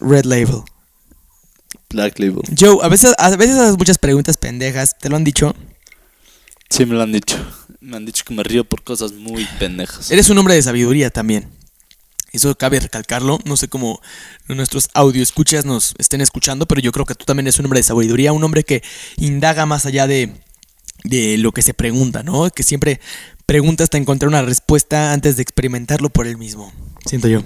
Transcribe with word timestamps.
Red 0.00 0.24
Label. 0.24 0.62
Black 1.90 2.18
Label. 2.18 2.42
Joe, 2.58 2.78
a 2.82 2.88
veces, 2.88 3.14
a 3.16 3.30
veces 3.36 3.56
haces 3.56 3.78
muchas 3.78 3.98
preguntas 3.98 4.36
pendejas, 4.36 4.98
¿te 4.98 5.08
lo 5.08 5.14
han 5.14 5.22
dicho? 5.22 5.54
Sí, 6.68 6.84
me 6.84 6.96
lo 6.96 7.02
han 7.02 7.12
dicho. 7.12 7.36
Me 7.80 7.96
han 7.96 8.06
dicho 8.06 8.24
que 8.26 8.34
me 8.34 8.42
río 8.42 8.64
por 8.64 8.82
cosas 8.82 9.12
muy 9.12 9.46
pendejas. 9.60 10.10
Eres 10.10 10.28
un 10.30 10.38
hombre 10.38 10.54
de 10.54 10.62
sabiduría 10.62 11.10
también. 11.10 11.48
Eso 12.34 12.54
cabe 12.58 12.80
recalcarlo. 12.80 13.38
No 13.44 13.56
sé 13.56 13.68
cómo 13.68 14.00
nuestros 14.48 14.88
audio 14.92 15.22
escuchas 15.22 15.64
nos 15.64 15.94
estén 15.98 16.20
escuchando, 16.20 16.66
pero 16.66 16.80
yo 16.80 16.90
creo 16.92 17.06
que 17.06 17.14
tú 17.14 17.24
también 17.24 17.46
eres 17.46 17.58
un 17.60 17.66
hombre 17.66 17.78
de 17.78 17.84
sabiduría, 17.84 18.32
un 18.32 18.42
hombre 18.44 18.64
que 18.64 18.82
indaga 19.16 19.66
más 19.66 19.86
allá 19.86 20.06
de, 20.06 20.32
de 21.04 21.38
lo 21.38 21.52
que 21.52 21.62
se 21.62 21.74
pregunta, 21.74 22.22
¿no? 22.22 22.50
Que 22.50 22.62
siempre 22.64 23.00
pregunta 23.46 23.84
hasta 23.84 23.98
encontrar 23.98 24.28
una 24.28 24.42
respuesta 24.42 25.12
antes 25.12 25.36
de 25.36 25.42
experimentarlo 25.42 26.10
por 26.10 26.26
él 26.26 26.36
mismo. 26.36 26.72
Siento 27.06 27.28
yo. 27.28 27.42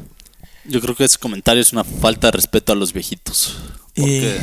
Yo 0.65 0.81
creo 0.81 0.95
que 0.97 1.05
ese 1.05 1.19
comentario 1.19 1.61
es 1.63 1.73
una 1.73 1.85
falta 1.85 2.29
de 2.29 2.33
respeto 2.33 2.73
a 2.73 2.77
los 2.77 2.93
viejitos. 2.93 3.59
Porque 3.95 4.37
Eh. 4.37 4.41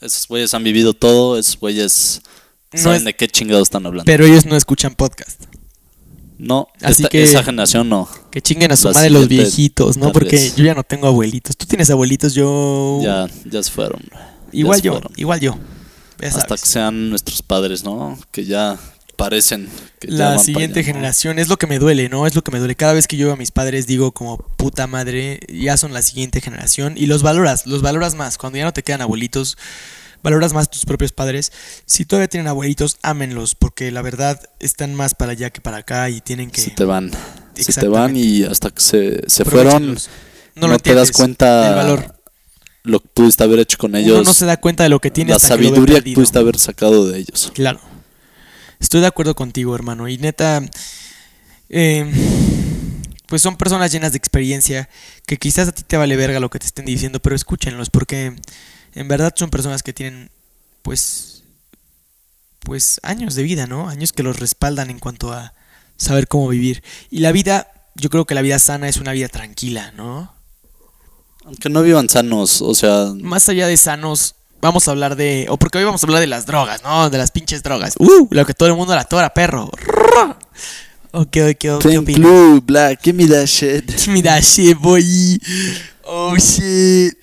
esos 0.00 0.26
güeyes 0.28 0.54
han 0.54 0.64
vivido 0.64 0.94
todo, 0.94 1.38
esos 1.38 1.58
güeyes 1.58 2.22
No 2.72 2.80
saben 2.80 2.98
es- 2.98 3.04
de 3.04 3.14
qué 3.16 3.28
chingados 3.28 3.68
están 3.68 3.84
hablando. 3.86 4.04
Pero 4.06 4.24
ellos 4.24 4.46
no 4.46 4.56
escuchan 4.56 4.94
podcast. 4.94 5.42
No, 6.38 6.68
Así 6.82 7.02
esta- 7.02 7.08
que- 7.08 7.22
esa 7.22 7.42
generación 7.42 7.88
no. 7.88 8.08
Que 8.30 8.42
chinguen 8.42 8.72
a 8.72 8.76
su 8.76 8.90
madre 8.90 9.10
los 9.10 9.28
viejitos, 9.28 9.96
¿no? 9.96 10.12
Porque 10.12 10.36
vez. 10.36 10.56
yo 10.56 10.64
ya 10.64 10.74
no 10.74 10.82
tengo 10.82 11.06
abuelitos. 11.06 11.56
Tú 11.56 11.66
tienes 11.66 11.88
abuelitos, 11.90 12.34
yo... 12.34 13.00
Ya, 13.02 13.26
ya 13.44 13.62
se 13.62 13.70
fueron. 13.70 14.00
igual 14.52 14.82
yo, 14.82 14.92
fueron. 14.92 15.12
igual 15.16 15.40
yo. 15.40 15.58
Hasta 16.22 16.40
sabes. 16.42 16.62
que 16.62 16.68
sean 16.68 17.10
nuestros 17.10 17.42
padres, 17.42 17.84
¿no? 17.84 18.18
Que 18.32 18.44
ya 18.44 18.78
parecen. 19.16 19.68
Que 19.98 20.08
La 20.08 20.38
siguiente 20.38 20.80
allá, 20.80 20.88
¿no? 20.88 20.94
generación 20.94 21.38
es 21.38 21.48
lo 21.48 21.56
que 21.56 21.66
me 21.66 21.78
duele, 21.78 22.08
¿no? 22.08 22.26
Es 22.26 22.34
lo 22.34 22.42
que 22.42 22.50
me 22.50 22.58
duele. 22.58 22.74
Cada 22.74 22.92
vez 22.92 23.06
que 23.08 23.16
yo 23.16 23.26
veo 23.26 23.34
a 23.34 23.38
mis 23.38 23.50
padres 23.50 23.86
digo 23.86 24.12
como 24.12 24.38
puta 24.38 24.86
madre, 24.86 25.40
ya 25.48 25.76
son 25.76 25.92
la 25.92 26.02
siguiente 26.02 26.40
generación 26.40 26.94
y 26.96 27.06
los 27.06 27.22
valoras, 27.22 27.66
los 27.66 27.82
valoras 27.82 28.14
más. 28.14 28.36
Cuando 28.38 28.58
ya 28.58 28.64
no 28.64 28.72
te 28.72 28.82
quedan 28.82 29.00
abuelitos, 29.02 29.56
valoras 30.26 30.52
más 30.52 30.68
tus 30.68 30.84
propios 30.84 31.12
padres. 31.12 31.52
Si 31.86 32.04
todavía 32.04 32.26
tienen 32.26 32.48
abuelitos, 32.48 32.98
ámenlos 33.02 33.54
porque 33.54 33.92
la 33.92 34.02
verdad 34.02 34.40
están 34.58 34.92
más 34.92 35.14
para 35.14 35.32
allá 35.32 35.50
que 35.50 35.60
para 35.60 35.76
acá 35.76 36.10
y 36.10 36.20
tienen 36.20 36.50
que 36.50 36.60
Se 36.60 36.72
te 36.72 36.84
van. 36.84 37.12
Se 37.54 37.72
te 37.72 37.86
van 37.86 38.16
y 38.16 38.42
hasta 38.42 38.70
que 38.70 38.80
se, 38.80 39.22
se 39.28 39.44
fueron, 39.44 39.96
no, 40.56 40.66
lo 40.66 40.80
te 40.80 40.94
das 40.94 41.12
cuenta 41.12 41.68
el 41.68 41.74
valor. 41.76 42.16
lo 42.82 42.98
que 42.98 43.08
pudiste 43.14 43.44
haber 43.44 43.60
hecho 43.60 43.78
con 43.78 43.94
ellos. 43.94 44.16
Uno 44.16 44.24
no 44.24 44.34
se 44.34 44.46
da 44.46 44.56
cuenta 44.56 44.82
de 44.82 44.88
lo 44.88 44.98
que 44.98 45.12
tiene 45.12 45.30
la 45.30 45.36
hasta 45.36 45.48
sabiduría 45.48 46.02
que 46.02 46.14
pudiste 46.14 46.40
haber 46.40 46.58
sacado 46.58 47.06
de 47.08 47.20
ellos. 47.20 47.52
Claro. 47.54 47.78
Estoy 48.80 49.02
de 49.02 49.06
acuerdo 49.06 49.36
contigo, 49.36 49.76
hermano. 49.76 50.08
Y 50.08 50.18
neta, 50.18 50.60
eh, 51.68 52.04
pues 53.26 53.42
son 53.42 53.56
personas 53.56 53.92
llenas 53.92 54.10
de 54.10 54.18
experiencia 54.18 54.88
que 55.24 55.36
quizás 55.36 55.68
a 55.68 55.72
ti 55.72 55.84
te 55.84 55.96
vale 55.96 56.16
verga 56.16 56.40
lo 56.40 56.50
que 56.50 56.58
te 56.58 56.66
estén 56.66 56.84
diciendo, 56.84 57.20
pero 57.20 57.36
escúchenlos 57.36 57.90
porque 57.90 58.34
en 58.96 59.08
verdad 59.08 59.34
son 59.36 59.50
personas 59.50 59.82
que 59.82 59.92
tienen, 59.92 60.30
pues, 60.82 61.44
pues 62.60 62.98
años 63.02 63.34
de 63.34 63.42
vida, 63.42 63.66
¿no? 63.66 63.88
Años 63.88 64.12
que 64.12 64.22
los 64.22 64.40
respaldan 64.40 64.88
en 64.88 64.98
cuanto 64.98 65.32
a 65.32 65.52
saber 65.96 66.28
cómo 66.28 66.48
vivir. 66.48 66.82
Y 67.10 67.20
la 67.20 67.30
vida, 67.30 67.70
yo 67.94 68.08
creo 68.08 68.24
que 68.24 68.34
la 68.34 68.40
vida 68.40 68.58
sana 68.58 68.88
es 68.88 68.96
una 68.96 69.12
vida 69.12 69.28
tranquila, 69.28 69.92
¿no? 69.96 70.34
Aunque 71.44 71.68
no 71.68 71.82
vivan 71.82 72.08
sanos, 72.08 72.62
o 72.62 72.74
sea, 72.74 73.12
Más 73.20 73.48
allá 73.50 73.68
de 73.68 73.76
sanos, 73.76 74.34
vamos 74.62 74.88
a 74.88 74.92
hablar 74.92 75.14
de. 75.14 75.46
O 75.50 75.58
porque 75.58 75.78
hoy 75.78 75.84
vamos 75.84 76.02
a 76.02 76.06
hablar 76.06 76.20
de 76.20 76.26
las 76.26 76.46
drogas, 76.46 76.82
¿no? 76.82 77.10
De 77.10 77.18
las 77.18 77.30
pinches 77.30 77.62
drogas. 77.62 77.94
¡Uh! 77.98 78.26
Lo 78.30 78.46
que 78.46 78.54
todo 78.54 78.68
el 78.68 78.74
mundo 78.74 78.94
la 78.94 79.04
tora, 79.04 79.32
perro. 79.32 79.70
Ok, 81.12 81.36
ok, 81.50 81.64
ok. 81.76 81.82
¿Qué 81.82 81.88
Pink 81.88 82.02
opinas? 82.02 82.20
Blue, 82.20 82.60
Black, 82.60 83.00
give 83.02 83.16
me 83.16 83.26
that 83.26 83.46
shit. 83.46 83.90
Give 83.96 84.12
me 84.12 84.22
that 84.22 84.42
shit, 84.42 84.76
boy. 84.76 85.02
Oh, 86.04 86.36
shit. 86.36 87.16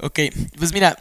Ok, 0.00 0.20
pues 0.56 0.72
mira, 0.72 0.96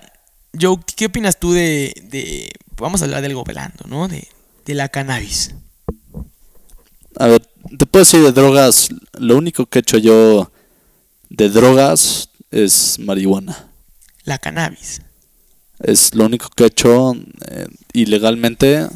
Joe, 0.60 0.78
¿qué 0.96 1.06
opinas 1.08 1.40
tú 1.40 1.54
de. 1.54 1.94
de 2.10 2.52
vamos 2.78 3.02
a 3.02 3.06
hablar 3.06 3.22
de 3.22 3.28
algo 3.28 3.44
velando, 3.44 3.86
¿no? 3.88 4.08
De, 4.08 4.28
de 4.66 4.74
la 4.74 4.90
cannabis. 4.90 5.56
A 7.20 7.28
ver, 7.28 7.42
te 7.78 7.86
puedo 7.86 8.06
decir 8.06 8.22
de 8.22 8.32
drogas, 8.32 8.90
lo 9.14 9.38
único 9.38 9.66
que 9.66 9.80
he 9.80 9.82
hecho 9.82 9.98
yo 9.98 10.52
de 11.30 11.50
drogas 11.50 12.30
es 12.52 13.00
marihuana. 13.00 13.72
La 14.24 14.38
cannabis. 14.38 15.02
Es 15.80 16.14
lo 16.16 16.26
único 16.26 16.50
que 16.50 16.64
he 16.64 16.68
hecho 16.68 17.14
eh, 17.50 17.68
ilegalmente. 17.94 18.88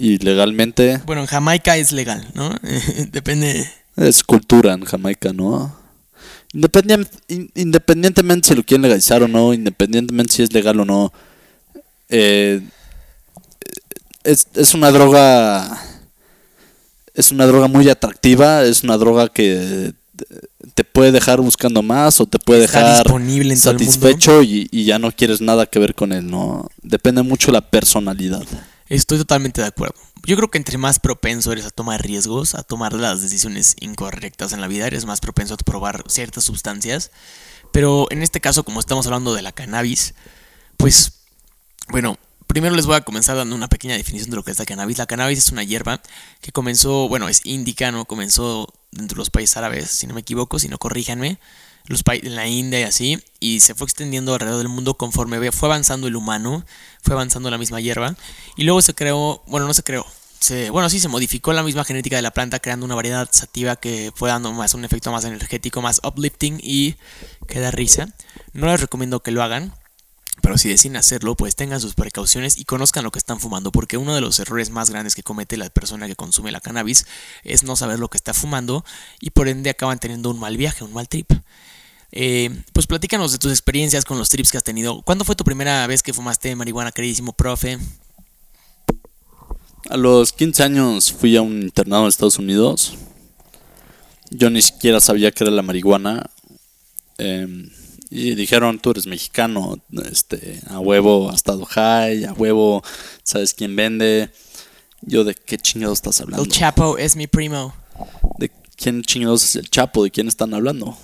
Ilegalmente 0.00 1.02
Bueno, 1.06 1.22
en 1.22 1.26
Jamaica 1.26 1.76
es 1.76 1.90
legal, 1.90 2.30
¿no? 2.34 2.54
Depende. 3.10 3.68
es 3.96 4.22
cultura 4.22 4.74
en 4.74 4.84
Jamaica, 4.84 5.32
¿no? 5.32 5.76
Independien- 6.52 7.08
in- 7.28 7.50
independientemente 7.54 8.48
si 8.48 8.54
lo 8.54 8.62
quieren 8.64 8.82
legalizar 8.82 9.22
o 9.22 9.28
no, 9.28 9.52
independientemente 9.52 10.32
si 10.32 10.42
es 10.42 10.52
legal 10.52 10.80
o 10.80 10.84
no, 10.84 11.12
eh, 12.08 12.60
es, 14.24 14.46
es 14.54 14.74
una 14.74 14.90
droga. 14.90 15.82
Es 17.14 17.32
una 17.32 17.46
droga 17.46 17.66
muy 17.66 17.88
atractiva, 17.88 18.62
es 18.64 18.84
una 18.84 18.96
droga 18.96 19.28
que 19.28 19.92
te 20.74 20.84
puede 20.84 21.10
dejar 21.10 21.40
buscando 21.40 21.82
más 21.82 22.20
o 22.20 22.26
te 22.26 22.38
puede 22.38 22.64
Está 22.64 22.78
dejar 22.78 23.04
disponible 23.04 23.52
en 23.54 23.60
todo 23.60 23.72
el 23.72 23.78
mundo. 23.78 23.92
satisfecho 23.92 24.42
y, 24.42 24.68
y 24.70 24.84
ya 24.84 25.00
no 25.00 25.10
quieres 25.10 25.40
nada 25.40 25.66
que 25.66 25.80
ver 25.80 25.94
con 25.96 26.12
él, 26.12 26.30
¿no? 26.30 26.68
Depende 26.82 27.22
mucho 27.22 27.50
la 27.50 27.60
personalidad. 27.60 28.44
Estoy 28.88 29.18
totalmente 29.18 29.60
de 29.60 29.66
acuerdo. 29.66 29.94
Yo 30.24 30.36
creo 30.36 30.50
que 30.50 30.58
entre 30.58 30.78
más 30.78 30.98
propenso 30.98 31.52
eres 31.52 31.66
a 31.66 31.70
tomar 31.70 32.02
riesgos, 32.02 32.54
a 32.54 32.62
tomar 32.62 32.94
las 32.94 33.20
decisiones 33.20 33.76
incorrectas 33.80 34.52
en 34.52 34.60
la 34.60 34.66
vida, 34.66 34.86
eres 34.86 35.04
más 35.04 35.20
propenso 35.20 35.54
a 35.54 35.56
probar 35.58 36.04
ciertas 36.08 36.44
sustancias. 36.44 37.10
Pero 37.72 38.06
en 38.10 38.22
este 38.22 38.40
caso, 38.40 38.64
como 38.64 38.80
estamos 38.80 39.06
hablando 39.06 39.34
de 39.34 39.42
la 39.42 39.52
cannabis, 39.52 40.14
pues, 40.78 41.24
bueno, 41.88 42.18
primero 42.46 42.74
les 42.74 42.86
voy 42.86 42.96
a 42.96 43.02
comenzar 43.02 43.36
dando 43.36 43.54
una 43.54 43.68
pequeña 43.68 43.94
definición 43.94 44.30
de 44.30 44.36
lo 44.36 44.42
que 44.42 44.52
es 44.52 44.58
la 44.58 44.64
cannabis. 44.64 44.96
La 44.96 45.06
cannabis 45.06 45.38
es 45.38 45.52
una 45.52 45.64
hierba 45.64 46.00
que 46.40 46.50
comenzó, 46.50 47.08
bueno, 47.08 47.28
es 47.28 47.42
índica, 47.44 47.92
¿no? 47.92 48.06
Comenzó 48.06 48.72
dentro 48.90 49.16
de 49.16 49.20
los 49.20 49.30
países 49.30 49.56
árabes, 49.58 49.90
si 49.90 50.06
no 50.06 50.14
me 50.14 50.22
equivoco, 50.22 50.58
si 50.58 50.68
no 50.68 50.78
corríjanme, 50.78 51.38
los 51.88 52.02
en 52.06 52.36
la 52.36 52.46
India 52.46 52.80
y 52.80 52.84
así, 52.84 53.22
y 53.40 53.60
se 53.60 53.74
fue 53.74 53.86
extendiendo 53.86 54.32
alrededor 54.34 54.58
del 54.58 54.68
mundo 54.68 54.94
conforme 54.94 55.52
fue 55.52 55.68
avanzando 55.68 56.06
el 56.06 56.16
humano, 56.16 56.64
fue 57.02 57.14
avanzando 57.14 57.50
la 57.50 57.58
misma 57.58 57.80
hierba, 57.80 58.14
y 58.56 58.64
luego 58.64 58.80
se 58.82 58.94
creó, 58.94 59.42
bueno, 59.46 59.66
no 59.66 59.74
se 59.74 59.82
creó, 59.82 60.06
se, 60.38 60.70
bueno, 60.70 60.88
sí, 60.88 61.00
se 61.00 61.08
modificó 61.08 61.52
la 61.52 61.62
misma 61.62 61.84
genética 61.84 62.16
de 62.16 62.22
la 62.22 62.30
planta, 62.30 62.60
creando 62.60 62.86
una 62.86 62.94
variedad 62.94 63.28
sativa 63.32 63.76
que 63.76 64.12
fue 64.14 64.28
dando 64.28 64.52
más 64.52 64.74
un 64.74 64.84
efecto 64.84 65.10
más 65.10 65.24
energético, 65.24 65.82
más 65.82 66.00
uplifting 66.04 66.60
y 66.62 66.94
que 67.48 67.58
da 67.58 67.70
risa. 67.70 68.08
No 68.52 68.66
les 68.68 68.80
recomiendo 68.80 69.20
que 69.20 69.32
lo 69.32 69.42
hagan, 69.42 69.74
pero 70.42 70.56
si 70.56 70.68
deciden 70.68 70.96
hacerlo, 70.96 71.34
pues 71.36 71.56
tengan 71.56 71.80
sus 71.80 71.94
precauciones 71.94 72.58
y 72.58 72.64
conozcan 72.64 73.02
lo 73.02 73.10
que 73.10 73.18
están 73.18 73.40
fumando, 73.40 73.72
porque 73.72 73.96
uno 73.96 74.14
de 74.14 74.20
los 74.20 74.38
errores 74.38 74.70
más 74.70 74.90
grandes 74.90 75.14
que 75.14 75.22
comete 75.22 75.56
la 75.56 75.68
persona 75.70 76.06
que 76.06 76.16
consume 76.16 76.52
la 76.52 76.60
cannabis 76.60 77.06
es 77.42 77.64
no 77.64 77.74
saber 77.76 77.98
lo 77.98 78.08
que 78.08 78.16
está 78.16 78.34
fumando 78.34 78.84
y 79.20 79.30
por 79.30 79.48
ende 79.48 79.70
acaban 79.70 79.98
teniendo 79.98 80.30
un 80.30 80.38
mal 80.38 80.56
viaje, 80.56 80.84
un 80.84 80.92
mal 80.92 81.08
trip. 81.08 81.32
Eh, 82.10 82.50
pues 82.72 82.86
platícanos 82.86 83.32
de 83.32 83.38
tus 83.38 83.50
experiencias 83.50 84.04
con 84.04 84.18
los 84.18 84.28
trips 84.28 84.50
que 84.50 84.56
has 84.56 84.64
tenido. 84.64 85.02
¿Cuándo 85.02 85.24
fue 85.24 85.36
tu 85.36 85.44
primera 85.44 85.86
vez 85.86 86.02
que 86.02 86.12
fumaste 86.12 86.54
marihuana, 86.56 86.92
queridísimo 86.92 87.32
profe? 87.32 87.78
A 89.90 89.96
los 89.96 90.32
15 90.32 90.62
años 90.62 91.12
fui 91.12 91.36
a 91.36 91.42
un 91.42 91.62
internado 91.62 92.02
en 92.02 92.08
Estados 92.08 92.38
Unidos. 92.38 92.94
Yo 94.30 94.50
ni 94.50 94.62
siquiera 94.62 95.00
sabía 95.00 95.30
que 95.30 95.44
era 95.44 95.50
la 95.50 95.62
marihuana. 95.62 96.30
Eh, 97.18 97.68
y 98.10 98.34
dijeron, 98.34 98.78
tú 98.78 98.90
eres 98.92 99.06
mexicano, 99.06 99.78
este, 100.10 100.60
a 100.68 100.78
huevo 100.78 101.28
has 101.28 101.36
estado 101.36 101.64
high, 101.66 102.24
a 102.24 102.32
huevo 102.32 102.82
sabes 103.22 103.52
quién 103.52 103.76
vende. 103.76 104.30
Yo, 105.02 105.24
¿de 105.24 105.34
qué 105.34 105.58
chingados 105.58 105.98
estás 105.98 106.20
hablando? 106.20 106.44
El 106.44 106.50
Chapo 106.50 106.96
es 106.96 107.16
mi 107.16 107.26
primo. 107.26 107.74
¿De 108.38 108.50
quién 108.76 109.02
chingados 109.02 109.44
es 109.44 109.56
el 109.56 109.68
Chapo? 109.68 110.04
¿De 110.04 110.10
quién 110.10 110.26
están 110.26 110.54
hablando? 110.54 110.96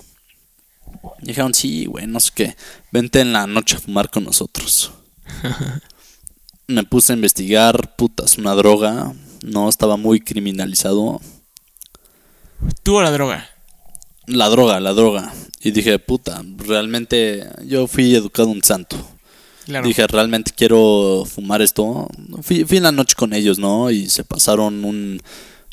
Dijeron, 1.21 1.53
sí, 1.53 1.85
güey, 1.85 2.07
no 2.07 2.19
sé 2.19 2.31
qué. 2.33 2.55
Vente 2.91 3.21
en 3.21 3.33
la 3.33 3.47
noche 3.47 3.77
a 3.77 3.79
fumar 3.79 4.09
con 4.09 4.23
nosotros. 4.23 4.91
Me 6.67 6.83
puse 6.83 7.13
a 7.13 7.15
investigar, 7.15 7.95
putas, 7.95 8.37
una 8.37 8.53
droga. 8.53 9.13
No 9.43 9.69
estaba 9.69 9.97
muy 9.97 10.19
criminalizado. 10.19 11.21
¿Tú 12.83 12.95
o 12.95 13.01
la 13.01 13.11
droga? 13.11 13.49
La 14.27 14.49
droga, 14.49 14.79
la 14.79 14.93
droga. 14.93 15.33
Y 15.61 15.71
dije, 15.71 15.99
puta, 15.99 16.43
realmente 16.57 17.47
yo 17.65 17.87
fui 17.87 18.15
educado 18.15 18.49
un 18.49 18.63
santo. 18.63 18.97
Claro. 19.65 19.87
Dije, 19.87 20.05
realmente 20.07 20.51
quiero 20.55 21.23
fumar 21.25 21.61
esto. 21.61 22.07
Fui, 22.41 22.65
fui 22.65 22.77
en 22.77 22.83
la 22.83 22.91
noche 22.91 23.15
con 23.15 23.33
ellos, 23.33 23.57
¿no? 23.57 23.89
Y 23.89 24.09
se 24.09 24.23
pasaron 24.23 24.85
un. 24.85 25.21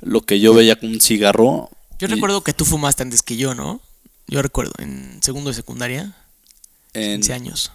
Lo 0.00 0.22
que 0.22 0.40
yo 0.40 0.54
veía 0.54 0.76
como 0.76 0.92
un 0.92 1.00
cigarro. 1.00 1.70
Yo 1.98 2.08
Y 2.08 2.10
recuerdo 2.10 2.42
que 2.42 2.52
tú 2.52 2.64
fumaste 2.64 3.02
antes 3.02 3.22
que 3.22 3.36
yo, 3.36 3.54
¿no? 3.54 3.80
Yo 4.26 4.42
recuerdo, 4.42 4.72
en 4.78 5.18
segundo 5.22 5.50
de 5.50 5.54
secundaria, 5.54 6.14
en- 6.94 7.20
15 7.20 7.32
años. 7.32 7.72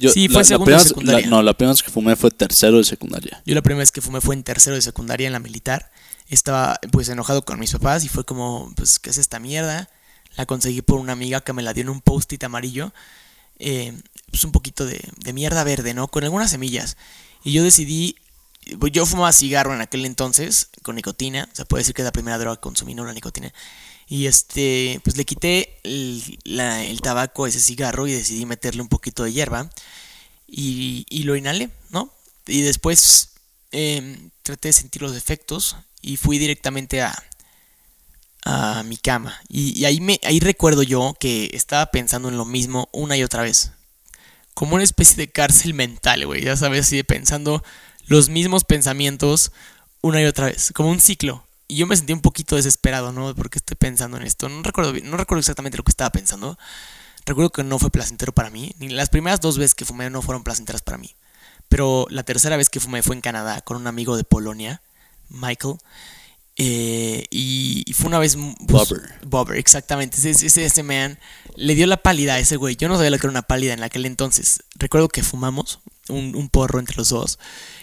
Yo, 0.00 0.12
Sí, 0.12 0.28
fue 0.28 0.38
la 0.38 0.44
segundo 0.44 0.70
de 0.70 0.76
primera 0.76 0.84
secundaria. 0.88 1.26
la- 1.26 1.30
no, 1.30 1.42
la 1.42 1.54
primera 1.54 1.72
vez 1.72 1.82
que 1.82 1.90
fumé 1.90 2.14
fue 2.16 2.30
tercero 2.30 2.78
de 2.78 2.84
secundaria. 2.84 3.42
Yo 3.44 3.54
la 3.54 3.62
primera 3.62 3.80
vez 3.80 3.90
que 3.90 4.00
fumé 4.00 4.20
fue 4.20 4.34
en 4.36 4.44
tercero 4.44 4.76
de 4.76 4.82
secundaria 4.82 5.26
en 5.26 5.32
la 5.32 5.40
militar. 5.40 5.90
Estaba 6.28 6.78
pues 6.92 7.08
enojado 7.08 7.44
con 7.44 7.58
mis 7.58 7.72
papás 7.72 8.04
y 8.04 8.08
fue 8.08 8.24
como, 8.24 8.72
pues, 8.76 8.98
¿qué 8.98 9.10
es 9.10 9.18
esta 9.18 9.40
mierda? 9.40 9.88
La 10.36 10.46
conseguí 10.46 10.82
por 10.82 11.00
una 11.00 11.12
amiga 11.14 11.40
que 11.40 11.52
me 11.52 11.62
la 11.62 11.72
dio 11.72 11.82
en 11.82 11.88
un 11.88 12.00
post-it 12.00 12.42
amarillo. 12.44 12.92
eh, 13.60 13.92
pues 14.30 14.44
un 14.44 14.52
poquito 14.52 14.86
de, 14.86 15.00
de 15.16 15.32
mierda 15.32 15.64
verde, 15.64 15.92
¿no? 15.92 16.06
Con 16.06 16.22
algunas 16.22 16.48
semillas. 16.52 16.96
Y 17.42 17.50
yo 17.50 17.64
decidí, 17.64 18.14
yo 18.92 19.06
fumaba 19.06 19.32
cigarro 19.32 19.74
en 19.74 19.80
aquel 19.80 20.04
entonces 20.04 20.68
con 20.82 20.96
nicotina. 20.96 21.48
Se 21.52 21.64
puede 21.64 21.82
decir 21.82 21.94
que 21.94 22.02
es 22.02 22.06
la 22.06 22.12
primera 22.12 22.38
droga 22.38 22.56
que 22.56 22.62
consumí, 22.62 22.94
no 22.94 23.04
la 23.04 23.12
nicotina. 23.12 23.52
Y 24.08 24.26
este, 24.26 25.00
pues 25.04 25.16
le 25.16 25.24
quité 25.24 25.80
el, 25.84 27.00
tabaco 27.02 27.44
a 27.44 27.48
ese 27.48 27.60
cigarro 27.60 28.06
y 28.06 28.12
decidí 28.12 28.46
meterle 28.46 28.82
un 28.82 28.88
poquito 28.88 29.22
de 29.24 29.32
hierba 29.32 29.68
y, 30.46 31.04
y 31.10 31.24
lo 31.24 31.36
inhalé, 31.36 31.70
¿no? 31.90 32.12
Y 32.46 32.62
después 32.62 33.30
em, 33.70 34.30
traté 34.42 34.68
de 34.68 34.72
sentir 34.72 35.02
los 35.02 35.14
efectos 35.14 35.76
y 36.00 36.16
fui 36.16 36.38
directamente 36.38 37.02
a, 37.02 37.22
a 38.44 38.82
mi 38.82 38.96
cama. 38.96 39.38
Y, 39.48 39.78
y 39.78 39.84
ahí, 39.84 40.00
me, 40.00 40.20
ahí 40.24 40.40
recuerdo 40.40 40.82
yo 40.82 41.14
que 41.20 41.50
estaba 41.52 41.86
pensando 41.90 42.28
en 42.28 42.38
lo 42.38 42.46
mismo 42.46 42.88
una 42.92 43.16
y 43.16 43.22
otra 43.22 43.42
vez. 43.42 43.72
Como 44.54 44.74
una 44.74 44.84
especie 44.84 45.16
de 45.16 45.30
cárcel 45.30 45.74
mental, 45.74 46.24
güey. 46.26 46.42
Ya 46.44 46.56
sabes, 46.56 46.86
así 46.86 46.96
de 46.96 47.04
pensando 47.04 47.62
los 48.08 48.28
mismos 48.28 48.64
pensamientos 48.64 49.52
una 50.02 50.20
y 50.20 50.24
otra 50.24 50.46
vez. 50.46 50.72
Como 50.74 50.90
un 50.90 51.00
ciclo. 51.00 51.44
Y 51.68 51.76
yo 51.76 51.86
me 51.86 51.96
sentí 51.96 52.12
un 52.12 52.20
poquito 52.20 52.56
desesperado, 52.56 53.12
¿no? 53.12 53.34
Porque 53.34 53.58
estoy 53.58 53.76
pensando 53.76 54.16
en 54.16 54.22
esto. 54.24 54.48
No 54.48 54.62
recuerdo, 54.62 54.92
bien- 54.92 55.10
no 55.10 55.16
recuerdo 55.16 55.40
exactamente 55.40 55.76
lo 55.78 55.84
que 55.84 55.90
estaba 55.90 56.10
pensando. 56.10 56.58
Recuerdo 57.26 57.50
que 57.50 57.62
no 57.62 57.78
fue 57.78 57.90
placentero 57.90 58.32
para 58.32 58.48
mí. 58.50 58.74
Ni 58.78 58.88
las 58.88 59.10
primeras 59.10 59.40
dos 59.40 59.58
veces 59.58 59.74
que 59.74 59.84
fumé 59.84 60.08
no 60.08 60.22
fueron 60.22 60.44
placenteras 60.44 60.80
para 60.82 60.96
mí. 60.98 61.14
Pero 61.68 62.06
la 62.10 62.22
tercera 62.22 62.56
vez 62.56 62.70
que 62.70 62.80
fumé 62.80 63.02
fue 63.02 63.14
en 63.16 63.20
Canadá 63.20 63.60
con 63.60 63.76
un 63.76 63.86
amigo 63.86 64.16
de 64.16 64.24
Polonia, 64.24 64.80
Michael. 65.28 65.74
Eh, 66.56 67.24
y, 67.30 67.84
y 67.86 67.92
fue 67.92 68.06
una 68.06 68.18
vez. 68.18 68.34
pues, 68.36 68.88
Bobber. 68.88 69.14
Bobber, 69.26 69.58
exactamente. 69.58 70.16
Ese, 70.16 70.30
ese, 70.46 70.64
ese 70.64 70.82
man 70.82 71.18
le 71.54 71.74
dio 71.74 71.86
la 71.86 71.98
pálida 71.98 72.34
a 72.34 72.38
ese 72.38 72.56
güey. 72.56 72.76
Yo 72.76 72.88
no 72.88 72.96
sabía 72.96 73.10
lo 73.10 73.18
que 73.18 73.26
era 73.26 73.30
una 73.30 73.42
pálida 73.42 73.74
en 73.74 73.82
aquel 73.82 74.06
entonces. 74.06 74.62
Recuerdo 74.76 75.08
que 75.08 75.22
fumamos 75.22 75.80
un, 76.08 76.34
un 76.34 76.48
porro 76.48 76.78
entre 76.80 76.96
los 76.96 77.10
dos. 77.10 77.38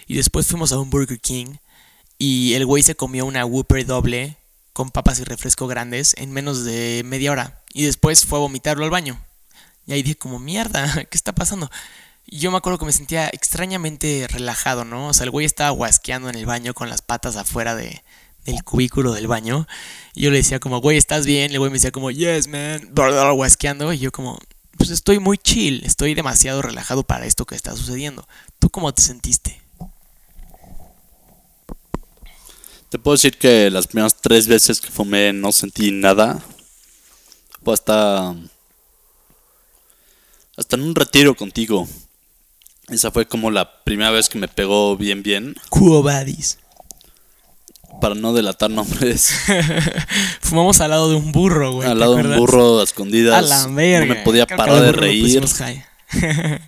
Y 0.06 0.16
después 0.16 0.46
fuimos 0.46 0.72
a 0.72 0.78
un 0.78 0.90
Burger 0.90 1.20
King. 1.20 1.56
Y 2.18 2.54
el 2.54 2.64
güey 2.64 2.82
se 2.82 2.94
comió 2.94 3.26
una 3.26 3.44
Whopper 3.44 3.84
doble 3.84 4.36
con 4.72 4.90
papas 4.90 5.20
y 5.20 5.24
refresco 5.24 5.66
grandes 5.66 6.14
en 6.18 6.32
menos 6.32 6.64
de 6.64 7.02
media 7.04 7.32
hora. 7.32 7.62
Y 7.72 7.84
después 7.84 8.24
fue 8.24 8.38
a 8.38 8.42
vomitarlo 8.42 8.84
al 8.84 8.90
baño. 8.90 9.20
Y 9.86 9.92
ahí 9.92 10.02
dije 10.02 10.16
como, 10.16 10.38
mierda, 10.38 11.04
¿qué 11.10 11.16
está 11.16 11.34
pasando? 11.34 11.70
Y 12.26 12.38
yo 12.38 12.50
me 12.50 12.56
acuerdo 12.56 12.78
que 12.78 12.86
me 12.86 12.92
sentía 12.92 13.28
extrañamente 13.28 14.26
relajado, 14.28 14.84
¿no? 14.84 15.08
O 15.08 15.14
sea, 15.14 15.24
el 15.24 15.30
güey 15.30 15.46
estaba 15.46 15.70
guasqueando 15.70 16.28
en 16.28 16.34
el 16.34 16.46
baño 16.46 16.74
con 16.74 16.88
las 16.88 17.00
patas 17.00 17.36
afuera 17.36 17.76
de, 17.76 18.02
del 18.44 18.64
cubículo 18.64 19.12
del 19.12 19.28
baño. 19.28 19.66
Y 20.14 20.22
yo 20.22 20.30
le 20.30 20.38
decía 20.38 20.58
como, 20.58 20.80
güey, 20.80 20.96
¿estás 20.96 21.26
bien? 21.26 21.52
El 21.52 21.58
güey 21.58 21.70
me 21.70 21.76
decía 21.76 21.92
como, 21.92 22.10
yes, 22.10 22.48
man, 22.48 22.90
guasqueando. 22.94 23.92
Y 23.92 23.98
yo 23.98 24.10
como, 24.10 24.38
pues 24.76 24.90
estoy 24.90 25.18
muy 25.20 25.38
chill, 25.38 25.84
estoy 25.84 26.14
demasiado 26.14 26.62
relajado 26.62 27.04
para 27.04 27.26
esto 27.26 27.44
que 27.44 27.54
está 27.54 27.76
sucediendo. 27.76 28.26
¿Tú 28.58 28.70
cómo 28.70 28.92
te 28.92 29.02
sentiste? 29.02 29.60
Te 32.88 32.98
puedo 32.98 33.16
decir 33.16 33.36
que 33.36 33.70
las 33.70 33.86
primeras 33.86 34.16
tres 34.20 34.46
veces 34.46 34.80
que 34.80 34.90
fumé 34.90 35.32
no 35.32 35.52
sentí 35.52 35.90
nada. 35.90 36.38
Fue 37.64 37.74
hasta. 37.74 38.34
Hasta 40.56 40.76
en 40.76 40.82
un 40.82 40.94
retiro 40.94 41.34
contigo. 41.34 41.88
Esa 42.88 43.10
fue 43.10 43.26
como 43.26 43.50
la 43.50 43.82
primera 43.82 44.10
vez 44.12 44.28
que 44.28 44.38
me 44.38 44.48
pegó 44.48 44.96
bien, 44.96 45.22
bien. 45.22 45.56
Cuo 45.68 46.02
Badis. 46.02 46.58
Para 48.00 48.14
no 48.14 48.32
delatar 48.32 48.70
nombres. 48.70 49.34
Fumamos 50.40 50.80
al 50.80 50.90
lado 50.90 51.10
de 51.10 51.16
un 51.16 51.32
burro, 51.32 51.72
güey. 51.72 51.88
Al 51.88 51.94
¿te 51.94 52.00
lado 52.00 52.16
de 52.16 52.22
un 52.22 52.36
burro 52.36 52.80
a 52.80 52.84
escondidas. 52.84 53.34
A 53.34 53.42
la 53.42 53.66
verga. 53.74 54.06
No 54.06 54.14
me 54.14 54.20
podía 54.24 54.46
Creo 54.46 54.58
parar 54.58 54.80
de 54.82 54.92
reír. 54.92 55.42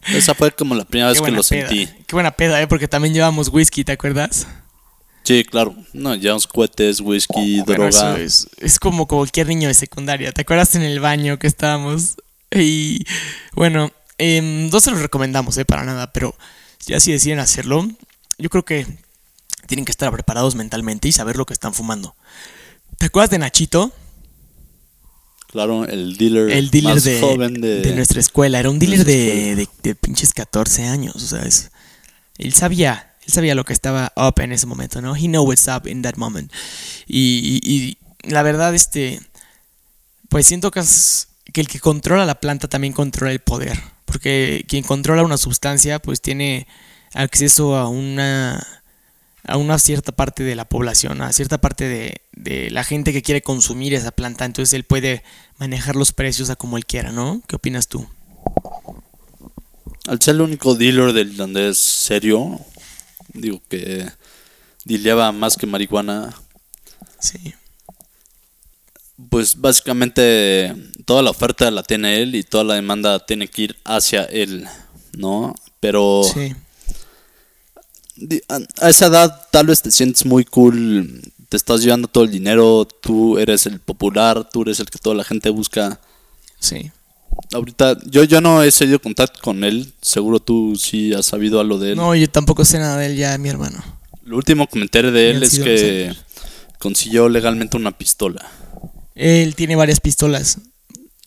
Esa 0.09 0.35
fue 0.35 0.51
como 0.51 0.75
la 0.75 0.85
primera 0.85 1.11
vez 1.13 1.21
que 1.21 1.31
lo 1.31 1.43
peda. 1.43 1.69
sentí. 1.69 1.87
Qué 2.07 2.17
buena 2.17 2.33
peda, 2.33 2.61
¿eh? 2.61 2.67
Porque 2.67 2.89
también 2.89 3.15
llevamos 3.15 3.49
whisky, 3.49 3.85
¿te 3.85 3.93
acuerdas? 3.93 4.47
Sí, 5.29 5.45
claro. 5.45 5.77
No, 5.93 6.15
llevamos 6.15 6.47
cohetes, 6.47 7.03
whisky, 7.03 7.61
Bueno, 7.61 7.87
eso 7.89 7.99
droga. 7.99 8.19
es, 8.19 8.49
es 8.57 8.81
como 8.81 9.07
cualquier 9.07 9.47
niño 9.47 9.69
de 9.69 9.75
secundaria. 9.75 10.33
¿Te 10.33 10.41
acuerdas 10.41 10.75
en 10.75 10.81
el 10.81 11.01
baño 11.01 11.39
que 11.39 11.47
estábamos? 11.47 12.17
Y 12.51 13.05
bueno, 13.53 13.93
em, 14.17 14.71
no 14.71 14.81
se 14.81 14.91
los 14.91 15.03
recomendamos, 15.03 15.59
¿eh? 15.59 15.67
Para 15.67 15.85
nada, 15.85 16.15
pero 16.15 16.35
ya 16.87 16.99
si 16.99 17.13
deciden 17.13 17.41
hacerlo, 17.41 17.87
yo 18.39 18.49
creo 18.49 18.65
que 18.65 18.87
tienen 19.67 19.85
que 19.85 19.91
estar 19.91 20.11
preparados 20.11 20.55
mentalmente 20.55 21.09
y 21.09 21.13
saber 21.13 21.37
lo 21.37 21.45
que 21.45 21.53
están 21.53 21.75
fumando. 21.75 22.17
¿Te 22.97 23.05
acuerdas 23.05 23.29
de 23.29 23.39
Nachito? 23.39 23.93
Claro, 25.49 25.85
el 25.85 26.17
dealer, 26.17 26.49
El 26.51 26.71
dealer 26.71 26.95
más 26.95 27.05
de, 27.05 27.21
joven 27.21 27.61
de, 27.61 27.83
de 27.83 27.95
nuestra 27.95 28.21
escuela. 28.21 28.61
Era 28.61 28.71
un 28.71 28.79
dealer 28.79 29.05
de, 29.05 29.57
de, 29.57 29.69
de 29.83 29.95
pinches 29.95 30.33
14 30.33 30.87
años. 30.87 31.17
O 31.17 31.21
sea, 31.21 31.43
es, 31.43 31.71
él 32.39 32.55
sabía, 32.55 33.08
sabía 33.29 33.55
lo 33.55 33.65
que 33.65 33.73
estaba 33.73 34.13
up 34.17 34.41
en 34.41 34.53
ese 34.53 34.67
momento, 34.67 35.01
¿no? 35.01 35.15
He 35.15 35.27
know 35.29 35.45
what's 35.47 35.69
up 35.69 35.87
in 35.87 36.03
that 36.03 36.17
moment. 36.17 36.53
Y, 37.07 37.61
y- 37.63 37.99
la 38.29 38.43
verdad, 38.43 38.75
este, 38.75 39.21
pues 40.29 40.47
siento 40.47 40.71
que, 40.71 40.81
es- 40.81 41.29
que 41.53 41.61
el 41.61 41.69
que 41.69 41.79
controla 41.81 42.27
la 42.27 42.41
planta 42.41 42.69
también 42.69 42.93
controla 42.93 43.33
el 43.33 43.41
poder. 43.41 43.79
Porque 44.05 44.65
quien 44.69 44.83
controla 44.83 45.23
una 45.23 45.37
sustancia, 45.37 45.99
pues 46.01 46.21
tiene 46.21 46.67
acceso 47.15 47.77
a 47.77 47.89
una 47.89 48.67
a 49.45 49.57
una 49.57 49.79
cierta 49.79 50.13
parte 50.13 50.43
de 50.43 50.55
la 50.57 50.67
población, 50.69 51.23
a 51.23 51.33
cierta 51.33 51.59
parte 51.59 51.85
de, 51.89 52.21
de 52.33 52.71
la 52.71 52.85
gente 52.85 53.15
que 53.15 53.23
quiere 53.23 53.41
consumir 53.41 53.95
esa 53.95 54.11
planta, 54.11 54.45
entonces 54.45 54.75
él 54.75 54.85
puede 54.85 55.23
manejar 55.59 55.97
los 55.97 56.13
precios 56.13 56.51
a 56.51 56.57
como 56.57 56.77
él 56.77 56.85
quiera, 56.85 57.13
¿no? 57.13 57.41
¿Qué 57.47 57.57
opinas 57.57 57.89
tú? 57.89 58.07
Al 60.07 60.21
ser 60.21 60.35
el 60.35 60.43
único 60.43 60.75
dealer 60.75 61.13
del 61.15 61.33
irlandés 61.33 61.79
serio, 61.79 62.61
digo 63.35 63.61
que 63.69 64.09
dileaba 64.85 65.33
más 65.33 65.57
que 65.57 65.67
marihuana, 65.67 66.35
Sí. 67.21 67.55
pues 69.31 69.57
básicamente 69.61 70.75
toda 71.05 71.23
la 71.23 71.31
oferta 71.31 71.71
la 71.71 71.83
tiene 71.83 72.23
él 72.23 72.35
y 72.35 72.43
toda 72.45 72.65
la 72.65 72.75
demanda 72.75 73.25
tiene 73.25 73.49
que 73.49 73.63
ir 73.63 73.77
hacia 73.85 74.25
él, 74.25 74.67
¿no? 75.17 75.55
Pero 75.81 76.23
Sí. 76.25 76.55
a 78.79 78.89
esa 78.89 79.07
edad 79.07 79.47
tal 79.51 79.67
vez 79.67 79.83
te 79.83 79.91
sientes 79.91 80.25
muy 80.27 80.45
cool, 80.45 81.21
te 81.49 81.57
estás 81.57 81.83
llevando 81.83 82.09
todo 82.09 82.25
el 82.25 82.31
dinero, 82.31 82.85
tú 82.87 83.39
eres 83.39 83.67
el 83.67 83.81
popular, 83.81 84.49
tú 84.51 84.63
eres 84.63 84.81
el 84.81 84.87
que 84.91 84.99
toda 84.99 85.17
la 85.17 85.25
gente 85.25 85.51
busca. 85.51 86.01
Sí. 86.61 86.91
Ahorita 87.53 87.97
yo, 88.07 88.25
yo 88.25 88.41
no 88.41 88.63
he 88.63 88.71
seguido 88.71 89.01
contacto 89.01 89.41
con 89.43 89.65
él, 89.65 89.93
seguro 90.03 90.41
tú 90.41 90.75
sí 90.77 91.13
has 91.15 91.27
sabido 91.27 91.61
algo 91.61 91.79
de 91.79 91.93
él. 91.93 91.97
No, 91.97 92.15
yo 92.15 92.29
tampoco 92.29 92.65
sé 92.65 92.79
nada 92.79 92.97
de 92.99 93.07
él 93.07 93.17
ya, 93.17 93.37
mi 93.39 93.49
hermano. 93.49 93.83
Lo 94.25 94.37
último 94.37 94.67
que 94.67 94.77
me 94.79 94.83
enteré 94.83 95.11
de 95.11 95.31
él 95.31 95.43
es 95.43 95.59
que 95.59 96.15
consiguió 96.79 97.29
legalmente 97.29 97.77
una 97.77 97.97
pistola. 97.97 98.47
Él 99.15 99.55
tiene 99.55 99.77
varias 99.77 100.01
pistolas. 100.01 100.59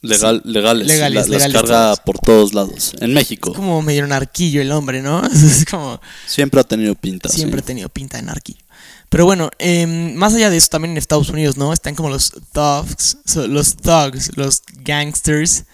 Legal, 0.03 0.41
legales, 0.45 0.87
Legales, 0.87 1.27
la- 1.29 1.37
las 1.37 1.51
carga 1.53 1.95
por 1.97 2.17
todos 2.17 2.53
lados. 2.55 2.93
En 3.01 3.13
México 3.13 3.51
Es 3.51 3.55
como 3.55 3.81
medio 3.83 4.07
narquillo 4.07 4.59
el 4.61 4.71
hombre, 4.71 5.01
¿no? 5.03 5.21
Es 5.31 5.65
como 5.69 6.01
siempre 6.25 6.59
ha 6.59 6.63
tenido 6.63 6.95
pinta. 6.95 7.29
sí. 7.29 7.37
siempre 7.37 7.59
ha 7.59 7.63
tenido 7.63 7.87
pinta 7.89 8.17
de 8.17 8.23
narquillo. 8.23 8.61
Pero 9.09 9.25
bueno, 9.25 9.51
em, 9.59 10.15
más 10.15 10.33
allá 10.33 10.49
de 10.49 10.57
eso, 10.57 10.69
también 10.69 10.93
en 10.93 10.97
Estados 10.97 11.29
Unidos, 11.29 11.57
¿no? 11.57 11.73
Están 11.73 11.95
como 11.95 12.09
los 12.09 12.31
thugs, 12.53 13.17
los 13.35 13.75
thugs, 13.75 14.31
los 14.37 14.63
gangsters. 14.83 15.65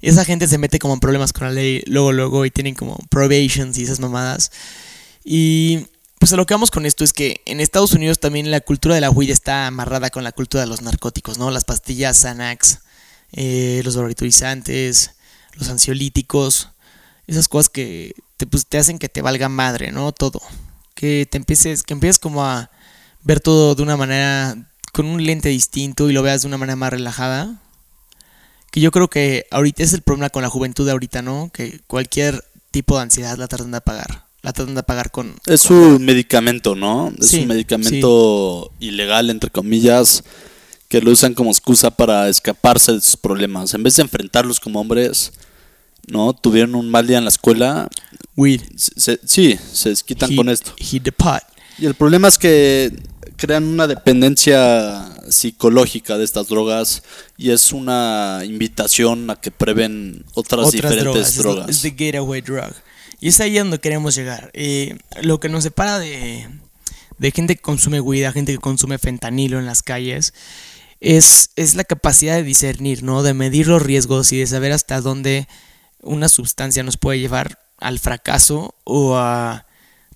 Esa 0.00 0.24
gente 0.24 0.46
se 0.46 0.58
mete 0.58 0.78
como 0.78 0.94
en 0.94 1.00
problemas 1.00 1.32
con 1.32 1.46
la 1.46 1.52
ley 1.52 1.82
luego, 1.86 2.12
luego 2.12 2.44
y 2.44 2.50
tienen 2.50 2.74
como 2.74 2.96
probations 3.10 3.78
y 3.78 3.82
esas 3.82 4.00
mamadas. 4.00 4.52
Y 5.24 5.86
pues 6.18 6.32
a 6.32 6.36
lo 6.36 6.46
que 6.46 6.54
vamos 6.54 6.70
con 6.70 6.86
esto 6.86 7.04
es 7.04 7.12
que 7.12 7.42
en 7.46 7.60
Estados 7.60 7.92
Unidos 7.92 8.18
también 8.18 8.50
la 8.50 8.60
cultura 8.60 8.94
de 8.94 9.00
la 9.00 9.10
weed 9.10 9.30
está 9.30 9.66
amarrada 9.66 10.10
con 10.10 10.24
la 10.24 10.32
cultura 10.32 10.62
de 10.62 10.68
los 10.68 10.82
narcóticos, 10.82 11.38
¿no? 11.38 11.50
Las 11.50 11.64
pastillas 11.64 12.18
Xanax, 12.18 12.78
eh, 13.32 13.82
los 13.84 13.96
barbiturizantes, 13.96 15.12
los 15.54 15.68
ansiolíticos, 15.68 16.70
esas 17.26 17.48
cosas 17.48 17.68
que 17.68 18.14
te, 18.36 18.46
pues, 18.46 18.66
te 18.66 18.78
hacen 18.78 18.98
que 18.98 19.08
te 19.08 19.22
valga 19.22 19.48
madre, 19.48 19.92
¿no? 19.92 20.12
Todo. 20.12 20.40
Que 20.94 21.28
te 21.30 21.36
empieces, 21.36 21.82
que 21.82 21.94
empieces 21.94 22.18
como 22.18 22.44
a 22.44 22.70
ver 23.22 23.40
todo 23.40 23.74
de 23.74 23.82
una 23.82 23.96
manera, 23.96 24.56
con 24.92 25.06
un 25.06 25.24
lente 25.24 25.50
distinto 25.50 26.08
y 26.08 26.12
lo 26.12 26.22
veas 26.22 26.42
de 26.42 26.48
una 26.48 26.58
manera 26.58 26.76
más 26.76 26.90
relajada. 26.90 27.60
Que 28.70 28.80
yo 28.80 28.90
creo 28.90 29.08
que 29.08 29.46
ahorita 29.50 29.82
es 29.82 29.92
el 29.92 30.02
problema 30.02 30.30
con 30.30 30.42
la 30.42 30.50
juventud 30.50 30.84
de 30.84 30.92
ahorita, 30.92 31.22
¿no? 31.22 31.50
Que 31.52 31.80
cualquier 31.86 32.44
tipo 32.70 32.96
de 32.96 33.02
ansiedad 33.02 33.38
la 33.38 33.48
tratan 33.48 33.70
de 33.70 33.78
apagar. 33.78 34.24
La 34.42 34.52
tratan 34.52 34.74
de 34.74 34.80
apagar 34.80 35.10
con... 35.10 35.34
Es 35.46 35.70
un 35.70 36.04
medicamento, 36.04 36.74
¿no? 36.76 37.12
Es 37.18 37.28
Sí, 37.28 37.40
un 37.40 37.48
medicamento 37.48 38.70
ilegal, 38.78 39.30
entre 39.30 39.50
comillas, 39.50 40.22
que 40.88 41.00
lo 41.00 41.10
usan 41.10 41.34
como 41.34 41.50
excusa 41.50 41.90
para 41.90 42.28
escaparse 42.28 42.92
de 42.92 43.00
sus 43.00 43.16
problemas. 43.16 43.74
En 43.74 43.82
vez 43.82 43.96
de 43.96 44.02
enfrentarlos 44.02 44.60
como 44.60 44.80
hombres, 44.80 45.32
¿no? 46.06 46.32
Tuvieron 46.34 46.74
un 46.74 46.88
mal 46.90 47.06
día 47.06 47.18
en 47.18 47.24
la 47.24 47.30
escuela. 47.30 47.88
Weed. 48.36 48.60
se- 48.76 49.00
se- 49.00 49.20
sí, 49.26 49.58
se 49.72 49.88
desquitan 49.88 50.30
Hit- 50.30 50.36
con 50.36 50.48
esto. 50.50 50.72
Hit 50.78 51.02
the 51.02 51.12
pot. 51.12 51.42
Y 51.78 51.86
el 51.86 51.94
problema 51.94 52.28
es 52.28 52.38
que 52.38 52.92
crean 53.36 53.64
una 53.64 53.86
dependencia 53.86 55.08
psicológica 55.30 56.18
de 56.18 56.24
estas 56.24 56.48
drogas 56.48 57.02
y 57.36 57.50
es 57.50 57.72
una 57.72 58.42
invitación 58.44 59.30
a 59.30 59.36
que 59.36 59.50
prueben 59.50 60.24
otras, 60.34 60.70
diferentes 60.70 61.38
drogas. 61.38 61.68
Es 61.68 61.82
the 61.82 61.90
getaway 61.96 62.40
drug. 62.40 62.72
Y 63.20 63.28
es 63.28 63.40
ahí 63.40 63.58
donde 63.58 63.78
queremos 63.78 64.14
llegar. 64.14 64.50
Eh, 64.54 64.96
lo 65.22 65.40
que 65.40 65.48
nos 65.48 65.64
separa 65.64 65.98
de, 65.98 66.48
de 67.18 67.30
gente 67.30 67.56
que 67.56 67.62
consume 67.62 68.00
weed, 68.00 68.24
a 68.24 68.32
gente 68.32 68.52
que 68.52 68.58
consume 68.58 68.98
fentanilo 68.98 69.58
en 69.58 69.66
las 69.66 69.82
calles, 69.82 70.34
es, 71.00 71.50
es 71.56 71.74
la 71.74 71.84
capacidad 71.84 72.36
de 72.36 72.42
discernir, 72.42 73.02
¿no? 73.02 73.22
De 73.22 73.34
medir 73.34 73.68
los 73.68 73.82
riesgos 73.82 74.32
y 74.32 74.38
de 74.38 74.46
saber 74.46 74.72
hasta 74.72 75.00
dónde 75.00 75.48
una 76.00 76.28
sustancia 76.28 76.82
nos 76.82 76.96
puede 76.96 77.18
llevar 77.18 77.58
al 77.78 77.98
fracaso 77.98 78.74
o 78.84 79.16
a 79.16 79.66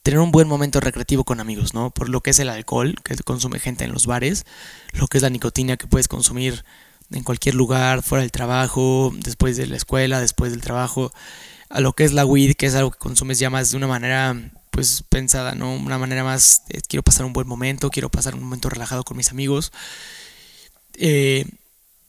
tener 0.03 0.21
un 0.21 0.33
buen 0.33 0.49
momento 0.49 0.81
recreativo 0.81 1.25
con 1.25 1.41
amigos, 1.41 1.75
¿no? 1.75 1.91
Por 1.91 2.09
lo 2.09 2.21
que 2.21 2.31
es 2.31 2.39
el 2.39 2.49
alcohol 2.49 2.97
que 3.05 3.17
consume 3.17 3.59
gente 3.59 3.85
en 3.85 3.93
los 3.93 4.07
bares, 4.07 4.45
lo 4.93 5.07
que 5.07 5.19
es 5.19 5.23
la 5.23 5.31
nicotina 5.31 5.77
que 5.77 5.87
puedes 5.87 6.09
consumir 6.09 6.65
en 7.11 7.23
cualquier 7.23 7.55
lugar, 7.55 8.03
fuera 8.03 8.23
del 8.23 8.33
trabajo, 8.33 9.13
después 9.15 9.57
de 9.57 9.67
la 9.67 9.77
escuela, 9.77 10.21
después 10.21 10.53
del 10.53 10.61
trabajo, 10.61 11.13
a 11.69 11.81
lo 11.81 11.93
que 11.93 12.05
es 12.05 12.13
la 12.13 12.27
weed, 12.27 12.55
que 12.55 12.67
es 12.67 12.75
algo 12.75 12.91
que 12.91 12.99
consumes 12.99 13.39
ya 13.39 13.51
más 13.51 13.71
de 13.71 13.77
una 13.77 13.87
manera 13.87 14.37
pues 14.71 15.05
pensada, 15.09 15.55
¿no? 15.55 15.75
Una 15.75 15.99
manera 15.99 16.25
más, 16.25 16.63
quiero 16.89 17.03
pasar 17.03 17.27
un 17.27 17.35
buen 17.35 17.47
momento, 17.47 17.91
quiero 17.91 18.11
pasar 18.11 18.35
un 18.35 18.43
momento 18.43 18.71
relajado 18.71 19.05
con 19.05 19.19
mis 19.19 19.31
amigos. 19.31 19.71
Eh, 20.95 21.45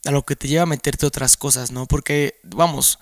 a 0.05 0.11
lo 0.11 0.23
que 0.23 0.35
te 0.35 0.47
lleva 0.47 0.63
a 0.63 0.65
meterte 0.65 1.05
otras 1.05 1.37
cosas, 1.37 1.71
¿no? 1.71 1.85
Porque, 1.85 2.39
vamos, 2.43 2.99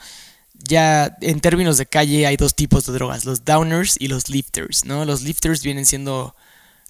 ya 0.64 1.18
en 1.22 1.40
términos 1.40 1.78
de 1.78 1.86
calle 1.86 2.26
hay 2.28 2.38
dos 2.38 2.56
tipos 2.56 2.86
de 2.86 2.94
drogas, 2.94 3.26
los 3.26 3.46
downers 3.46 3.96
y 4.00 4.08
los 4.08 4.30
lifters, 4.30 4.86
¿no? 4.86 5.06
Los 5.06 5.22
lifters 5.22 5.64
vienen 5.64 5.86
siendo 5.86 6.36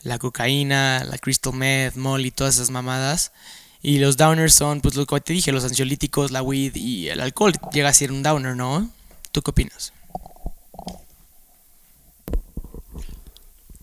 la 0.04 0.18
cocaína, 0.18 1.04
la 1.04 1.18
crystal 1.18 1.54
meth, 1.54 1.96
molly, 1.96 2.32
todas 2.32 2.56
esas 2.56 2.70
mamadas. 2.70 3.32
Y 3.84 3.98
los 4.00 4.16
downers 4.18 4.54
son, 4.54 4.82
pues 4.82 4.96
lo 4.96 5.06
que 5.06 5.20
te 5.22 5.34
dije, 5.34 5.52
los 5.52 5.64
ansiolíticos, 5.64 6.32
la 6.32 6.44
weed 6.44 6.76
y 6.76 7.10
el 7.10 7.20
alcohol. 7.20 7.54
Llega 7.74 7.90
a 7.90 7.94
ser 7.94 8.12
un 8.12 8.22
downer, 8.22 8.56
¿no? 8.56 8.90
¿Tú 9.32 9.42
qué 9.42 9.52
opinas? 9.52 9.94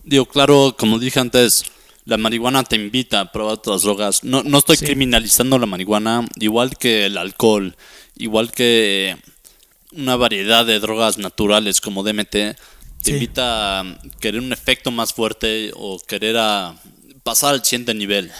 Digo, 0.04 0.26
claro, 0.26 0.74
como 0.78 0.98
dije 0.98 1.20
antes, 1.20 1.64
la 2.04 2.16
marihuana 2.16 2.64
te 2.64 2.76
invita 2.76 3.20
a 3.20 3.32
probar 3.32 3.54
otras 3.54 3.82
drogas. 3.82 4.24
No, 4.24 4.42
no 4.42 4.58
estoy 4.58 4.76
Sí. 4.76 4.86
criminalizando 4.86 5.58
la 5.58 5.66
marihuana, 5.66 6.26
igual 6.36 6.78
que 6.78 7.06
el 7.06 7.18
alcohol, 7.18 7.76
igual 8.16 8.50
que 8.52 9.16
una 9.92 10.16
variedad 10.16 10.66
de 10.66 10.80
drogas 10.80 11.18
naturales 11.18 11.80
como 11.80 12.02
DMT, 12.02 12.30
te 12.30 12.56
Sí. 13.02 13.12
invita 13.12 13.80
a 13.80 13.98
querer 14.20 14.40
un 14.40 14.52
efecto 14.52 14.90
más 14.90 15.12
fuerte 15.12 15.70
o 15.76 16.00
querer 16.00 16.36
a 16.36 16.74
pasar 17.22 17.54
al 17.54 17.64
siguiente 17.64 17.94
nivel. 17.94 18.30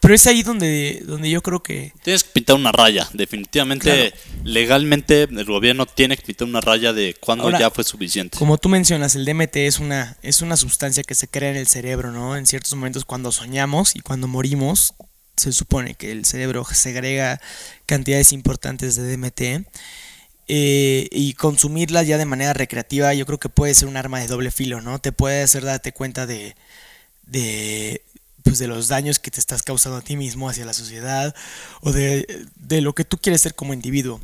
Pero 0.00 0.14
es 0.14 0.26
ahí 0.26 0.42
donde, 0.42 1.02
donde 1.06 1.30
yo 1.30 1.42
creo 1.42 1.62
que... 1.62 1.92
Tienes 2.02 2.22
que 2.22 2.30
pintar 2.30 2.56
una 2.56 2.70
raya, 2.70 3.08
definitivamente, 3.14 4.12
legalmente 4.44 5.22
el 5.24 5.44
gobierno 5.44 5.86
tiene 5.86 6.16
que 6.16 6.22
pintar 6.22 6.46
una 6.46 6.60
raya 6.60 6.92
de 6.92 7.14
cuando 7.18 7.44
Ahora, 7.44 7.58
ya 7.58 7.70
fue 7.70 7.82
suficiente. 7.82 8.36
Como 8.38 8.58
tú 8.58 8.68
mencionas, 8.68 9.14
el 9.16 9.24
DMT 9.24 9.56
es 9.56 9.78
una, 9.78 10.16
es 10.22 10.42
una 10.42 10.56
sustancia 10.56 11.02
que 11.02 11.14
se 11.14 11.28
crea 11.28 11.50
en 11.50 11.56
el 11.56 11.66
cerebro, 11.66 12.12
¿no? 12.12 12.36
En 12.36 12.46
ciertos 12.46 12.74
momentos 12.74 13.04
cuando 13.04 13.32
soñamos 13.32 13.96
y 13.96 14.00
cuando 14.00 14.28
morimos, 14.28 14.94
se 15.36 15.52
supone 15.52 15.94
que 15.94 16.12
el 16.12 16.24
cerebro 16.24 16.64
segrega 16.72 17.40
cantidades 17.86 18.32
importantes 18.32 18.96
de 18.96 19.16
DMT. 19.16 19.66
Eh, 20.48 21.08
y 21.10 21.34
consumirla 21.34 22.02
ya 22.02 22.18
de 22.18 22.24
manera 22.24 22.52
recreativa 22.52 23.12
yo 23.14 23.26
creo 23.26 23.40
que 23.40 23.48
puede 23.48 23.74
ser 23.74 23.88
un 23.88 23.96
arma 23.96 24.20
de 24.20 24.28
doble 24.28 24.50
filo, 24.50 24.80
¿no? 24.80 24.98
Te 25.00 25.12
puede 25.12 25.42
hacer 25.42 25.64
darte 25.64 25.92
cuenta 25.92 26.26
de, 26.26 26.54
de, 27.26 28.02
pues 28.42 28.58
de 28.58 28.68
los 28.68 28.88
daños 28.88 29.18
que 29.18 29.30
te 29.30 29.40
estás 29.40 29.62
causando 29.62 29.98
a 29.98 30.02
ti 30.02 30.16
mismo 30.16 30.48
hacia 30.48 30.64
la 30.64 30.72
sociedad 30.72 31.34
o 31.80 31.92
de, 31.92 32.46
de 32.56 32.80
lo 32.80 32.94
que 32.94 33.04
tú 33.04 33.18
quieres 33.18 33.40
ser 33.40 33.54
como 33.54 33.74
individuo. 33.74 34.20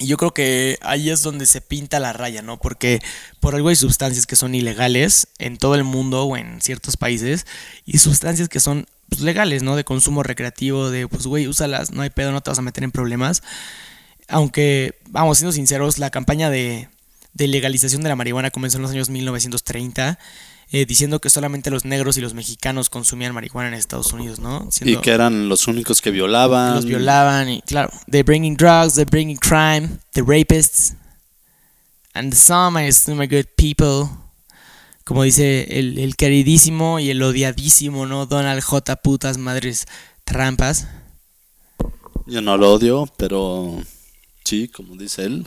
Y 0.00 0.06
yo 0.06 0.16
creo 0.16 0.32
que 0.32 0.78
ahí 0.80 1.10
es 1.10 1.22
donde 1.22 1.44
se 1.44 1.60
pinta 1.60 2.00
la 2.00 2.14
raya, 2.14 2.40
¿no? 2.40 2.58
Porque 2.58 3.00
por 3.38 3.54
algo 3.54 3.68
hay 3.68 3.76
sustancias 3.76 4.26
que 4.26 4.34
son 4.34 4.54
ilegales 4.54 5.28
en 5.38 5.58
todo 5.58 5.74
el 5.74 5.84
mundo 5.84 6.24
o 6.24 6.38
en 6.38 6.62
ciertos 6.62 6.96
países 6.96 7.46
y 7.84 7.98
sustancias 7.98 8.48
que 8.48 8.60
son 8.60 8.86
pues, 9.10 9.20
legales, 9.20 9.62
¿no? 9.62 9.76
De 9.76 9.84
consumo 9.84 10.22
recreativo, 10.22 10.90
de 10.90 11.06
pues, 11.06 11.26
güey, 11.26 11.46
úsalas, 11.46 11.92
no 11.92 12.00
hay 12.00 12.08
pedo, 12.08 12.32
no 12.32 12.40
te 12.40 12.50
vas 12.50 12.58
a 12.58 12.62
meter 12.62 12.82
en 12.82 12.92
problemas. 12.92 13.42
Aunque, 14.30 14.94
vamos, 15.08 15.38
siendo 15.38 15.52
sinceros, 15.52 15.98
la 15.98 16.10
campaña 16.10 16.50
de, 16.50 16.88
de 17.34 17.46
legalización 17.48 18.02
de 18.02 18.08
la 18.08 18.16
marihuana 18.16 18.50
comenzó 18.50 18.78
en 18.78 18.82
los 18.82 18.90
años 18.92 19.10
1930, 19.10 20.18
eh, 20.72 20.86
diciendo 20.86 21.20
que 21.20 21.30
solamente 21.30 21.70
los 21.70 21.84
negros 21.84 22.16
y 22.16 22.20
los 22.20 22.32
mexicanos 22.32 22.90
consumían 22.90 23.34
marihuana 23.34 23.68
en 23.68 23.74
Estados 23.74 24.12
Unidos, 24.12 24.38
¿no? 24.38 24.68
Y 24.82 24.96
que 24.98 25.10
eran 25.10 25.48
los 25.48 25.66
únicos 25.66 26.00
que 26.00 26.12
violaban. 26.12 26.76
los 26.76 26.84
violaban 26.84 27.48
y 27.48 27.62
claro, 27.62 27.90
they're 28.08 28.22
bringing 28.22 28.56
drugs, 28.56 28.94
they're 28.94 29.10
bringing 29.10 29.36
crime, 29.36 29.98
the 30.12 30.22
rapists, 30.22 30.94
and 32.14 32.32
some 32.34 32.92
some 32.92 33.20
are 33.20 33.26
good 33.26 33.48
people. 33.56 34.08
Como 35.02 35.24
dice 35.24 35.66
el, 35.76 35.98
el 35.98 36.14
queridísimo 36.14 37.00
y 37.00 37.10
el 37.10 37.20
odiadísimo, 37.20 38.06
¿no? 38.06 38.26
Donald 38.26 38.62
J. 38.62 38.94
Putas 39.02 39.38
Madres 39.38 39.86
Trampas. 40.24 40.86
Yo 42.26 42.40
no 42.42 42.56
lo 42.56 42.72
odio, 42.74 43.08
pero 43.16 43.82
sí, 44.50 44.68
como 44.68 44.96
dice 44.96 45.24
él. 45.24 45.46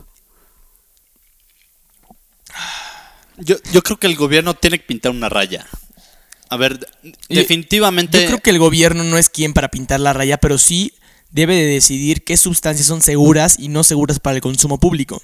Yo, 3.38 3.58
yo 3.72 3.82
creo 3.82 3.98
que 3.98 4.08
el 4.08 4.16
gobierno 4.16 4.54
tiene 4.54 4.80
que 4.80 4.86
pintar 4.86 5.12
una 5.12 5.28
raya. 5.28 5.68
A 6.50 6.56
ver, 6.56 6.88
definitivamente. 7.30 8.22
Yo 8.22 8.28
creo 8.28 8.40
que 8.40 8.52
el 8.52 8.60
gobierno 8.60 9.04
no 9.04 9.18
es 9.18 9.30
quien 9.30 9.54
para 9.54 9.70
pintar 9.70 10.00
la 10.00 10.14
raya, 10.14 10.38
pero 10.38 10.58
sí 10.58 10.94
debe 11.32 11.56
de 11.56 11.66
decidir 11.66 12.24
qué 12.24 12.38
sustancias 12.38 12.88
son 12.88 13.02
seguras 13.02 13.58
y 13.60 13.68
no 13.68 13.84
seguras 13.84 14.20
para 14.20 14.36
el 14.36 14.42
consumo 14.42 14.80
público. 14.80 15.22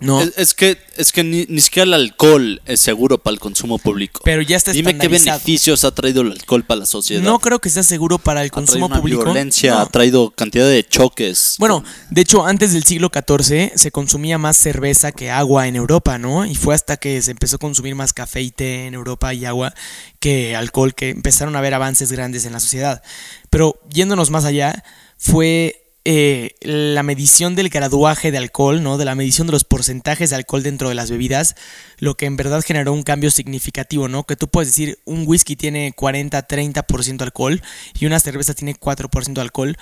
No, 0.00 0.20
Es, 0.22 0.32
es 0.36 0.54
que, 0.54 0.78
es 0.96 1.12
que 1.12 1.22
ni, 1.24 1.44
ni 1.48 1.60
siquiera 1.60 1.84
el 1.84 1.94
alcohol 1.94 2.62
es 2.66 2.80
seguro 2.80 3.18
para 3.18 3.34
el 3.34 3.40
consumo 3.40 3.78
público. 3.78 4.22
pero 4.24 4.40
ya 4.42 4.56
está 4.56 4.72
Dime 4.72 4.96
qué 4.96 5.08
beneficios 5.08 5.84
ha 5.84 5.94
traído 5.94 6.22
el 6.22 6.32
alcohol 6.32 6.64
para 6.64 6.80
la 6.80 6.86
sociedad. 6.86 7.22
No 7.22 7.38
creo 7.38 7.58
que 7.60 7.68
sea 7.70 7.82
seguro 7.82 8.18
para 8.18 8.42
el 8.42 8.46
ha 8.46 8.50
traído 8.50 8.66
consumo 8.66 8.86
una 8.86 9.00
público. 9.00 9.24
violencia, 9.24 9.72
No. 9.74 9.78
ha 9.80 9.86
traído 9.86 10.30
cantidad 10.30 10.66
de 10.68 10.84
choques. 10.86 11.56
Bueno, 11.58 11.84
de 12.10 12.20
hecho, 12.22 12.46
antes 12.46 12.72
del 12.72 12.84
siglo 12.84 13.10
XIV 13.12 13.72
se 13.76 13.90
consumía 13.90 14.38
más 14.38 14.56
cerveza 14.56 15.12
que 15.12 15.30
agua 15.30 15.68
en 15.68 15.76
Europa, 15.76 16.18
¿no? 16.18 16.46
Y 16.46 16.54
fue 16.54 16.74
hasta 16.74 16.96
que 16.96 17.20
se 17.22 17.30
empezó 17.32 17.56
a 17.56 17.58
consumir 17.58 17.94
más 17.94 18.12
café 18.12 18.40
y 18.40 18.50
té 18.50 18.86
en 18.86 18.94
Europa 18.94 19.34
y 19.34 19.44
agua 19.44 19.74
que 20.18 20.56
alcohol, 20.56 20.94
que 20.94 21.10
empezaron 21.10 21.56
a 21.56 21.58
haber 21.58 21.74
avances 21.74 22.10
grandes 22.12 22.44
en 22.46 22.52
la 22.52 22.60
sociedad. 22.60 23.02
Pero 23.50 23.78
yéndonos 23.92 24.30
más 24.30 24.44
allá, 24.44 24.82
fue 25.18 25.89
eh, 26.04 26.54
la 26.62 27.02
medición 27.02 27.54
del 27.54 27.68
graduaje 27.68 28.30
de 28.30 28.38
alcohol, 28.38 28.82
¿no? 28.82 28.98
De 28.98 29.04
la 29.04 29.14
medición 29.14 29.46
de 29.46 29.52
los 29.52 29.64
porcentajes 29.64 30.30
de 30.30 30.36
alcohol 30.36 30.62
dentro 30.62 30.88
de 30.88 30.94
las 30.94 31.10
bebidas, 31.10 31.56
lo 31.98 32.16
que 32.16 32.26
en 32.26 32.36
verdad 32.36 32.62
generó 32.64 32.92
un 32.92 33.02
cambio 33.02 33.30
significativo, 33.30 34.08
¿no? 34.08 34.24
Que 34.24 34.36
tú 34.36 34.48
puedes 34.48 34.68
decir, 34.68 34.98
un 35.04 35.24
whisky 35.26 35.56
tiene 35.56 35.92
40, 35.92 36.46
30% 36.46 37.16
de 37.18 37.24
alcohol 37.24 37.62
y 37.98 38.06
una 38.06 38.18
cerveza 38.18 38.54
tiene 38.54 38.74
4% 38.74 39.34
de 39.34 39.40
alcohol 39.40 39.76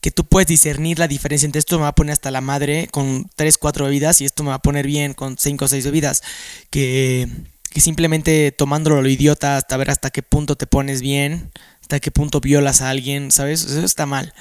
que 0.00 0.10
tú 0.10 0.24
puedes 0.26 0.46
discernir 0.46 0.98
la 0.98 1.08
diferencia 1.08 1.46
entre 1.46 1.60
esto 1.60 1.78
me 1.78 1.84
va 1.84 1.88
a 1.88 1.94
poner 1.94 2.12
hasta 2.12 2.30
la 2.30 2.42
madre 2.42 2.88
con 2.90 3.30
3, 3.36 3.56
4 3.56 3.86
bebidas 3.86 4.20
y 4.20 4.26
esto 4.26 4.42
me 4.42 4.50
va 4.50 4.56
a 4.56 4.62
poner 4.62 4.86
bien 4.86 5.14
con 5.14 5.38
5 5.38 5.64
o 5.64 5.68
6 5.68 5.82
bebidas. 5.82 6.22
Que, 6.68 7.26
que 7.70 7.80
simplemente 7.80 8.52
tomándolo 8.52 9.00
lo 9.00 9.08
idiota 9.08 9.56
hasta 9.56 9.78
ver 9.78 9.90
hasta 9.90 10.10
qué 10.10 10.22
punto 10.22 10.56
te 10.56 10.66
pones 10.66 11.00
bien, 11.00 11.50
hasta 11.80 12.00
qué 12.00 12.10
punto 12.10 12.40
violas 12.40 12.82
a 12.82 12.90
alguien, 12.90 13.30
¿sabes? 13.30 13.64
Eso 13.64 13.82
está 13.82 14.04
mal. 14.04 14.34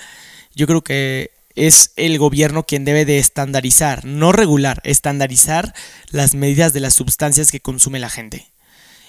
Yo 0.55 0.67
creo 0.67 0.83
que 0.83 1.31
es 1.55 1.91
el 1.95 2.17
gobierno 2.17 2.63
quien 2.63 2.85
debe 2.85 3.05
de 3.05 3.19
estandarizar, 3.19 4.05
no 4.05 4.31
regular, 4.31 4.81
estandarizar 4.83 5.73
las 6.09 6.35
medidas 6.35 6.73
de 6.73 6.79
las 6.79 6.93
sustancias 6.93 7.51
que 7.51 7.59
consume 7.59 7.99
la 7.99 8.09
gente. 8.09 8.47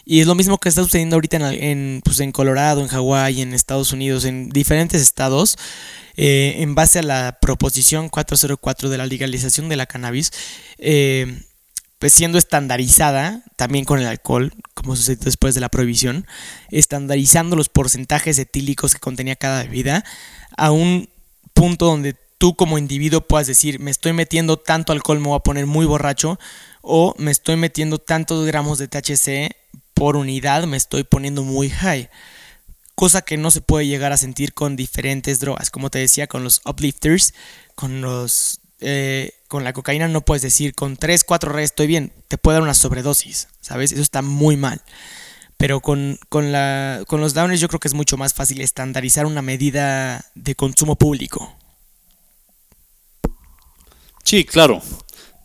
Y 0.07 0.21
es 0.21 0.27
lo 0.27 0.35
mismo 0.35 0.59
que 0.59 0.69
está 0.69 0.83
sucediendo 0.83 1.17
ahorita 1.17 1.55
en, 1.55 2.03
pues 2.05 2.21
en 2.21 2.31
Colorado, 2.31 2.83
en 2.83 2.89
Hawái, 2.89 3.41
en 3.41 3.55
Estados 3.55 3.93
Unidos, 3.93 4.27
en 4.27 4.51
diferentes 4.51 5.01
estados, 5.01 5.57
eh, 6.17 6.57
en 6.59 6.75
base 6.75 6.99
a 6.99 7.03
la 7.03 7.39
proposición 7.41 8.11
404 8.11 8.91
de 8.91 8.99
la 8.99 9.07
legalización 9.07 9.71
de 9.71 9.77
la 9.77 9.87
cannabis, 9.87 10.31
eh, 10.77 11.43
pues 11.99 12.13
siendo 12.13 12.37
estandarizada 12.37 13.43
también 13.57 13.87
con 13.87 13.99
el 13.99 14.07
alcohol, 14.07 14.53
como 14.75 14.95
sucedió 14.95 15.25
después 15.25 15.55
de 15.55 15.63
la 15.63 15.71
prohibición, 15.71 16.27
estandarizando 16.71 17.57
los 17.57 17.71
porcentajes 17.71 18.39
etílicos 18.39 18.93
que 18.93 19.01
contenía 19.01 19.37
cada 19.37 19.63
bebida 19.63 20.05
a 20.55 20.71
un 20.71 21.09
punto 21.55 21.87
donde 21.87 22.15
tú 22.39 22.57
como 22.57 22.77
individuo 22.77 23.23
puedas 23.23 23.47
decir, 23.47 23.81
me 23.81 23.91
estoy 23.91 24.13
metiendo 24.13 24.59
tanto 24.59 24.93
alcohol, 24.93 25.21
me 25.21 25.29
voy 25.29 25.37
a 25.37 25.43
poner 25.43 25.67
muy 25.67 25.87
borracho, 25.87 26.39
o 26.83 27.15
me 27.17 27.31
estoy 27.31 27.57
metiendo 27.57 27.99
tantos 27.99 28.45
gramos 28.45 28.79
de 28.79 28.89
THC 28.89 29.57
por 29.95 30.17
unidad, 30.17 30.65
me 30.65 30.77
estoy 30.77 31.05
poniendo 31.05 31.43
muy 31.43 31.71
high. 31.71 32.11
Cosa 32.95 33.23
que 33.23 33.37
no 33.37 33.51
se 33.51 33.61
puede 33.61 33.87
llegar 33.87 34.13
a 34.13 34.17
sentir 34.17 34.53
con 34.53 34.77
diferentes 34.77 35.41
drogas, 35.41 35.71
como 35.71 35.91
te 35.91 35.99
decía, 35.99 36.27
con 36.27 36.45
los 36.45 36.61
uplifters, 36.67 37.35
con 37.75 38.03
los 38.03 38.61
eh, 38.81 39.33
con 39.49 39.65
la 39.65 39.73
cocaína 39.73 40.09
no 40.09 40.25
puedes 40.25 40.43
decir 40.43 40.75
con 40.75 40.97
3, 40.97 41.25
4 41.25 41.51
rayas 41.51 41.71
estoy 41.71 41.87
bien, 41.87 42.13
te 42.29 42.37
puede 42.37 42.57
dar 42.57 42.63
una 42.63 42.75
sobredosis, 42.75 43.49
¿sabes? 43.61 43.93
Eso 43.93 44.03
está 44.03 44.21
muy 44.21 44.57
mal. 44.57 44.83
Pero 45.57 45.81
con, 45.81 46.19
con, 46.29 46.53
la, 46.53 47.03
con 47.07 47.21
los 47.21 47.33
downers 47.35 47.61
yo 47.61 47.69
creo 47.69 47.81
que 47.81 47.89
es 47.89 47.95
mucho 47.95 48.17
más 48.17 48.35
fácil 48.35 48.61
estandarizar 48.61 49.27
una 49.27 49.43
medida 49.43 50.25
de 50.35 50.55
consumo 50.55 50.97
público. 50.97 51.57
Sí, 54.25 54.45
claro. 54.45 54.83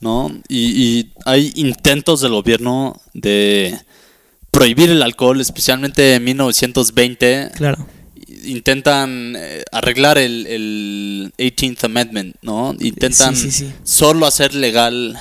¿no? 0.01 0.31
Y, 0.47 0.57
y, 0.99 1.13
hay 1.25 1.51
intentos 1.55 2.21
del 2.21 2.31
gobierno 2.31 2.99
de 3.13 3.77
prohibir 4.51 4.89
el 4.89 5.01
alcohol, 5.01 5.39
especialmente 5.41 6.15
en 6.15 6.23
1920. 6.23 7.51
Claro. 7.55 7.85
Intentan 8.45 9.35
eh, 9.37 9.63
arreglar 9.71 10.17
el, 10.17 10.47
el 10.47 11.33
18th 11.37 11.83
Amendment, 11.83 12.35
¿no? 12.41 12.75
Intentan 12.79 13.35
Sí, 13.35 13.51
sí, 13.51 13.65
sí. 13.65 13.73
solo 13.83 14.25
hacer 14.25 14.55
legal 14.55 15.17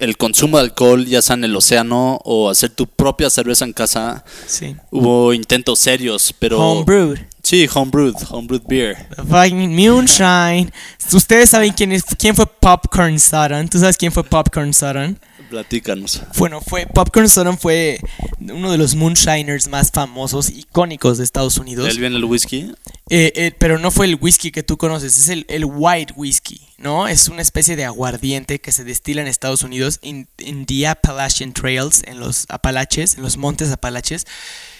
el 0.00 0.16
consumo 0.16 0.56
de 0.56 0.64
alcohol, 0.64 1.06
ya 1.06 1.22
sea 1.22 1.34
en 1.34 1.44
el 1.44 1.54
océano 1.54 2.18
o 2.24 2.50
hacer 2.50 2.70
tu 2.70 2.86
propia 2.86 3.30
cerveza 3.30 3.64
en 3.64 3.72
casa. 3.72 4.24
Sí. 4.46 4.74
Hubo 4.90 5.32
intentos 5.32 5.78
serios, 5.78 6.34
pero... 6.38 6.58
Homebrewed. 6.58 7.18
Sí, 7.42 7.68
homebrewed, 7.72 8.14
homebrewed 8.30 8.62
beer. 8.66 8.96
Fucking 9.16 9.74
Moonshine. 9.74 10.72
Ustedes 11.12 11.50
saben 11.50 11.72
quién, 11.72 11.92
es, 11.92 12.04
quién 12.18 12.34
fue 12.34 12.46
Popcorn 12.46 13.18
Sutton. 13.18 13.68
¿Tú 13.68 13.78
sabes 13.78 13.96
quién 13.96 14.10
fue 14.10 14.24
Popcorn 14.24 14.72
Sutton? 14.72 15.18
Platícanos. 15.50 16.22
Bueno, 16.38 16.60
fue 16.60 16.86
Popcorn 16.86 17.28
Sutton 17.28 17.58
fue 17.58 17.98
uno 18.38 18.70
de 18.70 18.78
los 18.78 18.94
moonshiners 18.94 19.66
más 19.66 19.90
famosos, 19.90 20.48
icónicos 20.48 21.18
de 21.18 21.24
Estados 21.24 21.58
Unidos. 21.58 21.88
¿Él 21.88 21.98
viene 21.98 22.16
el 22.16 22.24
whisky? 22.24 22.72
Eh, 23.10 23.32
eh, 23.34 23.52
pero 23.58 23.80
no 23.80 23.90
fue 23.90 24.06
el 24.06 24.16
whisky 24.20 24.52
que 24.52 24.62
tú 24.62 24.78
conoces, 24.78 25.18
es 25.18 25.28
el, 25.28 25.44
el 25.48 25.64
white 25.64 26.14
whisky, 26.16 26.60
¿no? 26.78 27.08
Es 27.08 27.26
una 27.26 27.42
especie 27.42 27.74
de 27.74 27.84
aguardiente 27.84 28.60
que 28.60 28.70
se 28.70 28.84
destila 28.84 29.22
en 29.22 29.26
Estados 29.26 29.64
Unidos, 29.64 29.98
en, 30.02 30.28
en 30.38 30.66
the 30.66 30.86
Appalachian 30.86 31.52
Trails, 31.52 32.04
en 32.06 32.20
los 32.20 32.46
Apalaches, 32.48 33.16
en 33.16 33.22
los 33.22 33.36
montes 33.36 33.72
Apalaches. 33.72 34.28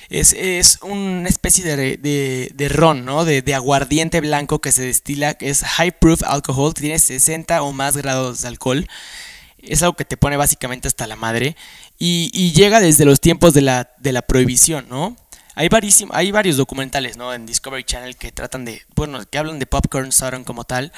Es, 0.09 0.33
es 0.33 0.79
una 0.83 1.29
especie 1.29 1.65
de, 1.65 1.97
de, 1.97 2.53
de 2.55 2.69
ron, 2.69 3.05
¿no? 3.05 3.25
De, 3.25 3.43
de, 3.43 3.55
aguardiente 3.55 4.21
blanco 4.21 4.61
que 4.61 4.71
se 4.71 4.83
destila, 4.83 5.35
que 5.35 5.51
es 5.51 5.65
high 5.65 5.99
proof 5.99 6.23
alcohol, 6.23 6.75
tiene 6.75 7.01
60 7.01 7.61
o 7.63 7.73
más 7.73 7.97
grados 7.97 8.43
de 8.43 8.49
alcohol. 8.49 8.87
Es 9.63 9.83
algo 9.83 9.97
que 9.97 10.05
te 10.05 10.17
pone 10.17 10.37
básicamente 10.37 10.89
hasta 10.89 11.07
la 11.07 11.17
madre. 11.17 11.57
Y, 11.99 12.53
llega 12.53 12.81
desde 12.81 13.05
los 13.05 13.21
tiempos 13.21 13.55
de 13.55 13.63
la, 13.63 13.91
de 13.99 14.13
la 14.13 14.23
prohibición, 14.23 14.87
¿no? 14.89 15.17
Hay, 15.55 15.69
hay 16.13 16.31
varios 16.31 16.57
documentales, 16.57 17.17
¿no? 17.17 17.35
En 17.35 17.45
Discovery 17.45 17.85
Channel 17.85 18.17
que 18.17 18.33
tratan 18.33 18.65
de, 18.65 18.83
bueno, 18.95 19.21
que 19.29 19.39
hablan 19.39 19.59
de 19.59 19.67
Popcorn 19.67 20.11
como 20.45 20.65
tal, 20.65 20.93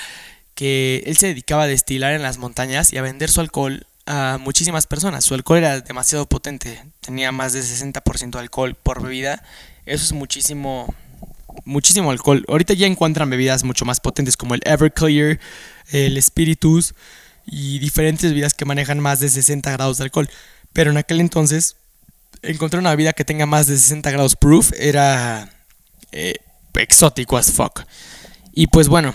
que 0.54 1.02
él 1.07 1.16
se 1.16 1.28
dedicaba 1.28 1.64
a 1.64 1.66
destilar 1.66 2.12
en 2.12 2.23
las 2.23 2.38
montañas 2.38 2.92
y 2.92 2.99
a 2.99 3.02
vender 3.02 3.31
su 3.31 3.40
alcohol 3.40 3.87
a 4.07 4.38
muchísimas 4.40 4.87
personas. 4.87 5.25
Su 5.25 5.35
alcohol 5.35 5.59
era 5.59 5.81
demasiado 5.81 6.26
potente, 6.26 6.85
tenía 7.00 7.33
más 7.33 7.52
de 7.52 7.61
60% 7.61 8.31
de 8.31 8.38
alcohol 8.38 8.75
por 8.75 9.02
bebida. 9.02 9.42
Eso 9.87 10.04
es 10.04 10.12
muchísimo, 10.12 10.95
muchísimo 11.64 12.11
alcohol. 12.11 12.45
Ahorita 12.49 12.75
ya 12.75 12.87
encuentran 12.87 13.31
bebidas 13.31 13.64
mucho 13.64 13.85
más 13.85 14.00
potentes 14.00 14.37
como 14.37 14.54
el 14.54 14.61
Everclear, 14.64 15.40
el 15.90 16.23
Spiritus 16.23 16.95
y 17.46 17.78
diferentes 17.78 18.30
bebidas 18.30 18.54
que 18.54 18.64
manejan 18.64 19.00
más 19.00 19.20
de 19.20 19.28
60 19.28 19.70
grados 19.72 19.99
de 19.99 20.04
alcohol. 20.04 20.28
Pero 20.72 20.90
en 20.90 20.96
aquel 20.96 21.20
entonces 21.20 21.76
encontrar 22.42 22.80
una 22.80 22.90
bebida 22.90 23.12
que 23.12 23.25
tenga 23.25 23.46
más 23.46 23.66
de 23.66 23.76
60 23.76 24.11
grados 24.11 24.37
proof 24.37 24.72
era 24.78 25.50
eh, 26.12 26.37
exótico 26.75 27.37
as 27.37 27.52
fuck. 27.52 27.82
Y 28.52 28.66
pues 28.66 28.88
bueno, 28.88 29.14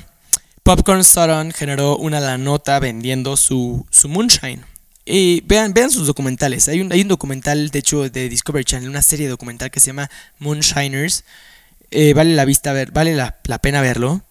Popcorn 0.64 1.04
Sutton 1.04 1.52
generó 1.52 1.98
una 1.98 2.20
la 2.20 2.38
nota 2.38 2.80
vendiendo 2.80 3.38
su, 3.38 3.86
su 3.90 4.10
moonshine. 4.10 4.66
Y 5.06 5.42
vean, 5.46 5.74
vean 5.74 5.90
sus 5.90 6.06
documentales. 6.06 6.68
Hay 6.68 6.82
un, 6.82 6.92
hay 6.92 7.02
un 7.02 7.08
documental, 7.08 7.70
de 7.70 7.80
hecho, 7.80 8.10
de 8.10 8.28
Discovery 8.28 8.66
Channel, 8.66 8.90
una 8.90 9.02
serie 9.02 9.30
documental 9.30 9.72
que 9.72 9.80
se 9.80 9.88
llama 9.88 10.10
Moonshiners. 10.40 11.24
Eh, 11.92 12.14
vale 12.14 12.36
la 12.36 12.44
vista 12.44 12.74
ver, 12.74 12.92
vale 12.92 13.16
la, 13.16 13.38
la 13.46 13.60
pena 13.60 13.80
verlo. 13.80 14.22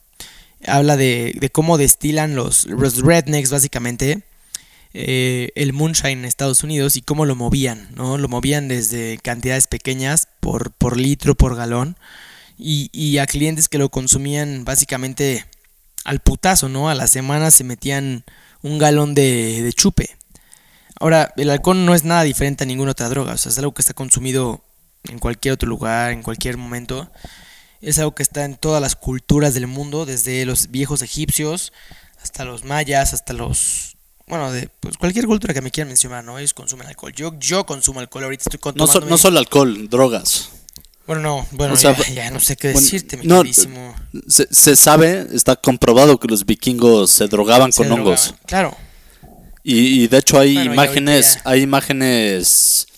Habla 0.67 0.97
de, 0.97 1.51
cómo 1.53 1.79
destilan 1.79 2.35
los, 2.35 2.67
los 2.67 3.03
rednecks, 3.03 3.51
básicamente, 3.51 4.25
eh, 4.95 5.51
el 5.55 5.73
moonshine 5.73 6.21
en 6.21 6.25
Estados 6.25 6.63
Unidos 6.63 6.97
y 6.97 7.03
cómo 7.03 7.27
lo 7.27 7.35
movían, 7.35 7.89
¿no? 7.95 8.19
Lo 8.19 8.29
movían 8.29 8.69
desde 8.69 9.19
cantidades 9.19 9.67
pequeñas 9.67 10.29
por, 10.41 10.73
por 10.73 10.97
litro, 10.97 11.35
por 11.35 11.55
galón. 11.55 11.97
Y, 12.59 13.19
a 13.19 13.27
clientes 13.27 13.69
que 13.69 13.77
lo 13.77 13.91
consumían 13.91 14.65
básicamente 14.65 15.45
al 16.05 16.21
putazo, 16.21 16.71
¿no? 16.71 16.89
A 16.89 16.95
la 16.95 17.07
semana 17.07 17.51
se 17.51 17.65
metían 17.65 18.25
un 18.63 18.79
galón 18.79 19.15
de, 19.15 19.63
de, 19.63 19.73
chupe. 19.75 20.17
Ahora, 20.99 21.35
el 21.37 21.51
alcohol 21.51 21.85
no 21.85 21.95
es 21.95 22.05
nada 22.05 22.23
diferente 22.23 22.65
a 22.65 22.67
ninguna 22.67 22.93
otra 22.93 23.11
droga, 23.11 23.35
o 23.35 23.37
sea, 23.37 23.53
es 23.53 23.59
algo 23.59 23.75
que 23.75 23.83
está 23.83 23.93
consumido 23.93 24.65
en 25.05 25.19
cualquier 25.19 25.53
otro 25.53 25.69
lugar, 25.69 26.13
en 26.13 26.23
cualquier 26.23 26.57
momento. 26.57 27.11
Es 27.81 27.99
algo 27.99 28.15
que 28.15 28.23
está 28.23 28.45
en 28.45 28.57
todas 28.57 28.81
las 28.81 28.97
culturas 28.97 29.55
del 29.55 29.67
mundo, 29.67 30.07
desde 30.07 30.45
los 30.47 30.71
viejos 30.71 31.03
egipcios 31.03 31.73
hasta 32.23 32.45
los 32.45 32.65
mayas, 32.65 33.15
hasta 33.15 33.33
los... 33.33 33.97
Bueno, 34.27 34.51
de 34.51 34.69
pues 34.81 34.97
cualquier 34.97 35.27
cultura 35.27 35.55
que 35.55 35.61
me 35.61 35.71
quieran 35.71 35.89
mencionar, 35.89 36.25
¿no? 36.25 36.39
Ellos 36.39 36.53
consumen 36.53 36.89
alcohol. 36.89 37.13
Yo, 37.13 37.39
yo 37.39 37.65
consumo 37.65 38.01
alcohol, 38.01 38.25
ahorita 38.25 38.45
estoy 38.51 38.73
no, 38.75 38.87
so, 38.89 39.01
no 39.01 39.17
solo 39.17 39.39
alcohol, 39.39 39.89
drogas. 39.89 40.51
Bueno, 41.07 41.23
no, 41.23 41.47
bueno, 41.53 41.75
o 41.75 41.77
sea, 41.77 41.97
ya, 41.97 42.09
ya, 42.13 42.31
no 42.33 42.41
sé 42.41 42.57
qué 42.57 42.69
decirte, 42.69 43.17
bueno, 43.17 43.45
mi 43.45 43.53
no, 43.69 43.95
se, 44.27 44.49
se, 44.51 44.75
sabe, 44.75 45.29
está 45.33 45.55
comprobado 45.55 46.19
que 46.19 46.27
los 46.27 46.45
vikingos 46.45 47.13
se 47.13 47.29
drogaban 47.29 47.73
se 47.73 47.77
con 47.77 47.87
drogaban. 47.87 48.09
hongos. 48.09 48.35
Claro. 48.45 48.77
Y, 49.63 50.03
y, 50.03 50.09
de 50.09 50.19
hecho 50.19 50.41
hay 50.41 50.55
Bueno, 50.55 50.73
imágenes, 50.73 51.39
hay 51.45 51.63
imágenes, 51.63 52.89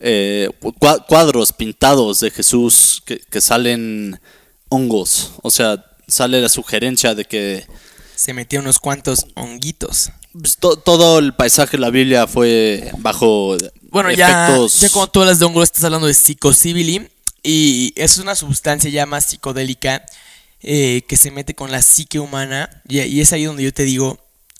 eh, 0.00 0.50
cua- 0.60 1.04
cuadros 1.06 1.52
pintados 1.52 2.20
de 2.20 2.30
Jesús 2.30 3.02
que, 3.06 3.18
que 3.18 3.40
salen 3.40 4.20
hongos. 4.68 5.32
O 5.42 5.50
sea, 5.50 5.84
sale 6.08 6.40
la 6.40 6.48
sugerencia 6.48 7.14
de 7.14 7.24
que 7.24 7.66
Se 8.14 8.32
metió 8.32 8.60
unos 8.60 8.78
cuantos 8.78 9.26
honguitos. 9.34 10.10
pues, 10.32 10.56
to- 10.58 10.76
todo 10.76 11.18
el 11.18 11.34
paisaje 11.34 11.76
de 11.76 11.80
la 11.80 11.90
Biblia 11.90 12.26
fue 12.26 12.90
bajo 12.98 13.56
Bueno, 13.90 14.10
ya, 14.12 14.46
efectos. 14.48 14.80
ya 14.80 14.90
cuando 14.90 15.10
tú 15.12 15.20
hablas 15.20 15.38
de 15.38 15.44
hongo, 15.46 15.62
estás 15.62 15.84
hablando 15.84 16.06
de 16.06 16.14
psilocybin. 16.14 17.08
Y 17.42 17.92
es 17.96 18.18
una 18.18 18.34
sustancia 18.34 18.90
ya 18.90 19.06
más 19.06 19.24
psicodélica 19.26 20.04
eh, 20.62 21.02
que 21.06 21.16
se 21.16 21.30
mete 21.30 21.54
con 21.54 21.70
la 21.70 21.80
psique 21.80 22.18
humana. 22.18 22.82
Y, 22.88 23.00
y 23.02 23.20
es 23.20 23.32
ahí 23.32 23.44
donde 23.44 23.62
yo 23.62 23.72
te 23.72 23.84
digo 23.84 24.18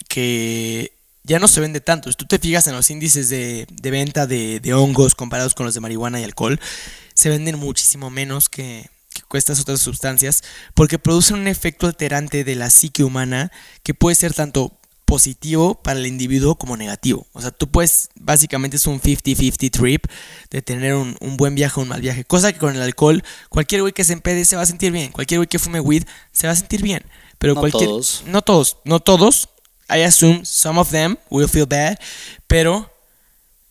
que 0.08 0.92
ya 1.26 1.38
no 1.38 1.48
se 1.48 1.60
vende 1.60 1.80
tanto. 1.80 2.10
Si 2.10 2.16
tú 2.16 2.24
te 2.26 2.38
fijas 2.38 2.66
en 2.66 2.74
los 2.74 2.88
índices 2.90 3.28
de, 3.28 3.66
de 3.70 3.90
venta 3.90 4.26
de, 4.26 4.60
de 4.60 4.74
hongos 4.74 5.14
comparados 5.14 5.54
con 5.54 5.66
los 5.66 5.74
de 5.74 5.80
marihuana 5.80 6.20
y 6.20 6.24
alcohol, 6.24 6.60
se 7.14 7.28
venden 7.28 7.58
muchísimo 7.58 8.10
menos 8.10 8.48
que, 8.48 8.88
que 9.30 9.38
estas 9.38 9.60
otras 9.60 9.80
sustancias 9.80 10.42
porque 10.74 10.98
producen 10.98 11.38
un 11.38 11.48
efecto 11.48 11.86
alterante 11.86 12.44
de 12.44 12.54
la 12.54 12.70
psique 12.70 13.02
humana 13.02 13.50
que 13.82 13.94
puede 13.94 14.14
ser 14.14 14.34
tanto 14.34 14.78
positivo 15.04 15.80
para 15.82 15.98
el 16.00 16.06
individuo 16.06 16.56
como 16.56 16.76
negativo. 16.76 17.26
O 17.32 17.40
sea, 17.40 17.52
tú 17.52 17.68
puedes, 17.68 18.10
básicamente 18.16 18.76
es 18.76 18.86
un 18.86 19.00
50-50 19.00 19.70
trip 19.70 20.04
de 20.50 20.62
tener 20.62 20.94
un, 20.94 21.16
un, 21.20 21.36
buen 21.36 21.54
viaje 21.54 21.78
o 21.78 21.84
un 21.84 21.88
mal 21.88 22.00
viaje. 22.00 22.24
Cosa 22.24 22.52
que 22.52 22.58
con 22.58 22.74
el 22.74 22.82
alcohol, 22.82 23.22
cualquier 23.48 23.82
güey 23.82 23.92
que 23.92 24.04
se 24.04 24.12
empede 24.12 24.44
se 24.44 24.56
va 24.56 24.62
a 24.62 24.66
sentir 24.66 24.92
bien. 24.92 25.12
Cualquier 25.12 25.38
güey 25.38 25.48
que 25.48 25.60
fume 25.60 25.80
weed 25.80 26.04
se 26.32 26.48
va 26.48 26.52
a 26.52 26.56
sentir 26.56 26.82
bien. 26.82 27.04
Pero 27.38 27.54
No 27.54 27.60
cualquier... 27.60 27.88
todos. 27.88 28.24
No 28.26 28.42
todos, 28.42 28.78
no 28.84 29.00
todos. 29.00 29.48
I 29.88 30.02
assume 30.02 30.44
some 30.44 30.78
of 30.78 30.90
them 30.90 31.16
will 31.30 31.48
feel 31.48 31.66
bad, 31.66 31.98
pero 32.46 32.90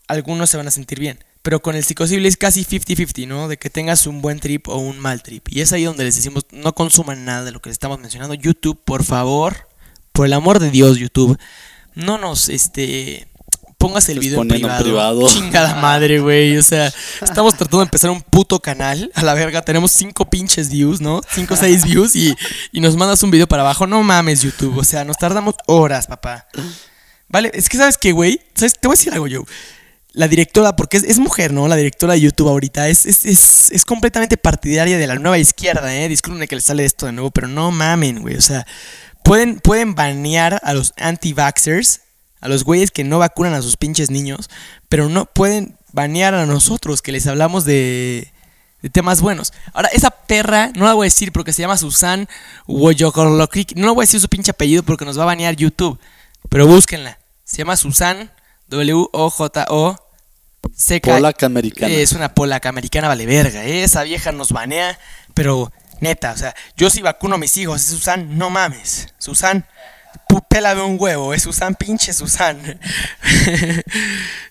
algunos 0.07 0.49
se 0.49 0.57
van 0.57 0.67
a 0.67 0.71
sentir 0.71 0.99
bien. 0.99 1.23
Pero 1.41 1.61
con 1.61 1.75
el 1.75 1.83
psicosible 1.83 2.27
es 2.27 2.37
casi 2.37 2.63
50-50, 2.65 3.27
¿no? 3.27 3.47
De 3.47 3.57
que 3.57 3.69
tengas 3.69 4.07
un 4.07 4.21
buen 4.21 4.39
trip 4.39 4.67
o 4.67 4.77
un 4.77 4.99
mal 4.99 5.21
trip. 5.21 5.47
Y 5.49 5.61
es 5.61 5.73
ahí 5.73 5.83
donde 5.83 6.03
les 6.03 6.15
decimos, 6.15 6.45
no 6.51 6.73
consuman 6.73 7.23
nada 7.23 7.43
de 7.43 7.51
lo 7.51 7.61
que 7.61 7.69
les 7.69 7.75
estamos 7.75 7.99
mencionando. 7.99 8.33
YouTube, 8.33 8.81
por 8.83 9.03
favor, 9.03 9.67
por 10.11 10.25
el 10.25 10.33
amor 10.33 10.59
de 10.59 10.71
Dios, 10.71 10.97
YouTube, 10.97 11.37
no 11.93 12.17
nos, 12.17 12.49
este, 12.49 13.27
pongas 13.87 14.09
el 14.09 14.19
video 14.19 14.41
en 14.41 14.47
privado. 14.47 14.83
privado. 14.83 15.29
Chingada 15.33 15.75
madre, 15.75 16.19
güey. 16.19 16.57
O 16.57 16.63
sea, 16.63 16.91
estamos 17.21 17.55
tratando 17.55 17.79
de 17.79 17.83
empezar 17.83 18.09
un 18.09 18.21
puto 18.21 18.59
canal. 18.59 19.11
A 19.13 19.21
la 19.21 19.33
verga, 19.35 19.61
tenemos 19.61 19.91
cinco 19.91 20.27
pinches 20.27 20.69
views, 20.69 21.01
¿no? 21.01 21.21
Cinco 21.31 21.53
o 21.53 21.57
seis 21.57 21.83
views 21.83 22.15
y, 22.15 22.35
y 22.71 22.79
nos 22.79 22.95
mandas 22.95 23.21
un 23.21 23.29
video 23.29 23.47
para 23.47 23.61
abajo. 23.61 23.85
No 23.85 24.01
mames, 24.01 24.41
YouTube. 24.41 24.77
O 24.77 24.83
sea, 24.83 25.03
nos 25.03 25.17
tardamos 25.17 25.55
horas, 25.67 26.07
papá. 26.07 26.47
Vale, 27.27 27.51
es 27.53 27.69
que 27.69 27.77
sabes 27.77 27.97
que, 27.97 28.11
güey, 28.11 28.41
¿sabes? 28.55 28.73
te 28.73 28.87
voy 28.87 28.95
a 28.95 28.97
decir 28.97 29.13
algo, 29.13 29.27
yo. 29.27 29.43
La 30.13 30.27
directora, 30.27 30.75
porque 30.75 30.97
es, 30.97 31.03
es 31.03 31.19
mujer, 31.19 31.53
¿no? 31.53 31.67
La 31.67 31.75
directora 31.75 32.13
de 32.13 32.21
YouTube 32.21 32.47
ahorita 32.47 32.87
es, 32.89 33.05
es, 33.05 33.25
es, 33.25 33.69
es 33.71 33.85
completamente 33.85 34.37
partidaria 34.37 34.97
de 34.97 35.07
la 35.07 35.15
nueva 35.15 35.37
izquierda, 35.37 35.95
¿eh? 35.95 36.07
Disculpen 36.07 36.47
que 36.47 36.55
les 36.55 36.63
sale 36.63 36.85
esto 36.85 37.05
de 37.05 37.11
nuevo, 37.11 37.29
pero 37.31 37.47
no 37.47 37.69
mamen, 37.69 38.21
güey. 38.21 38.35
O 38.35 38.41
sea, 38.41 38.65
pueden, 39.23 39.59
pueden 39.59 39.93
banear 39.93 40.59
a 40.63 40.73
los 40.73 40.93
anti-vaxxers, 40.97 42.01
a 42.45 42.47
los 42.47 42.63
güeyes 42.63 42.91
que 42.91 43.03
no 43.03 43.17
vacunan 43.17 43.55
a 43.55 43.61
sus 43.63 43.75
pinches 43.75 44.11
niños, 44.11 44.51
pero 44.87 45.09
no 45.09 45.25
pueden 45.25 45.77
banear 45.93 46.35
a 46.35 46.45
nosotros 46.45 47.01
que 47.01 47.11
les 47.11 47.25
hablamos 47.25 47.65
de, 47.65 48.31
de 48.83 48.89
temas 48.91 49.19
buenos. 49.19 49.51
Ahora, 49.73 49.89
esa 49.93 50.11
perra, 50.11 50.71
no 50.75 50.85
la 50.85 50.93
voy 50.93 51.05
a 51.05 51.09
decir 51.09 51.31
porque 51.31 51.53
se 51.53 51.63
llama 51.63 51.75
Susan 51.75 52.29
Woyokorlokrik. 52.67 53.75
No 53.75 53.87
la 53.87 53.93
voy 53.93 54.03
a 54.03 54.05
decir 54.05 54.19
su 54.19 54.29
pinche 54.29 54.51
apellido 54.51 54.83
porque 54.83 55.05
nos 55.05 55.17
va 55.17 55.23
a 55.23 55.25
banear 55.25 55.55
YouTube. 55.55 55.99
Pero 56.47 56.67
búsquenla. 56.67 57.17
Se 57.43 57.57
llama 57.57 57.77
Susan 57.77 58.31
W-O-J-O. 58.67 59.95
Seca. 60.75 61.15
Polaca 61.15 61.47
americana. 61.47 61.91
Es 61.91 62.11
una 62.11 62.35
polaca 62.35 62.69
americana, 62.69 63.07
vale 63.07 63.25
verga. 63.25 63.65
¿eh? 63.65 63.83
Esa 63.83 64.03
vieja 64.03 64.31
nos 64.31 64.51
banea, 64.51 64.99
pero 65.33 65.71
neta, 65.99 66.33
o 66.33 66.37
sea, 66.37 66.53
yo 66.77 66.91
si 66.91 67.01
vacuno 67.01 67.35
a 67.35 67.37
mis 67.39 67.57
hijos, 67.57 67.81
es 67.81 67.87
Susan, 67.87 68.37
no 68.37 68.51
mames. 68.51 69.07
Susan, 69.17 69.65
pu- 70.29 70.43
pélame 70.47 70.81
un 70.81 70.97
huevo, 70.99 71.33
es 71.33 71.43
Susan, 71.43 71.75
pinche 71.75 72.13
Susan. 72.13 72.57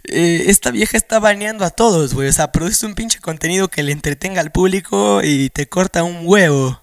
Eh, 0.06 0.44
esta 0.50 0.70
vieja 0.70 0.98
está 0.98 1.18
baneando 1.18 1.64
a 1.64 1.70
todos, 1.70 2.12
güey. 2.12 2.28
O 2.28 2.32
sea, 2.32 2.52
produce 2.52 2.84
un 2.84 2.94
pinche 2.94 3.20
contenido 3.20 3.68
que 3.68 3.82
le 3.82 3.90
entretenga 3.90 4.42
al 4.42 4.52
público 4.52 5.22
y 5.24 5.48
te 5.48 5.66
corta 5.66 6.04
un 6.04 6.18
huevo. 6.24 6.78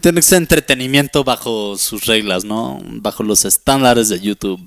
Tiene 0.00 0.16
que 0.20 0.22
ser 0.22 0.38
entretenimiento 0.38 1.24
bajo 1.24 1.76
sus 1.76 2.06
reglas, 2.06 2.44
¿no? 2.44 2.80
Bajo 2.82 3.22
los 3.22 3.44
estándares 3.44 4.08
de 4.08 4.18
YouTube. 4.18 4.62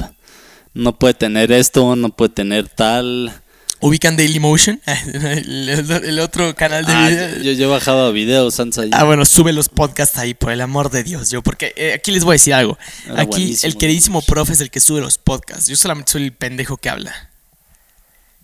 No 0.75 0.97
puede 0.99 1.15
tener 1.15 1.51
esto, 1.51 1.95
no 1.95 2.09
puede 2.09 2.29
tener 2.29 2.69
tal. 2.69 3.33
¿Ubican 3.81 4.17
Dailymotion? 4.17 4.81
el, 4.85 5.69
el- 5.69 6.19
otro 6.19 6.53
canal 6.55 6.85
de 6.85 6.91
Ah, 6.93 7.07
video. 7.07 7.41
yo, 7.41 7.51
yo 7.53 7.69
bajaba 7.69 8.11
videos 8.11 8.59
antes 8.59 8.77
ahí. 8.79 8.89
Ah, 8.93 9.03
bueno, 9.05 9.23
sube 9.25 9.53
los 9.53 9.69
podcasts 9.69 10.17
ahí, 10.17 10.33
por 10.33 10.51
el 10.51 10.59
amor 10.61 10.89
de 10.91 11.03
Dios. 11.03 11.29
Yo, 11.31 11.41
porque 11.41 11.73
eh, 11.77 11.93
aquí 11.93 12.11
les 12.11 12.23
voy 12.25 12.33
a 12.33 12.35
decir 12.35 12.53
algo. 12.53 12.77
Era 13.05 13.21
Aquí 13.21 13.55
el 13.63 13.77
queridísimo 13.77 14.21
profe 14.21 14.53
es 14.53 14.61
el 14.61 14.69
que 14.69 14.79
sube 14.81 14.99
los 14.99 15.17
podcasts. 15.17 15.67
Yo 15.67 15.75
solamente 15.77 16.11
soy 16.11 16.23
el 16.23 16.33
pendejo 16.33 16.75
que 16.77 16.89
habla. 16.89 17.29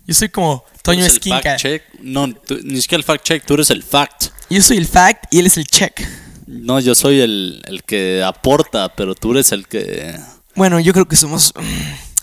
Yo 0.06 0.14
soy 0.14 0.28
como 0.28 0.64
Tú 0.76 0.78
Toño 0.84 1.00
eres 1.00 1.12
el 1.12 1.16
Esquinca. 1.18 1.42
fact 1.42 1.60
check. 1.60 1.82
No, 2.00 2.32
tú- 2.32 2.60
ni 2.62 2.80
siquiera 2.80 3.00
el 3.00 3.04
fact 3.04 3.24
check, 3.24 3.44
tú 3.44 3.54
eres 3.54 3.70
el 3.70 3.82
fact. 3.82 4.28
Yo 4.48 4.62
soy 4.62 4.76
el 4.78 4.86
fact 4.86 5.24
y 5.34 5.40
él 5.40 5.46
es 5.46 5.56
el 5.58 5.66
check. 5.66 6.00
No, 6.46 6.78
yo 6.80 6.94
soy 6.94 7.20
el, 7.20 7.60
el 7.66 7.82
que 7.82 8.22
aporta, 8.22 8.94
pero 8.94 9.14
tú 9.16 9.32
eres 9.32 9.50
el 9.52 9.66
que. 9.66 10.16
Bueno, 10.54 10.78
yo 10.80 10.92
creo 10.92 11.06
que 11.08 11.16
somos 11.16 11.52
mm, 11.56 11.60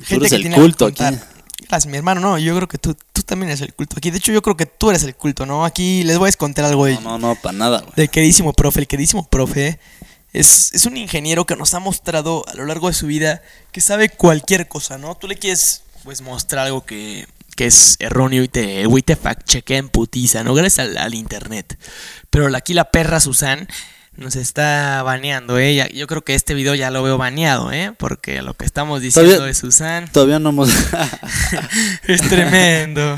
gente 0.05 0.15
eres 0.15 0.29
que 0.29 0.35
el 0.37 0.41
tiene 0.43 0.55
culto 0.55 0.85
aquí. 0.85 1.03
Gracias, 1.73 1.89
mi 1.89 1.97
hermano. 1.97 2.21
No, 2.21 2.37
yo 2.37 2.55
creo 2.55 2.67
que 2.67 2.77
tú, 2.77 2.95
tú 3.11 3.23
también 3.23 3.49
eres 3.49 3.61
el 3.61 3.73
culto 3.73 3.95
aquí. 3.97 4.11
De 4.11 4.19
hecho, 4.19 4.31
yo 4.31 4.43
creo 4.43 4.55
que 4.55 4.67
tú 4.67 4.91
eres 4.91 5.01
el 5.05 5.15
culto, 5.15 5.47
¿no? 5.47 5.65
Aquí 5.65 6.03
les 6.03 6.19
voy 6.19 6.29
a 6.29 6.33
contar 6.33 6.65
algo 6.65 6.85
de, 6.85 6.93
No, 6.95 7.01
no, 7.01 7.17
no, 7.17 7.35
para 7.35 7.57
nada, 7.57 7.79
güey. 7.79 7.93
del 7.95 8.11
queridísimo 8.11 8.53
profe. 8.53 8.81
El 8.81 8.87
queridísimo 8.87 9.27
profe 9.27 9.79
es, 10.33 10.71
es 10.75 10.85
un 10.85 10.97
ingeniero 10.97 11.45
que 11.47 11.55
nos 11.55 11.73
ha 11.73 11.79
mostrado 11.79 12.45
a 12.47 12.53
lo 12.53 12.65
largo 12.67 12.89
de 12.89 12.93
su 12.93 13.07
vida 13.07 13.41
que 13.71 13.81
sabe 13.81 14.09
cualquier 14.09 14.67
cosa, 14.67 14.99
¿no? 14.99 15.15
Tú 15.15 15.27
le 15.27 15.35
quieres 15.35 15.81
pues 16.03 16.21
mostrar 16.21 16.67
algo 16.67 16.85
que, 16.85 17.25
que 17.55 17.65
es 17.65 17.95
erróneo 17.97 18.43
y 18.43 18.49
te, 18.49 18.85
güey, 18.85 19.01
te 19.01 19.15
fact 19.15 19.47
chequea 19.49 19.79
en 19.79 19.89
putiza, 19.89 20.43
¿no? 20.43 20.53
Gracias 20.53 20.77
al, 20.87 20.97
al 20.99 21.15
internet. 21.15 21.79
Pero 22.29 22.49
la- 22.49 22.59
aquí 22.59 22.75
la 22.75 22.91
perra 22.91 23.19
Susan 23.19 23.67
nos 24.15 24.35
está 24.35 25.01
baneando, 25.03 25.57
¿eh? 25.57 25.75
Ya- 25.75 25.89
Yo 25.89 26.07
creo 26.07 26.23
que 26.23 26.35
este 26.35 26.53
video 26.53 26.75
ya 26.75 26.91
lo 26.91 27.01
veo 27.03 27.17
baneado, 27.17 27.71
¿eh? 27.71 27.93
Porque 27.97 28.41
lo 28.41 28.53
que 28.53 28.65
estamos 28.65 29.01
diciendo 29.01 29.31
Todavía- 29.31 29.47
de 29.47 29.53
Susan 29.53 30.07
Todavía 30.11 30.39
no 30.39 30.49
hemos. 30.49 30.69
es 32.07 32.21
tremendo. 32.21 33.17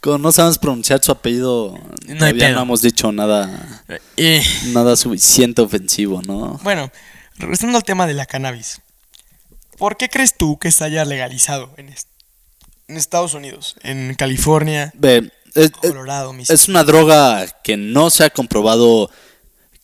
Como 0.00 0.18
no 0.18 0.30
sabemos 0.32 0.58
pronunciar 0.58 1.02
su 1.02 1.10
apellido, 1.12 1.78
No 2.06 2.16
todavía 2.18 2.50
no 2.52 2.62
hemos 2.62 2.82
dicho 2.82 3.10
nada, 3.10 3.82
Eh, 4.16 4.42
nada 4.66 4.96
suficiente 4.96 5.60
ofensivo, 5.62 6.22
¿no? 6.22 6.60
Bueno, 6.62 6.90
regresando 7.36 7.76
al 7.78 7.84
tema 7.84 8.06
de 8.06 8.14
la 8.14 8.26
cannabis. 8.26 8.80
¿Por 9.76 9.96
qué 9.96 10.08
crees 10.08 10.36
tú 10.36 10.58
que 10.58 10.70
se 10.72 10.84
haya 10.84 11.04
legalizado 11.04 11.72
en, 11.76 11.88
est- 11.88 12.08
en 12.88 12.96
Estados 12.96 13.34
Unidos? 13.34 13.76
En 13.82 14.14
California, 14.14 14.92
Ve, 14.94 15.32
es, 15.54 15.64
es- 15.66 15.70
Colorado, 15.72 16.32
Mississippi. 16.32 16.54
es 16.62 16.68
una 16.68 16.84
droga 16.84 17.46
que 17.64 17.76
no 17.76 18.10
se 18.10 18.24
ha 18.24 18.30
comprobado 18.30 19.10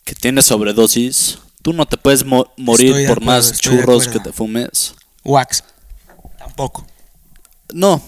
que 0.05 0.15
tiene 0.15 0.43
sobredosis. 0.43 1.39
Tú 1.63 1.73
no 1.73 1.87
te 1.87 1.97
puedes 1.97 2.25
mo- 2.25 2.53
morir 2.57 2.89
Estoy 2.89 3.07
por 3.07 3.13
acuerdo, 3.19 3.27
más 3.33 3.59
churros 3.59 4.09
que 4.09 4.21
te 4.21 4.33
fumes. 4.33 4.95
Wax. 5.25 5.65
Tampoco. 6.39 6.87
No. 7.73 8.03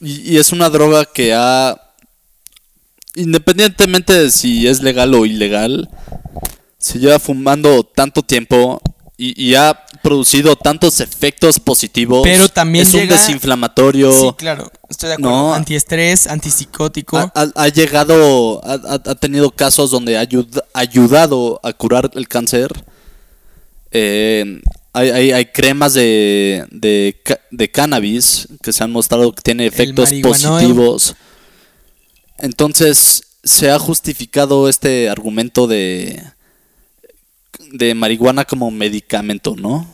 Y, 0.00 0.32
y 0.32 0.38
es 0.38 0.52
una 0.52 0.70
droga 0.70 1.04
que 1.04 1.34
ha. 1.34 1.78
Independientemente 3.14 4.12
de 4.12 4.30
si 4.30 4.66
es 4.66 4.82
legal 4.82 5.14
o 5.14 5.24
ilegal, 5.24 5.88
se 6.78 6.98
lleva 6.98 7.18
fumando 7.18 7.82
tanto 7.82 8.22
tiempo 8.22 8.80
y, 9.16 9.42
y 9.42 9.54
ha 9.54 9.86
producido 10.02 10.54
tantos 10.56 11.00
efectos 11.00 11.58
positivos. 11.58 12.20
Pero 12.24 12.48
también 12.50 12.86
es 12.86 12.92
un 12.92 13.08
desinflamatorio. 13.08 14.12
Sí, 14.12 14.30
claro. 14.36 14.70
Estoy 14.88 15.08
de 15.08 15.14
acuerdo. 15.14 15.30
No. 15.36 15.54
Antiestrés, 15.54 16.26
antipsicótico. 16.26 17.16
Ha, 17.18 17.32
ha- 17.34 17.52
ha 17.54 17.68
llegado, 17.68 18.60
ha, 18.64 18.74
ha- 18.94 19.14
tenido 19.16 19.50
casos 19.50 19.90
donde 19.90 20.16
ha 20.16 20.22
ayud- 20.24 20.62
ayudado 20.74 21.58
a 21.62 21.72
curar 21.72 22.10
el 22.14 22.28
cáncer. 22.28 22.70
Eh, 23.90 24.60
hay, 24.92 25.10
hay- 25.10 25.32
hay 25.32 25.46
cremas 25.46 25.94
de, 25.94 26.66
de, 26.70 27.16
de 27.50 27.70
cannabis 27.70 28.48
que 28.62 28.72
se 28.72 28.84
han 28.84 28.92
mostrado 28.92 29.32
que 29.32 29.42
tiene 29.42 29.66
efectos 29.66 30.08
positivos. 30.58 31.14
Entonces 32.38 33.22
se 33.42 33.70
ha 33.70 33.78
justificado 33.78 34.68
este 34.68 35.08
argumento 35.08 35.66
de, 35.66 36.22
de 37.72 37.94
marihuana 37.94 38.44
como 38.44 38.70
medicamento, 38.70 39.54
¿no? 39.56 39.86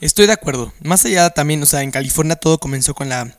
Estoy 0.00 0.26
de 0.26 0.32
acuerdo. 0.32 0.72
Más 0.82 1.04
allá 1.04 1.30
también, 1.30 1.62
o 1.62 1.66
sea, 1.66 1.82
en 1.82 1.90
California 1.90 2.36
todo 2.36 2.58
comenzó 2.58 2.94
con 2.94 3.08
la 3.08 3.36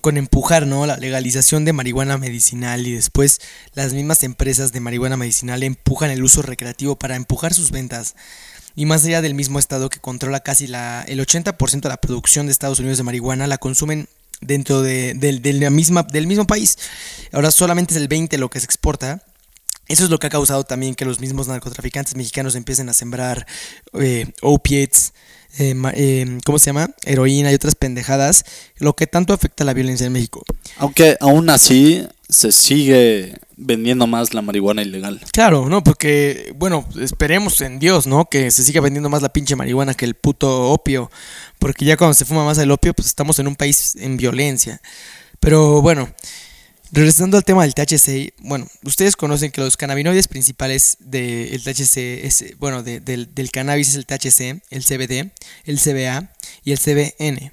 con 0.00 0.16
empujar, 0.16 0.64
¿no? 0.64 0.86
La 0.86 0.96
legalización 0.96 1.64
de 1.64 1.72
marihuana 1.72 2.18
medicinal 2.18 2.86
y 2.86 2.92
después 2.92 3.40
las 3.74 3.92
mismas 3.94 4.22
empresas 4.22 4.70
de 4.72 4.78
marihuana 4.78 5.16
medicinal 5.16 5.64
empujan 5.64 6.10
el 6.12 6.22
uso 6.22 6.40
recreativo 6.40 6.94
para 6.96 7.16
empujar 7.16 7.52
sus 7.52 7.72
ventas. 7.72 8.14
Y 8.76 8.86
más 8.86 9.04
allá 9.04 9.22
del 9.22 9.34
mismo 9.34 9.58
estado 9.58 9.88
que 9.90 9.98
controla 9.98 10.38
casi 10.40 10.68
la, 10.68 11.04
el 11.08 11.18
80% 11.18 11.80
de 11.80 11.88
la 11.88 11.96
producción 11.96 12.46
de 12.46 12.52
Estados 12.52 12.78
Unidos 12.78 12.98
de 12.98 13.02
marihuana, 13.04 13.48
la 13.48 13.58
consumen 13.58 14.08
dentro 14.40 14.82
de, 14.82 15.14
del- 15.14 15.42
de 15.42 15.52
la 15.54 15.70
misma, 15.70 16.04
del 16.04 16.28
mismo 16.28 16.46
país. 16.46 16.78
Ahora 17.32 17.50
solamente 17.50 17.92
es 17.92 18.00
el 18.00 18.08
20% 18.08 18.36
lo 18.38 18.50
que 18.50 18.60
se 18.60 18.66
exporta. 18.66 19.20
Eso 19.88 20.04
es 20.04 20.10
lo 20.10 20.18
que 20.18 20.26
ha 20.26 20.30
causado 20.30 20.64
también 20.64 20.94
que 20.94 21.04
los 21.04 21.18
mismos 21.18 21.48
narcotraficantes 21.48 22.14
mexicanos 22.14 22.54
empiecen 22.54 22.88
a 22.90 22.94
sembrar 22.94 23.46
eh, 23.94 24.30
opiates, 24.42 25.14
eh, 25.58 25.74
eh, 25.94 26.38
¿cómo 26.44 26.58
se 26.58 26.66
llama? 26.66 26.90
Heroína 27.04 27.50
y 27.50 27.54
otras 27.54 27.74
pendejadas, 27.74 28.44
lo 28.76 28.94
que 28.94 29.06
tanto 29.06 29.32
afecta 29.32 29.64
a 29.64 29.66
la 29.66 29.72
violencia 29.72 30.06
en 30.06 30.12
México. 30.12 30.44
Aunque 30.76 31.16
aún 31.20 31.48
así 31.48 32.06
se 32.28 32.52
sigue 32.52 33.38
vendiendo 33.56 34.06
más 34.06 34.34
la 34.34 34.42
marihuana 34.42 34.82
ilegal. 34.82 35.20
Claro, 35.32 35.68
¿no? 35.68 35.82
Porque, 35.82 36.52
bueno, 36.56 36.86
esperemos 37.00 37.60
en 37.62 37.78
Dios, 37.78 38.06
¿no? 38.06 38.26
Que 38.26 38.50
se 38.50 38.62
siga 38.62 38.82
vendiendo 38.82 39.08
más 39.08 39.22
la 39.22 39.30
pinche 39.30 39.56
marihuana 39.56 39.94
que 39.94 40.04
el 40.04 40.14
puto 40.14 40.70
opio. 40.70 41.10
Porque 41.58 41.86
ya 41.86 41.96
cuando 41.96 42.14
se 42.14 42.26
fuma 42.26 42.44
más 42.44 42.58
el 42.58 42.70
opio, 42.70 42.92
pues 42.92 43.08
estamos 43.08 43.38
en 43.38 43.48
un 43.48 43.56
país 43.56 43.96
en 43.96 44.18
violencia. 44.18 44.80
Pero 45.40 45.80
bueno, 45.80 46.10
regresando 46.92 47.36
al 47.36 47.44
tema 47.44 47.62
del 47.62 47.74
THC, 47.74 48.34
bueno, 48.40 48.66
ustedes 48.84 49.16
conocen 49.16 49.50
que 49.50 49.60
los 49.60 49.76
cannabinoides 49.76 50.28
principales 50.28 50.96
del 51.00 51.62
THC, 51.62 52.24
es, 52.24 52.44
bueno, 52.58 52.82
de- 52.82 53.00
del, 53.00 53.34
del 53.34 53.50
cannabis 53.50 53.88
es 53.88 53.94
el 53.96 54.06
THC, 54.06 54.62
el 54.70 54.84
CBD, 54.84 55.30
el 55.64 55.78
CBA 55.78 56.32
y 56.64 56.72
el 56.72 56.78
CBN. 56.78 57.52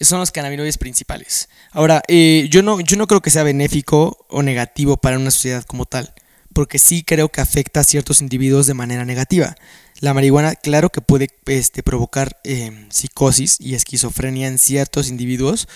Son 0.00 0.20
los 0.20 0.30
cannabinoides 0.30 0.78
principales. 0.78 1.48
Ahora, 1.72 2.02
eh, 2.06 2.46
yo, 2.50 2.62
no, 2.62 2.78
yo 2.80 2.96
no 2.96 3.06
creo 3.08 3.20
que 3.20 3.30
sea 3.30 3.42
benéfico 3.42 4.26
o 4.28 4.42
negativo 4.42 4.96
para 4.96 5.18
una 5.18 5.30
sociedad 5.32 5.64
como 5.64 5.86
tal, 5.86 6.14
porque 6.52 6.78
sí 6.78 7.02
creo 7.02 7.28
que 7.28 7.40
afecta 7.40 7.80
a 7.80 7.84
ciertos 7.84 8.20
individuos 8.20 8.66
de 8.66 8.74
manera 8.74 9.04
negativa. 9.04 9.56
La 10.00 10.14
marihuana, 10.14 10.54
claro 10.54 10.90
que 10.90 11.00
puede 11.00 11.28
este, 11.46 11.82
provocar 11.82 12.38
eh, 12.44 12.86
psicosis 12.90 13.56
y 13.60 13.74
esquizofrenia 13.74 14.46
en 14.46 14.58
ciertos 14.58 15.08
individuos, 15.08 15.68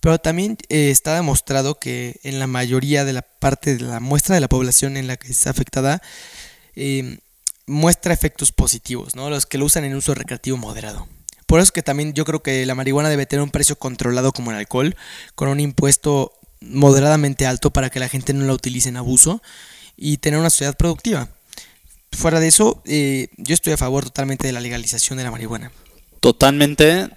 pero 0.00 0.18
también 0.18 0.58
eh, 0.68 0.90
está 0.90 1.14
demostrado 1.14 1.78
que 1.78 2.20
en 2.22 2.38
la 2.38 2.46
mayoría 2.46 3.04
de 3.04 3.12
la 3.12 3.22
parte 3.22 3.76
de 3.76 3.84
la 3.84 4.00
muestra 4.00 4.34
de 4.34 4.40
la 4.40 4.48
población 4.48 4.96
en 4.96 5.06
la 5.06 5.16
que 5.16 5.28
está 5.28 5.50
afectada, 5.50 6.02
eh, 6.76 7.18
muestra 7.66 8.12
efectos 8.12 8.52
positivos, 8.52 9.14
¿no? 9.14 9.30
Los 9.30 9.46
que 9.46 9.58
lo 9.58 9.64
usan 9.64 9.84
en 9.84 9.94
uso 9.94 10.14
recreativo 10.14 10.56
moderado. 10.56 11.08
Por 11.46 11.58
eso 11.58 11.64
es 11.64 11.72
que 11.72 11.82
también 11.82 12.12
yo 12.12 12.24
creo 12.24 12.42
que 12.42 12.64
la 12.66 12.74
marihuana 12.74 13.08
debe 13.08 13.26
tener 13.26 13.42
un 13.42 13.50
precio 13.50 13.76
controlado 13.76 14.32
como 14.32 14.50
el 14.50 14.56
alcohol, 14.56 14.96
con 15.34 15.48
un 15.48 15.60
impuesto 15.60 16.32
moderadamente 16.60 17.46
alto 17.46 17.70
para 17.70 17.90
que 17.90 18.00
la 18.00 18.08
gente 18.08 18.32
no 18.32 18.44
la 18.44 18.52
utilice 18.52 18.88
en 18.88 18.96
abuso 18.96 19.42
y 20.00 20.16
tener 20.16 20.40
una 20.40 20.50
sociedad 20.50 20.76
productiva. 20.76 21.28
Fuera 22.10 22.40
de 22.40 22.48
eso, 22.48 22.82
eh, 22.86 23.28
yo 23.36 23.54
estoy 23.54 23.74
a 23.74 23.76
favor 23.76 24.02
totalmente 24.04 24.46
de 24.48 24.52
la 24.52 24.58
legalización 24.60 25.18
de 25.18 25.24
la 25.24 25.30
marihuana. 25.30 25.70
Totalmente. 26.18 27.08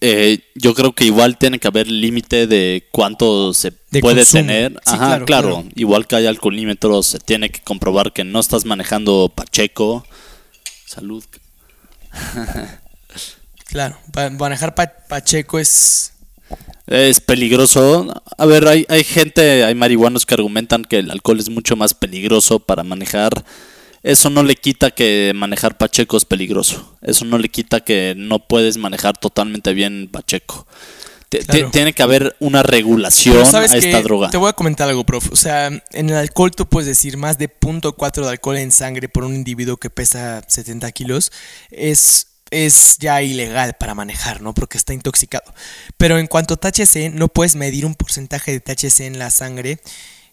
eh, 0.00 0.40
yo 0.54 0.74
creo 0.74 0.92
que 0.92 1.04
igual 1.06 1.38
tiene 1.38 1.58
que 1.58 1.66
haber 1.66 1.88
límite 1.88 2.46
de 2.46 2.86
cuánto 2.92 3.52
se 3.54 3.72
De 3.90 4.00
puede 4.00 4.16
consumo. 4.18 4.42
tener. 4.42 4.72
Sí, 4.84 4.94
Ajá, 4.94 4.96
claro, 5.06 5.26
claro, 5.26 5.48
claro. 5.54 5.68
Igual 5.74 6.06
que 6.06 6.16
hay 6.16 6.26
alcoholímetros, 6.26 7.06
se 7.06 7.18
tiene 7.18 7.50
que 7.50 7.60
comprobar 7.62 8.12
que 8.12 8.22
no 8.24 8.38
estás 8.38 8.64
manejando 8.64 9.32
Pacheco. 9.34 10.06
Salud. 10.86 11.24
Claro, 13.66 13.98
manejar 14.38 14.74
pa- 14.74 14.92
Pacheco 15.08 15.58
es 15.58 16.12
Es 16.88 17.20
peligroso. 17.20 18.12
A 18.38 18.46
ver, 18.46 18.66
hay, 18.66 18.86
hay 18.88 19.04
gente, 19.04 19.62
hay 19.64 19.74
marihuanos 19.74 20.24
que 20.26 20.34
argumentan 20.34 20.84
que 20.84 20.98
el 21.00 21.10
alcohol 21.10 21.38
es 21.38 21.50
mucho 21.50 21.76
más 21.76 21.94
peligroso 21.94 22.58
para 22.60 22.82
manejar. 22.82 23.44
Eso 24.02 24.30
no 24.30 24.42
le 24.42 24.54
quita 24.56 24.90
que 24.90 25.32
manejar 25.34 25.76
Pacheco 25.76 26.16
es 26.16 26.24
peligroso. 26.24 26.96
Eso 27.02 27.24
no 27.24 27.36
le 27.36 27.48
quita 27.50 27.80
que 27.80 28.14
no 28.16 28.38
puedes 28.38 28.78
manejar 28.78 29.18
totalmente 29.18 29.74
bien 29.74 30.08
Pacheco. 30.10 30.66
T- 31.28 31.40
Claro. 31.40 31.66
t- 31.66 31.70
Tiene 31.72 31.92
que 31.92 32.02
haber 32.02 32.34
una 32.40 32.62
regulación 32.62 33.34
Pero 33.36 33.50
¿sabes 33.50 33.72
a 33.72 33.76
esta 33.76 34.00
droga. 34.00 34.30
Te 34.30 34.38
voy 34.38 34.48
a 34.48 34.54
comentar 34.54 34.88
algo, 34.88 35.04
profe. 35.04 35.28
O 35.30 35.36
sea, 35.36 35.66
en 35.66 36.08
el 36.08 36.14
alcohol 36.16 36.52
tú 36.52 36.64
puedes 36.66 36.86
decir 36.86 37.18
más 37.18 37.36
de 37.36 37.50
0.4 37.50 38.22
de 38.24 38.30
alcohol 38.30 38.56
en 38.56 38.70
sangre 38.70 39.10
por 39.10 39.24
un 39.24 39.34
individuo 39.34 39.76
que 39.76 39.90
pesa 39.90 40.40
70 40.48 40.90
kilos. 40.92 41.30
Es, 41.70 42.27
es 42.50 42.96
ya 42.98 43.22
ilegal 43.22 43.74
para 43.78 43.94
manejar, 43.94 44.40
¿no? 44.40 44.54
Porque 44.54 44.78
está 44.78 44.92
intoxicado. 44.94 45.52
Pero 45.96 46.18
en 46.18 46.26
cuanto 46.26 46.54
a 46.54 46.56
THC, 46.56 47.12
no 47.12 47.28
puedes 47.28 47.56
medir 47.56 47.86
un 47.86 47.94
porcentaje 47.94 48.52
de 48.52 48.60
THC 48.60 49.00
en 49.00 49.18
la 49.18 49.30
sangre 49.30 49.80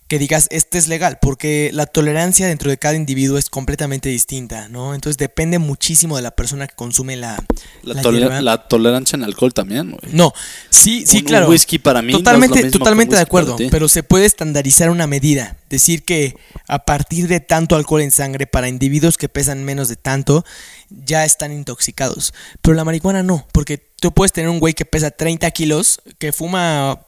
que 0.08 0.20
digas, 0.20 0.48
este 0.52 0.78
es 0.78 0.88
legal, 0.88 1.18
porque 1.20 1.72
la 1.74 1.88
tolerancia 1.88 2.46
dentro 2.48 2.70
de 2.70 2.78
cada 2.78 2.96
individuo 2.96 3.40
es 3.40 3.50
completamente 3.50 4.08
distinta, 4.10 4.70
¿no? 4.70 4.94
Entonces 4.94 5.18
depende 5.18 5.58
muchísimo 5.58 6.16
de 6.16 6.22
la 6.22 6.30
persona 6.32 6.68
que 6.68 6.76
consume 6.76 7.16
la, 7.16 7.44
La, 7.82 7.96
la 7.96 8.02
toler- 8.04 8.42
la 8.44 8.68
tolerancia 8.68 9.16
en 9.18 9.24
alcohol 9.24 9.52
también, 9.54 9.90
güey. 9.92 10.14
No, 10.14 10.32
sí, 10.70 11.06
sí, 11.08 11.18
Un- 11.18 11.22
un 11.24 11.28
claro. 11.28 11.50
whisky 11.50 11.80
para 11.80 12.04
mí 12.04 12.12
no 12.12 12.18
es 12.20 12.24
lo 12.24 12.24
totalmente, 12.24 12.64
mismo 12.64 12.80
totalmente 12.80 13.16
de 13.16 13.22
acuerdo. 13.22 13.56
Pero 13.72 13.88
se 13.90 14.04
puede 14.04 14.26
estandarizar 14.26 14.92
una 14.92 15.08
medida, 15.08 15.58
decir 15.72 16.06
que 16.06 16.36
a 16.68 16.86
partir 16.86 17.28
de 17.28 17.40
tanto 17.40 17.76
alcohol 17.76 18.02
en 18.02 18.12
sangre 18.12 18.46
para 18.46 18.70
individuos 18.70 19.18
que 19.18 19.28
pesan 19.28 19.64
menos 19.64 19.90
de 19.90 19.96
tanto 19.96 20.46
ya 20.90 21.26
están 21.26 21.52
intoxicados. 21.52 22.32
Pero 22.62 22.76
la 22.76 22.84
marihuana 22.86 23.24
no, 23.24 23.48
porque 23.52 23.80
tú 24.00 24.14
puedes 24.14 24.32
tener 24.34 24.52
un 24.52 24.60
güey 24.60 24.76
que 24.76 24.86
pesa 24.86 25.10
30 25.10 25.50
kilos, 25.50 26.00
que 26.20 26.32
fuma 26.32 27.05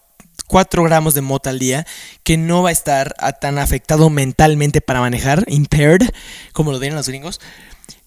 4 0.48 0.84
gramos 0.84 1.14
de 1.14 1.22
mota 1.22 1.50
al 1.50 1.60
día, 1.60 1.86
que 2.24 2.38
no 2.38 2.64
va 2.64 2.70
a 2.70 2.72
estar 2.72 3.16
a- 3.20 3.34
tan 3.34 3.58
afectado 3.60 4.10
mentalmente 4.10 4.82
para 4.82 5.00
manejar, 5.02 5.44
impaired, 5.48 6.08
como 6.54 6.72
lo 6.72 6.80
dirían 6.80 6.96
los 6.98 7.08
gringos, 7.08 7.40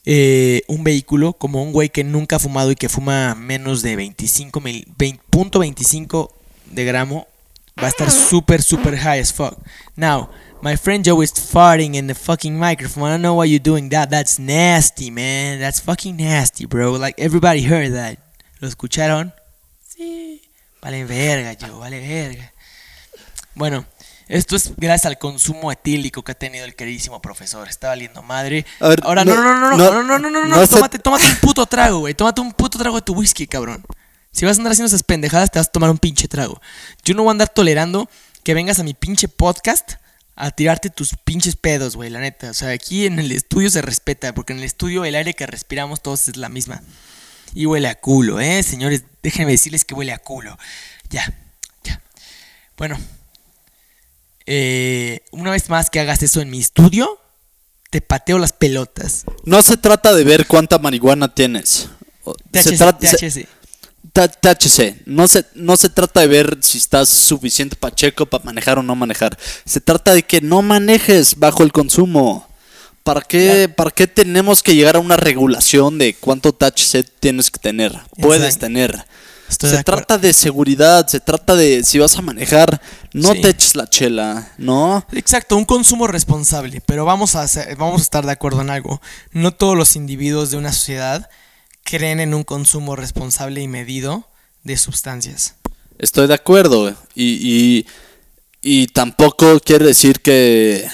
eh, 0.06 0.62
un 0.66 0.82
vehículo 0.82 1.34
como 1.34 1.62
un 1.62 1.72
güey 1.72 1.90
que 1.90 2.04
nunca 2.04 2.36
ha 2.36 2.38
fumado 2.38 2.70
y 2.72 2.76
que 2.76 2.88
fuma 2.88 3.34
menos 3.34 3.82
de 3.82 3.96
25 3.96 4.60
mil, 4.60 4.86
20.25 4.96 6.30
de 6.70 6.84
gramo, 6.84 7.26
va 7.78 7.86
a 7.86 7.90
estar 7.90 8.10
súper, 8.10 8.62
súper 8.62 8.96
high 8.96 9.20
as 9.20 9.32
fuck. 9.32 9.58
Now, 9.96 10.30
my 10.62 10.76
friend 10.76 11.04
Joe 11.04 11.22
is 11.22 11.32
farting 11.34 11.94
in 11.94 12.06
the 12.06 12.14
fucking 12.14 12.58
microphone. 12.58 13.08
I 13.08 13.12
don't 13.12 13.22
know 13.22 13.34
why 13.38 13.46
you're 13.50 13.62
doing 13.62 13.88
that. 13.90 14.10
That's 14.10 14.38
nasty, 14.38 15.10
man. 15.10 15.60
That's 15.60 15.80
fucking 15.80 16.16
nasty, 16.16 16.66
bro. 16.66 16.92
Like, 16.98 17.14
everybody 17.22 17.62
heard 17.66 17.92
that. 17.94 18.18
¿Lo 18.60 18.68
escucharon? 18.68 19.32
Sí. 19.86 20.29
Vale 20.82 21.04
verga, 21.04 21.56
Joe, 21.60 21.78
vale 21.78 22.00
verga. 22.00 22.52
Bueno, 23.54 23.84
esto 24.28 24.56
es 24.56 24.72
gracias 24.76 25.06
al 25.06 25.18
consumo 25.18 25.70
etílico 25.72 26.22
que 26.22 26.32
ha 26.32 26.34
tenido 26.34 26.64
el 26.64 26.74
queridísimo 26.74 27.20
profesor. 27.20 27.68
Está 27.68 27.88
valiendo 27.88 28.22
madre. 28.22 28.64
Ver, 28.80 29.00
Ahora, 29.02 29.24
no, 29.24 29.34
no- 29.34 29.42
no, 29.42 29.54
no, 29.60 29.70
no, 29.70 29.76
no- 29.76 29.76
no, 29.76 30.02
no, 30.02 30.18
no, 30.18 30.30
no, 30.30 30.46
no, 30.46 30.56
no 30.56 30.66
se- 30.66 30.74
tómate, 30.74 30.98
tómate 30.98 31.26
un 31.26 31.36
puto 31.36 31.66
trago, 31.66 31.98
güey. 32.00 32.14
Tómate 32.14 32.40
un 32.40 32.52
puto 32.52 32.78
trago 32.78 32.96
de 32.96 33.02
tu 33.02 33.12
whisky, 33.14 33.46
cabrón. 33.46 33.84
Si 34.32 34.44
vas 34.46 34.56
a 34.56 34.60
andar 34.60 34.72
haciendo 34.72 34.86
esas 34.86 35.02
pendejadas, 35.02 35.50
te 35.50 35.58
vas 35.58 35.68
a 35.68 35.72
tomar 35.72 35.90
un 35.90 35.98
pinche 35.98 36.28
trago. 36.28 36.60
Yo 37.04 37.14
no 37.14 37.22
voy 37.24 37.30
a 37.30 37.32
andar 37.32 37.48
tolerando 37.48 38.08
que 38.44 38.54
vengas 38.54 38.78
a 38.78 38.84
mi 38.84 38.94
pinche 38.94 39.28
podcast 39.28 39.94
a 40.36 40.50
tirarte 40.52 40.88
tus 40.88 41.16
pinches 41.24 41.56
pedos, 41.56 41.96
güey, 41.96 42.08
la 42.08 42.20
neta. 42.20 42.50
O 42.50 42.54
sea, 42.54 42.70
aquí 42.70 43.04
en 43.04 43.18
el 43.18 43.32
estudio 43.32 43.68
se 43.68 43.82
respeta, 43.82 44.32
porque 44.32 44.52
en 44.54 44.60
el 44.60 44.64
estudio 44.64 45.04
el 45.04 45.16
aire 45.16 45.34
que 45.34 45.46
respiramos 45.46 46.00
todos 46.00 46.28
es 46.28 46.36
la 46.36 46.48
misma. 46.48 46.80
Y 47.52 47.66
huele 47.66 47.88
a 47.88 47.96
culo, 48.00 48.38
¿eh? 48.40 48.62
Señores, 48.62 49.02
déjenme 49.22 49.52
decirles 49.52 49.84
que 49.84 49.94
huele 49.94 50.12
a 50.12 50.18
culo. 50.18 50.58
Ya, 51.10 51.32
ya. 51.84 52.00
Bueno, 52.76 52.98
eh, 54.46 55.20
una 55.32 55.50
vez 55.50 55.68
más 55.68 55.90
que 55.90 56.00
hagas 56.00 56.22
eso 56.22 56.40
en 56.40 56.50
mi 56.50 56.60
estudio, 56.60 57.20
te 57.90 58.00
pateo 58.00 58.38
las 58.38 58.52
pelotas. 58.52 59.24
No 59.44 59.62
se 59.62 59.76
trata 59.76 60.14
de 60.14 60.24
ver 60.24 60.46
cuánta 60.46 60.78
marihuana 60.78 61.34
tienes. 61.34 61.88
Se 62.52 62.76
trata- 62.78 62.98
THC. 64.12 65.02
No 65.06 65.28
se, 65.28 65.44
no 65.54 65.76
se 65.76 65.88
trata 65.88 66.20
de 66.20 66.26
ver 66.26 66.58
si 66.62 66.78
estás 66.78 67.08
suficiente 67.08 67.76
pacheco 67.76 68.26
para 68.26 68.42
manejar 68.44 68.78
o 68.78 68.82
no 68.82 68.96
manejar. 68.96 69.38
Se 69.64 69.80
trata 69.80 70.14
de 70.14 70.24
que 70.24 70.40
no 70.40 70.62
manejes 70.62 71.36
bajo 71.38 71.62
el 71.62 71.70
consumo. 71.72 72.48
¿Para 73.02 73.22
qué, 73.22 73.68
¿Para 73.74 73.90
qué 73.90 74.06
tenemos 74.06 74.62
que 74.62 74.74
llegar 74.74 74.96
a 74.96 75.00
una 75.00 75.16
regulación 75.16 75.98
de 75.98 76.14
cuánto 76.14 76.52
THC 76.52 77.04
tienes 77.18 77.50
que 77.50 77.58
tener? 77.58 77.98
Puedes 78.20 78.58
tener. 78.58 79.04
Estoy 79.48 79.70
se 79.70 79.76
de 79.78 79.82
trata 79.84 80.16
de 80.16 80.32
seguridad, 80.32 81.08
se 81.08 81.18
trata 81.18 81.56
de 81.56 81.82
si 81.82 81.98
vas 81.98 82.16
a 82.16 82.22
manejar, 82.22 82.80
no 83.12 83.32
Sí. 83.32 83.40
te 83.40 83.48
eches 83.48 83.74
la 83.74 83.88
chela, 83.90 84.52
¿no? 84.58 85.04
Exacto, 85.12 85.56
un 85.56 85.64
consumo 85.64 86.06
responsable, 86.06 86.80
pero 86.86 87.04
vamos 87.04 87.34
a, 87.34 87.42
hacer- 87.42 87.74
vamos 87.76 88.00
a 88.00 88.04
estar 88.04 88.24
de 88.24 88.30
acuerdo 88.32 88.60
en 88.60 88.70
algo. 88.70 89.02
No 89.32 89.52
todos 89.52 89.76
los 89.76 89.96
individuos 89.96 90.52
de 90.52 90.56
una 90.58 90.72
sociedad 90.72 91.28
creen 91.82 92.20
en 92.20 92.32
un 92.32 92.44
consumo 92.44 92.94
responsable 92.94 93.60
y 93.60 93.66
medido 93.66 94.28
de 94.62 94.76
sustancias. 94.76 95.56
Estoy 95.98 96.28
de 96.28 96.34
acuerdo. 96.34 96.94
Y, 97.16 97.24
y, 97.42 97.86
y 98.62 98.86
tampoco 98.88 99.58
quiere 99.58 99.84
decir 99.86 100.20
que 100.20 100.88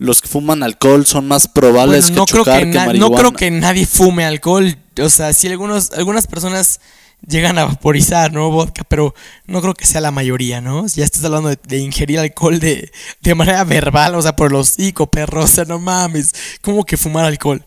los 0.00 0.20
que 0.22 0.28
fuman 0.28 0.62
alcohol 0.62 1.04
son 1.06 1.28
más 1.28 1.46
probables 1.46 2.06
Bueno, 2.08 2.16
no, 2.22 2.24
que 2.26 2.32
creo 2.32 2.44
chocar 2.44 2.60
que 2.64 2.70
que, 2.70 2.74
na- 2.76 2.80
no 2.86 2.86
marihuana. 2.92 3.16
creo 3.18 3.32
que 3.34 3.50
nadie 3.50 3.86
fume 3.86 4.24
alcohol. 4.24 4.76
O 5.00 5.08
sea, 5.10 5.32
sí 5.34 5.46
algunos, 5.48 5.92
algunas 5.92 6.26
personas 6.26 6.80
llegan 7.26 7.58
a 7.58 7.66
vaporizar, 7.66 8.32
¿no? 8.32 8.50
Vodka, 8.50 8.82
pero 8.88 9.14
no 9.46 9.60
creo 9.60 9.74
que 9.74 9.84
sea 9.84 10.00
la 10.00 10.10
mayoría, 10.10 10.62
¿no? 10.62 10.86
Ya 10.86 11.04
estás 11.04 11.22
hablando 11.24 11.50
de, 11.50 11.58
de 11.62 11.78
ingerir 11.78 12.18
alcohol 12.18 12.58
de, 12.60 12.90
de 13.20 13.34
manera 13.34 13.62
verbal, 13.64 14.14
o 14.14 14.22
sea, 14.22 14.34
por 14.36 14.50
los 14.50 14.70
hocico, 14.70 15.06
perro. 15.10 15.44
O 15.44 15.46
sea, 15.46 15.64
no 15.66 15.78
mames. 15.78 16.32
¿Cómo 16.62 16.84
que 16.84 16.96
fumar 16.96 17.26
alcohol? 17.26 17.62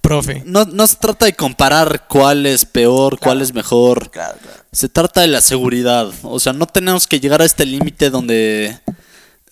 Profe. 0.00 0.42
No, 0.44 0.64
no 0.64 0.86
se 0.88 0.96
trata 0.96 1.26
de 1.26 1.34
comparar 1.34 2.06
cuál 2.08 2.46
es 2.46 2.64
peor, 2.64 3.18
cuál 3.20 3.42
es 3.42 3.54
mejor. 3.54 4.10
Claro, 4.10 4.36
claro. 4.42 4.62
Se 4.72 4.88
trata 4.88 5.20
de 5.20 5.28
la 5.28 5.40
seguridad. 5.40 6.08
O 6.22 6.38
sea, 6.40 6.52
no 6.52 6.66
tenemos 6.66 7.06
que 7.06 7.18
llegar 7.20 7.42
a 7.42 7.44
este 7.44 7.64
límite 7.64 8.10
donde. 8.10 8.78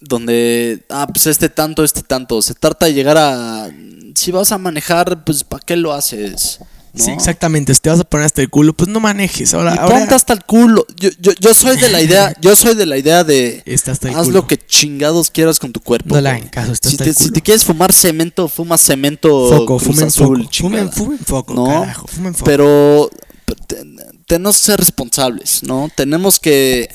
Donde. 0.08 0.84
Ah, 0.90 1.06
pues 1.12 1.26
este 1.26 1.48
tanto, 1.48 1.84
este 1.84 2.02
tanto. 2.02 2.40
Se 2.42 2.54
trata 2.54 2.86
de 2.86 2.94
llegar 2.94 3.16
a. 3.18 3.68
Si 4.14 4.30
vas 4.30 4.52
a 4.52 4.58
manejar, 4.58 5.24
pues 5.24 5.44
¿para 5.44 5.64
qué 5.64 5.76
lo 5.76 5.92
haces? 5.92 6.58
¿No? 6.92 7.04
Sí, 7.04 7.10
exactamente. 7.10 7.74
Si 7.74 7.80
te 7.80 7.90
vas 7.90 7.98
a 7.98 8.04
poner 8.04 8.26
hasta 8.26 8.40
el 8.40 8.48
culo, 8.50 8.72
pues 8.72 8.88
no 8.88 9.00
manejes. 9.00 9.52
Ahora, 9.52 9.74
Y 9.74 9.78
ahora 9.78 9.98
ponte 9.98 10.14
hasta 10.14 10.32
el 10.32 10.44
culo. 10.44 10.86
Yo, 10.96 11.10
yo, 11.18 11.32
yo 11.40 11.52
soy 11.52 11.76
de 11.76 11.88
la 11.88 12.00
idea, 12.00 12.32
yo 12.40 12.54
soy 12.54 12.76
de 12.76 12.86
la 12.86 12.96
idea 12.96 13.24
de 13.24 13.62
Está 13.66 13.90
hasta 13.90 14.08
el 14.10 14.14
haz 14.14 14.26
culo. 14.26 14.42
lo 14.42 14.46
que 14.46 14.56
chingados 14.58 15.30
quieras 15.30 15.58
con 15.58 15.72
tu 15.72 15.80
cuerpo. 15.80 16.14
No 16.14 16.20
le 16.20 16.28
hagan 16.28 16.46
caso, 16.48 16.72
si, 16.80 16.90
hasta 16.90 17.04
te, 17.04 17.12
si 17.14 17.30
te 17.32 17.42
quieres 17.42 17.64
fumar 17.64 17.92
cemento, 17.92 18.46
fuma 18.46 18.78
cemento 18.78 19.48
foco, 19.48 19.80
fumen 19.80 20.04
Azul, 20.04 20.44
foco. 20.44 20.52
Fumen, 20.60 20.92
fumen 20.92 21.18
foco, 21.18 21.54
¿No? 21.54 21.64
carajo. 21.80 22.06
Fumen 22.06 22.32
foco. 22.34 22.44
Pero 22.44 23.10
pero 23.44 23.60
te- 23.66 23.84
tenemos 24.26 24.58
que 24.58 24.62
ser 24.66 24.78
responsables, 24.78 25.64
¿no? 25.64 25.90
Tenemos 25.96 26.38
que 26.38 26.88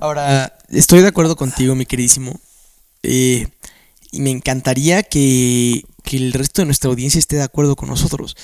Ahora, 0.00 0.56
estoy 0.68 1.00
de 1.00 1.08
acuerdo 1.08 1.36
contigo, 1.36 1.74
mi 1.74 1.86
queridísimo. 1.86 2.38
Eh, 3.02 3.48
y 4.10 4.20
me 4.20 4.30
encantaría 4.30 5.02
que, 5.02 5.84
que 6.04 6.16
el 6.16 6.32
resto 6.32 6.62
de 6.62 6.66
nuestra 6.66 6.88
audiencia 6.90 7.18
esté 7.18 7.36
de 7.36 7.42
acuerdo 7.42 7.76
con 7.76 7.88
nosotros. 7.88 8.36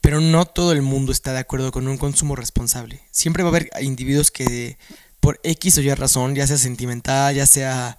Pero 0.00 0.20
no 0.20 0.44
todo 0.46 0.72
el 0.72 0.82
mundo 0.82 1.12
está 1.12 1.32
de 1.32 1.38
acuerdo 1.38 1.70
con 1.72 1.86
un 1.86 1.96
consumo 1.98 2.34
responsable. 2.36 3.00
Siempre 3.10 3.42
va 3.42 3.48
a 3.48 3.52
haber 3.52 3.70
individuos 3.80 4.30
que 4.30 4.78
por 5.20 5.38
X 5.44 5.78
o 5.78 5.80
Y 5.82 5.94
razón, 5.94 6.34
ya 6.34 6.46
sea 6.48 6.58
sentimental, 6.58 7.34
ya 7.36 7.46
sea, 7.46 7.98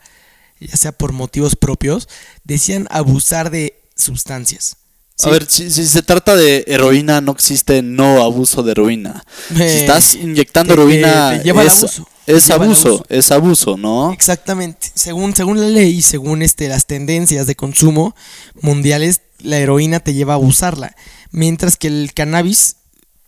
ya 0.59 0.75
sea 0.75 0.91
por 0.91 1.13
motivos 1.13 1.55
propios, 1.55 2.09
decían 2.43 2.87
abusar 2.91 3.49
de 3.49 3.79
sustancias. 3.95 4.75
A 5.23 5.29
ver, 5.29 5.45
si, 5.49 5.69
si 5.71 5.85
se 5.85 6.01
trata 6.03 6.35
de 6.35 6.65
heroína, 6.67 7.21
no 7.21 7.31
existe 7.31 7.81
no 7.81 8.21
abuso 8.23 8.61
de 8.63 8.71
heroína. 8.71 9.23
si 9.55 9.61
estás 9.63 10.15
inyectando 10.15 10.75
te- 10.75 10.81
heroína, 10.81 11.29
te- 11.31 11.37
te 11.37 11.43
lleva 11.45 11.61
al 11.61 11.67
abuso, 11.69 12.07
es 12.25 12.49
abuso, 12.49 13.05
es 13.09 13.31
abuso, 13.31 13.77
¿no? 13.77 14.11
Exactamente. 14.13 14.91
Según, 14.93 15.35
según 15.35 15.59
la 15.59 15.67
ley, 15.67 16.01
según 16.01 16.41
este, 16.41 16.67
las 16.67 16.85
tendencias 16.85 17.47
de 17.47 17.55
consumo 17.55 18.15
mundiales, 18.61 19.21
la 19.39 19.57
heroína 19.57 19.99
te 19.99 20.13
lleva 20.13 20.33
a 20.33 20.35
abusarla. 20.35 20.95
Mientras 21.31 21.77
que 21.77 21.87
el 21.87 22.13
cannabis, 22.13 22.77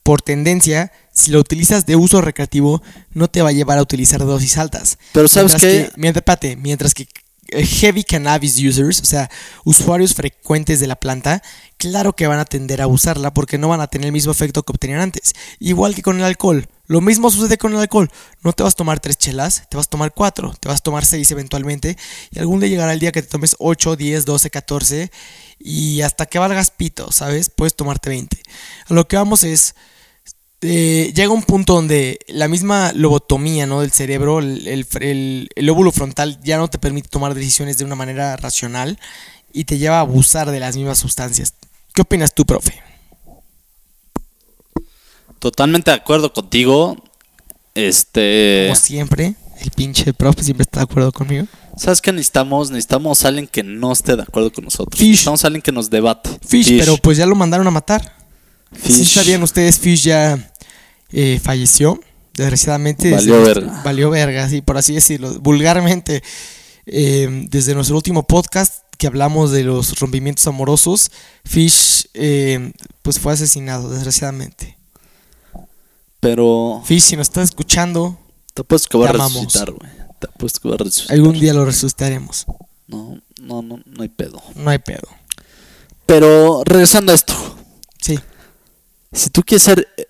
por 0.04 0.22
tendencia, 0.22 0.92
si 1.12 1.32
lo 1.32 1.40
utilizas 1.40 1.86
de 1.86 1.96
uso 1.96 2.22
recreativo, 2.22 2.82
no 3.12 3.30
te 3.30 3.42
va 3.42 3.50
a 3.50 3.54
llevar 3.54 3.78
a 3.78 3.82
utilizar 3.82 4.20
dosis 4.26 4.58
altas. 4.58 4.98
Pero 5.14 5.28
¿sabes 5.28 5.54
mientras 5.54 5.62
qué? 5.62 5.90
Que, 5.90 6.00
mientras, 6.00 6.22
espérate, 6.22 6.56
mientras 6.56 6.94
que 6.94 7.08
heavy 7.50 8.04
cannabis 8.04 8.58
users, 8.58 9.02
o 9.02 9.06
sea, 9.06 9.30
usuarios 9.64 10.14
frecuentes 10.14 10.80
de 10.80 10.88
la 10.88 10.96
planta, 10.96 11.42
claro 11.78 12.14
que 12.14 12.28
van 12.28 12.40
a 12.40 12.46
tender 12.46 12.82
a 12.82 12.88
usarla 12.88 13.34
porque 13.34 13.58
no 13.58 13.68
van 13.68 13.82
a 13.82 13.88
tener 13.88 14.08
el 14.08 14.12
mismo 14.12 14.32
efecto 14.32 14.64
que 14.64 14.72
obtenían 14.72 15.02
antes. 15.02 15.34
Igual 15.60 15.96
que 15.96 16.02
con 16.02 16.18
el 16.18 16.24
alcohol. 16.24 16.68
Lo 16.88 17.02
mismo 17.02 17.32
sucede 17.32 17.58
con 17.58 17.74
el 17.74 17.80
alcohol. 17.80 18.12
No 18.44 18.54
te 18.54 18.64
vas 18.64 18.74
a 18.74 18.78
tomar 18.78 19.00
tres 19.00 19.18
chelas, 19.18 19.64
te 19.70 19.78
vas 19.78 19.88
a 19.88 19.90
tomar 19.90 20.14
cuatro, 20.14 20.54
te 20.60 20.68
vas 20.68 20.80
a 20.80 20.84
tomar 20.84 21.06
seis 21.06 21.32
eventualmente. 21.32 21.98
Y 22.32 22.40
algún 22.40 22.60
día 22.60 22.70
llegará 22.70 22.94
el 22.94 23.00
día 23.00 23.12
que 23.12 23.22
te 23.22 23.28
tomes 23.28 23.56
8, 23.60 23.96
10, 23.96 24.26
12, 24.26 24.50
14. 24.50 25.12
Y 25.60 26.02
hasta 26.02 26.28
que 26.28 26.38
valgas 26.38 26.72
pito, 26.72 27.12
¿sabes? 27.12 27.50
Puedes 27.50 27.76
tomarte 27.76 28.10
20. 28.10 28.42
A 28.90 28.94
lo 28.94 29.08
que 29.08 29.16
vamos 29.16 29.44
es, 29.44 29.76
eh, 30.62 31.12
llega 31.16 31.32
un 31.32 31.44
punto 31.44 31.74
donde 31.74 32.20
la 32.28 32.48
misma 32.48 32.92
lobotomía 32.94 33.68
¿no? 33.68 33.82
del 33.82 33.92
cerebro, 33.92 34.40
el, 34.40 34.68
el, 34.68 34.88
el, 35.02 35.50
el 35.56 35.66
lóbulo 35.66 35.92
frontal 35.92 36.40
ya 36.44 36.58
no 36.58 36.68
te 36.68 36.80
permite 36.80 37.10
tomar 37.10 37.34
decisiones 37.34 37.78
de 37.78 37.86
una 37.86 37.96
manera 37.96 38.36
racional 38.38 39.00
y 39.54 39.66
te 39.66 39.78
lleva 39.78 39.98
a 39.98 40.02
abusar 40.02 40.52
de 40.52 40.60
las 40.60 40.76
mismas 40.76 40.98
sustancias. 40.98 41.54
¿Qué 41.94 42.02
opinas 42.02 42.34
tú, 42.34 42.46
profe? 42.46 42.82
Totalmente 45.40 45.92
de 45.92 45.98
acuerdo 45.98 46.34
contigo. 46.34 46.98
Este. 47.74 48.66
Como 48.68 48.76
siempre, 48.76 49.36
el 49.62 49.72
pinche 49.72 50.14
profe 50.14 50.44
siempre 50.44 50.64
está 50.64 50.80
de 50.80 50.84
acuerdo 50.84 51.12
conmigo. 51.12 51.46
¿Sabes 51.78 52.02
qué 52.02 52.12
necesitamos? 52.12 52.72
Necesitamos 52.72 53.24
a 53.24 53.28
alguien 53.28 53.48
que 53.48 53.64
no 53.64 53.92
esté 53.92 54.16
de 54.16 54.24
acuerdo 54.24 54.52
con 54.52 54.64
nosotros. 54.66 54.98
Fish. 54.98 55.10
Necesitamos 55.10 55.44
a 55.44 55.48
alguien 55.48 55.62
que 55.62 55.72
nos 55.72 55.90
debate. 55.90 56.30
Fish, 56.46 56.78
pero 56.78 56.98
pues 56.98 57.18
ya 57.18 57.26
lo 57.26 57.36
mandaron 57.36 57.68
a 57.68 57.72
matar. 57.72 58.16
¿Sí 58.84 59.06
sabían 59.06 59.44
ustedes? 59.44 59.80
Fish 59.80 60.04
ya 60.04 60.52
eh, 61.12 61.40
falleció. 61.44 62.00
Desgraciadamente. 62.34 63.12
Valió 63.12 63.40
desde- 63.40 63.54
verga. 63.62 63.82
Valió 63.84 64.10
verga, 64.10 64.50
sí, 64.50 64.62
por 64.62 64.78
así 64.78 64.94
decirlo. 64.96 65.34
Vulgarmente, 65.40 66.22
eh, 66.86 67.48
desde 67.50 67.74
nuestro 67.76 67.96
último 67.96 68.24
podcast 68.24 68.84
que 68.98 69.08
hablamos 69.08 69.52
de 69.52 69.64
los 69.64 70.00
rompimientos 70.00 70.46
amorosos, 70.48 71.12
Fish 71.46 72.08
eh, 72.14 72.72
pues 73.02 73.20
fue 73.20 73.34
asesinado, 73.34 73.90
desgraciadamente. 73.90 74.78
Pero 76.20 76.82
Fish, 76.86 77.04
si 77.04 77.16
nos 77.16 77.28
estás 77.28 77.46
escuchando, 77.50 78.18
te 78.54 78.62
apuesto 78.62 78.90
que 78.90 78.98
va 78.98 79.10
a 79.10 79.14
resucitar, 79.14 79.72
güey. 79.72 79.92
Te 80.20 80.28
apuesto 80.28 80.60
que 80.62 80.70
va 80.70 80.76
a 80.76 80.78
resucitar. 80.80 81.16
algún 81.16 81.40
día 81.40 81.54
lo 81.54 81.66
resucitaremos. 81.66 82.46
No, 82.88 83.20
no, 83.42 83.62
no, 83.62 83.80
no 83.86 84.02
hay 84.04 84.10
pedo. 84.10 84.42
No 84.56 84.70
hay 84.70 84.80
pedo. 84.80 85.08
Pero 86.06 86.64
regresando 86.66 87.12
a 87.12 87.16
esto. 87.16 87.34
Sí. 88.02 88.20
Si 89.16 89.30
tú 89.30 89.44
quieres 89.44 89.64
ser, 89.64 89.88
eh, 89.98 90.08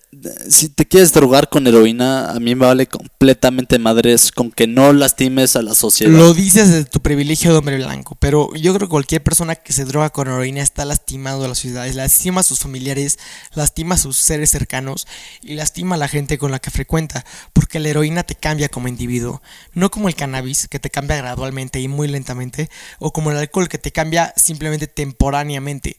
si 0.48 0.68
te 0.68 0.84
quieres 0.86 1.12
drogar 1.12 1.48
con 1.48 1.66
heroína, 1.66 2.30
a 2.32 2.40
mí 2.40 2.54
me 2.56 2.66
vale 2.66 2.86
completamente 2.88 3.78
madres 3.78 4.32
con 4.32 4.50
que 4.50 4.66
no 4.66 4.92
lastimes 4.92 5.54
a 5.54 5.62
la 5.62 5.74
sociedad. 5.76 6.10
Lo 6.12 6.34
dices 6.34 6.70
desde 6.72 6.84
tu 6.86 7.00
privilegio 7.00 7.52
de 7.52 7.58
hombre 7.58 7.76
blanco, 7.76 8.16
pero 8.18 8.52
yo 8.54 8.74
creo 8.74 8.88
que 8.88 8.90
cualquier 8.90 9.22
persona 9.22 9.54
que 9.54 9.72
se 9.72 9.84
droga 9.84 10.10
con 10.10 10.26
heroína 10.26 10.60
está 10.60 10.84
lastimando 10.84 11.44
a 11.44 11.48
la 11.48 11.54
sociedad, 11.54 11.86
lastima 11.92 12.40
a 12.40 12.44
sus 12.44 12.58
familiares, 12.58 13.18
lastima 13.54 13.94
a 13.94 13.98
sus 13.98 14.16
seres 14.16 14.50
cercanos 14.50 15.06
y 15.40 15.54
lastima 15.54 15.94
a 15.94 15.98
la 15.98 16.08
gente 16.08 16.36
con 16.36 16.50
la 16.50 16.58
que 16.58 16.72
frecuenta, 16.72 17.24
porque 17.52 17.78
la 17.78 17.90
heroína 17.90 18.24
te 18.24 18.34
cambia 18.34 18.68
como 18.68 18.88
individuo, 18.88 19.40
no 19.72 19.90
como 19.92 20.08
el 20.08 20.16
cannabis 20.16 20.66
que 20.66 20.80
te 20.80 20.90
cambia 20.90 21.16
gradualmente 21.16 21.78
y 21.80 21.86
muy 21.86 22.08
lentamente, 22.08 22.70
o 22.98 23.12
como 23.12 23.30
el 23.30 23.36
alcohol 23.36 23.68
que 23.68 23.78
te 23.78 23.92
cambia 23.92 24.32
simplemente 24.36 24.88
temporáneamente. 24.88 25.96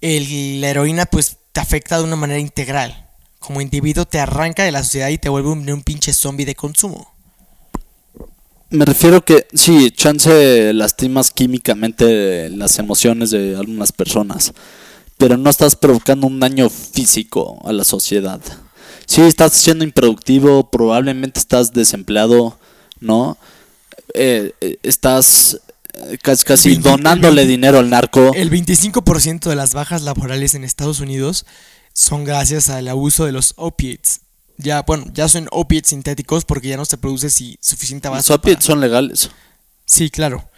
El- 0.00 0.60
la 0.60 0.70
heroína 0.70 1.06
pues 1.06 1.36
te 1.52 1.60
afecta 1.60 1.98
de 1.98 2.04
una 2.04 2.16
manera 2.16 2.40
integral. 2.40 3.08
Como 3.38 3.60
individuo 3.60 4.04
te 4.04 4.18
arranca 4.18 4.64
de 4.64 4.72
la 4.72 4.82
sociedad 4.82 5.08
y 5.08 5.18
te 5.18 5.28
vuelve 5.28 5.50
un, 5.50 5.82
pinche 5.82 6.12
zombie 6.12 6.46
de 6.46 6.54
consumo. 6.54 7.12
Me 8.68 8.84
refiero 8.84 9.24
que 9.24 9.48
sí, 9.52 9.90
chance 9.90 10.72
lastimas 10.72 11.30
químicamente 11.30 12.50
las 12.50 12.78
emociones 12.78 13.30
de 13.30 13.56
algunas 13.56 13.90
personas, 13.90 14.52
pero 15.18 15.36
no 15.36 15.50
estás 15.50 15.74
provocando 15.74 16.28
un 16.28 16.38
daño 16.38 16.70
físico 16.70 17.60
a 17.64 17.72
la 17.72 17.82
sociedad. 17.82 18.40
Sí, 19.06 19.22
estás 19.22 19.54
siendo 19.54 19.82
improductivo, 19.82 20.70
probablemente 20.70 21.40
estás 21.40 21.72
desempleado, 21.72 22.56
¿no? 23.00 23.36
Eh, 24.14 24.52
eh, 24.60 24.78
estás 24.84 25.60
casi, 26.22 26.44
casi 26.44 26.76
donándole 26.76 27.46
dinero 27.46 27.78
al 27.78 27.90
narco. 27.90 28.32
El 28.34 28.50
25% 28.50 29.48
de 29.48 29.56
las 29.56 29.74
bajas 29.74 30.02
laborales 30.02 30.54
en 30.54 30.64
Estados 30.64 31.00
Unidos 31.00 31.46
son 31.92 32.24
gracias 32.24 32.68
al 32.70 32.88
abuso 32.88 33.24
de 33.26 33.32
los 33.32 33.54
opiates. 33.56 34.20
Ya, 34.56 34.82
bueno, 34.82 35.06
ya 35.14 35.28
son 35.28 35.48
opiates 35.50 35.90
sintéticos 35.90 36.44
porque 36.44 36.68
ya 36.68 36.76
no 36.76 36.84
se 36.84 36.98
produce 36.98 37.30
si 37.30 37.58
suficiente 37.62 38.08
Los 38.08 38.14
abasto. 38.16 38.34
opiates 38.34 38.64
para- 38.66 38.66
son 38.74 38.80
legales. 38.80 39.30
Sí, 39.86 40.10
claro. 40.10 40.48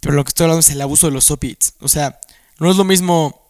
Pero 0.00 0.14
lo 0.14 0.24
que 0.24 0.28
estoy 0.30 0.44
hablando 0.44 0.60
es 0.60 0.70
el 0.70 0.80
abuso 0.80 1.06
de 1.08 1.12
los 1.12 1.30
opiates. 1.30 1.74
O 1.80 1.88
sea, 1.88 2.18
no 2.58 2.70
es 2.70 2.76
lo 2.76 2.84
mismo 2.84 3.40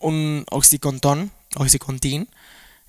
un 0.00 0.44
oxycontin, 0.50 1.30
oxycontin, 1.56 2.28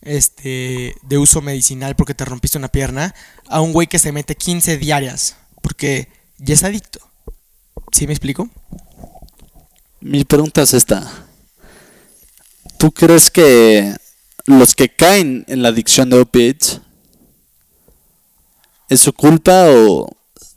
este, 0.01 0.95
de 1.01 1.17
uso 1.17 1.41
medicinal 1.41 1.95
porque 1.95 2.13
te 2.13 2.25
rompiste 2.25 2.57
una 2.57 2.67
pierna, 2.69 3.13
a 3.49 3.61
un 3.61 3.73
güey 3.73 3.87
que 3.87 3.99
se 3.99 4.11
mete 4.11 4.35
15 4.35 4.77
diarias 4.77 5.35
porque 5.61 6.09
ya 6.37 6.53
es 6.53 6.63
adicto. 6.63 6.99
¿Sí 7.91 8.05
me 8.07 8.13
explico? 8.13 8.49
Mi 10.01 10.23
pregunta 10.23 10.61
es 10.61 10.73
esta. 10.73 11.25
¿Tú 12.77 12.91
crees 12.91 13.31
que 13.31 13.95
los 14.45 14.75
que 14.75 14.89
caen 14.89 15.43
en 15.47 15.61
la 15.63 15.69
adicción 15.69 16.09
de 16.09 16.19
opiates 16.19 16.81
es 18.89 19.01
su 19.01 19.13
culpa 19.13 19.65
o 19.69 20.09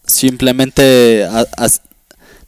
simplemente 0.06 1.24
a- 1.24 1.46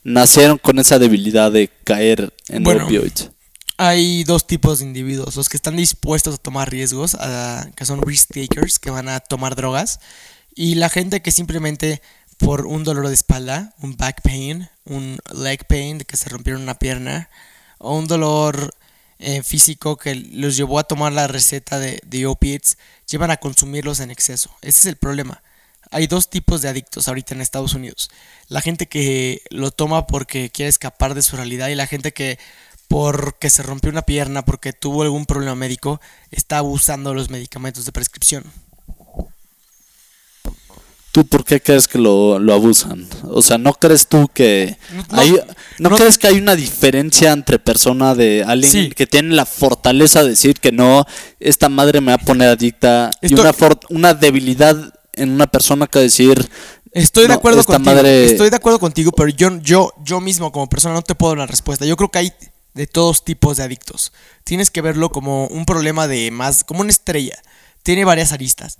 nacieron 0.05 0.59
con 0.59 0.79
esa 0.79 0.99
debilidad 0.99 1.51
de 1.53 1.71
caer 1.85 2.33
en 2.49 2.62
Bueno. 2.64 2.85
opioides? 2.85 3.31
Hay 3.79 4.25
dos 4.25 4.47
tipos 4.47 4.79
de 4.81 4.85
individuos, 4.85 5.35
los 5.37 5.49
que 5.49 5.57
están 5.57 5.77
dispuestos 5.77 6.35
a 6.35 6.38
tomar 6.38 6.71
riesgos, 6.71 7.14
a- 7.18 7.68
que 7.75 7.87
son 7.87 8.03
risk 8.03 8.31
takers, 8.35 8.79
que 8.79 8.90
van 8.90 9.09
a 9.09 9.21
tomar 9.21 9.57
drogas, 9.57 9.99
y 10.55 10.75
la 10.75 10.90
gente 10.90 11.23
que 11.23 11.33
simplemente 11.33 12.03
por 12.42 12.66
un 12.66 12.83
dolor 12.85 13.09
de 13.09 13.14
espalda, 13.14 13.72
un 13.81 13.96
back 13.96 14.20
pain, 14.22 14.68
un 14.85 15.18
leg 15.33 15.64
pain, 15.66 15.98
de 15.98 16.05
que 16.05 16.16
se 16.16 16.28
rompieron 16.28 16.62
una 16.62 16.78
pierna, 16.78 17.31
o 17.78 17.96
un 17.96 18.07
dolor 18.07 18.74
eh, 19.18 19.42
físico 19.42 19.96
que 19.96 20.14
los 20.14 20.57
llevó 20.57 20.78
a 20.78 20.85
tomar 20.85 21.12
la 21.12 21.28
receta 21.28 21.78
de, 21.78 22.00
de 22.05 22.26
opiates, 22.26 22.78
llevan 23.09 23.31
a 23.31 23.37
consumirlos 23.37 24.00
en 24.00 24.11
exceso. 24.11 24.50
Ese 24.61 24.81
es 24.81 24.87
el 24.87 24.96
problema. 24.96 25.42
Hay 25.92 26.07
dos 26.07 26.31
tipos 26.31 26.62
de 26.62 26.68
adictos 26.68 27.07
ahorita 27.07 27.35
en 27.35 27.42
Estados 27.42 27.74
Unidos. 27.74 28.11
La 28.48 28.61
gente 28.61 28.87
que 28.87 29.42
lo 29.50 29.70
toma 29.70 30.07
porque 30.07 30.50
quiere 30.50 30.68
escapar 30.68 31.14
de 31.14 31.22
su 31.22 31.37
realidad 31.37 31.68
y 31.68 31.74
la 31.74 31.87
gente 31.87 32.12
que 32.12 32.38
porque 32.88 33.50
se 33.50 33.62
rompió 33.62 33.90
una 33.90 34.02
pierna, 34.02 34.44
porque 34.44 34.72
tuvo 34.72 35.02
algún 35.02 35.26
problema 35.26 35.55
médico, 35.55 36.00
está 36.31 36.59
abusando 36.59 37.11
de 37.11 37.16
los 37.16 37.31
medicamentos 37.31 37.87
de 37.87 37.92
prescripción. 37.92 38.44
¿Tú 41.12 41.27
por 41.27 41.44
qué 41.44 41.61
crees 41.61 41.88
que 41.88 41.98
lo, 41.98 42.38
lo 42.38 42.55
abusan? 42.55 43.07
O 43.25 43.42
sea, 43.42 43.59
¿no 43.59 43.75
crees 43.75 44.07
tú 44.09 44.29
que 44.33 44.79
No, 44.94 45.05
hay, 45.11 45.38
¿no, 45.79 45.90
no- 45.90 45.96
crees 45.96 46.16
que 46.16 46.27
hay 46.29 46.38
una 46.38 46.57
diferencia 46.57 47.33
entre 47.33 47.59
persona 47.59 48.14
de 48.14 48.42
alguien 48.46 48.72
Sí. 48.72 48.88
que 48.90 49.07
tiene 49.07 49.35
la 49.35 49.44
fortaleza 49.44 50.22
de 50.22 50.31
decir 50.31 50.55
que 50.59 50.72
no, 50.72 51.05
esta 51.38 51.68
madre 51.68 52.01
me 52.01 52.12
va 52.12 52.16
a 52.16 52.25
poner 52.25 52.48
adicta 52.48 53.11
y 53.20 53.35
una, 53.35 53.53
for- 53.53 53.79
una 53.90 54.14
debilidad 54.14 54.94
en 55.14 55.31
una 55.33 55.46
persona 55.46 55.87
que 55.87 55.98
decir 55.98 56.48
Estoy 56.92 57.27
de 57.27 57.35
acuerdo 57.35 57.61
esta 57.61 57.75
contigo. 57.75 57.94
madre- 57.94 58.25
Estoy 58.25 58.48
de 58.48 58.57
acuerdo 58.57 58.79
contigo, 58.79 59.12
pero 59.12 59.29
yo, 59.29 59.59
yo, 59.61 59.92
yo 60.05 60.18
mismo 60.20 60.51
como 60.51 60.68
persona 60.70 60.94
no 60.94 61.03
te 61.03 61.14
puedo 61.14 61.33
dar 61.33 61.38
una 61.38 61.46
respuesta. 61.46 61.85
Yo 61.87 61.96
creo 61.96 62.11
que 62.11 62.18
hay 62.20 62.33
de 62.72 62.87
todos 62.87 63.22
tipos 63.25 63.59
de 63.59 63.62
adictos. 63.64 64.12
Tienes 64.44 64.70
que 64.70 64.81
verlo 64.81 65.11
como 65.11 65.46
un 65.48 65.66
problema 65.66 66.09
de 66.09 66.31
más, 66.31 66.64
como 66.64 66.81
una 66.81 66.90
estrella. 66.90 67.37
Tiene 67.83 68.05
varias 68.07 68.33
aristas. 68.33 68.79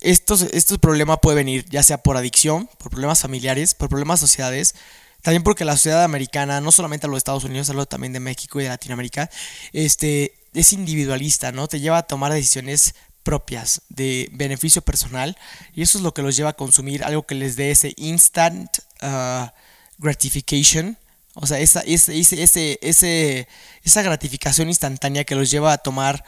Estos, 0.00 0.42
estos 0.42 0.78
problemas 0.78 1.18
pueden 1.20 1.38
venir 1.38 1.66
ya 1.68 1.82
sea 1.82 1.98
por 1.98 2.16
adicción, 2.16 2.68
por 2.78 2.90
problemas 2.90 3.20
familiares, 3.20 3.74
por 3.74 3.88
problemas 3.88 4.20
sociedades, 4.20 4.74
también 5.22 5.42
porque 5.42 5.64
la 5.64 5.76
sociedad 5.76 6.04
americana, 6.04 6.60
no 6.60 6.72
solamente 6.72 7.06
a 7.06 7.10
los 7.10 7.18
Estados 7.18 7.44
Unidos, 7.44 7.68
hablo 7.68 7.86
también 7.86 8.12
de 8.12 8.20
México 8.20 8.60
y 8.60 8.64
de 8.64 8.70
Latinoamérica, 8.70 9.28
este, 9.72 10.34
es 10.54 10.72
individualista, 10.72 11.52
¿no? 11.52 11.68
Te 11.68 11.80
lleva 11.80 11.98
a 11.98 12.02
tomar 12.04 12.32
decisiones 12.32 12.94
propias 13.22 13.82
de 13.88 14.30
beneficio 14.32 14.82
personal 14.82 15.36
y 15.74 15.82
eso 15.82 15.98
es 15.98 16.04
lo 16.04 16.14
que 16.14 16.22
los 16.22 16.36
lleva 16.36 16.50
a 16.50 16.54
consumir 16.54 17.04
algo 17.04 17.26
que 17.26 17.34
les 17.34 17.54
dé 17.54 17.70
ese 17.70 17.92
instant 17.96 18.70
ah, 19.02 19.52
gratification 19.98 20.96
o 21.34 21.46
sea 21.46 21.60
esa, 21.60 21.80
ese, 21.80 22.18
ese, 22.18 22.78
ese, 22.80 23.48
esa 23.84 24.02
gratificación 24.02 24.68
instantánea 24.68 25.24
que 25.24 25.34
los 25.34 25.50
lleva 25.50 25.72
a 25.74 25.78
tomar 25.78 26.24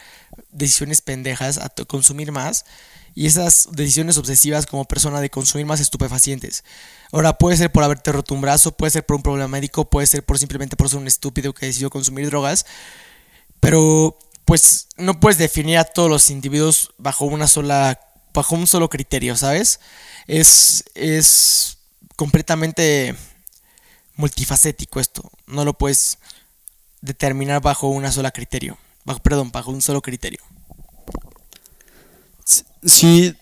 decisiones 0.51 1.01
pendejas 1.01 1.59
a 1.59 1.71
consumir 1.87 2.31
más 2.31 2.67
y 3.15 3.27
esas 3.27 3.69
decisiones 3.73 4.19
obsesivas 4.19 4.67
como 4.67 4.85
persona 4.85 5.21
de 5.21 5.31
consumir 5.31 5.67
más 5.67 5.81
estupefacientes 5.81 6.65
ahora 7.13 7.39
puede 7.39 7.57
ser 7.57 7.71
por 7.71 7.85
haberte 7.85 8.13
roto 8.13 8.35
un 8.35 8.41
brazo 8.41 8.73
puede 8.73 8.91
ser 8.91 9.05
por 9.05 9.17
un 9.17 9.23
problema 9.23 9.49
médico 9.49 9.89
puede 9.89 10.07
ser 10.07 10.25
por 10.25 10.39
simplemente 10.39 10.77
por 10.77 10.89
ser 10.89 10.99
un 10.99 11.07
estúpido 11.07 11.53
que 11.53 11.67
decidió 11.67 11.91
consumir 11.91 12.27
drogas 12.27 12.65
pero 13.61 14.19
pues 14.45 14.89
no 14.97 15.21
puedes 15.21 15.39
definir 15.39 15.79
a 15.79 15.85
todos 15.85 16.11
los 16.11 16.31
individuos 16.31 16.93
bajo 16.99 17.25
una 17.25 17.47
sola 17.47 18.01
bajo 18.35 18.57
un 18.57 18.67
solo 18.67 18.89
criterio, 18.89 19.37
¿sabes? 19.37 19.81
Es 20.27 20.85
es 20.95 21.79
completamente 22.17 23.15
multifacético 24.17 25.01
esto. 25.01 25.31
No 25.47 25.65
lo 25.65 25.75
puedes 25.75 26.19
determinar 27.01 27.61
bajo 27.63 27.89
una 27.89 28.13
sola 28.13 28.31
criterio. 28.31 28.79
Perdón, 29.23 29.51
bajo 29.53 29.71
un 29.71 29.83
solo 29.83 30.01
criterio. 30.03 30.41
Si, 32.83 33.35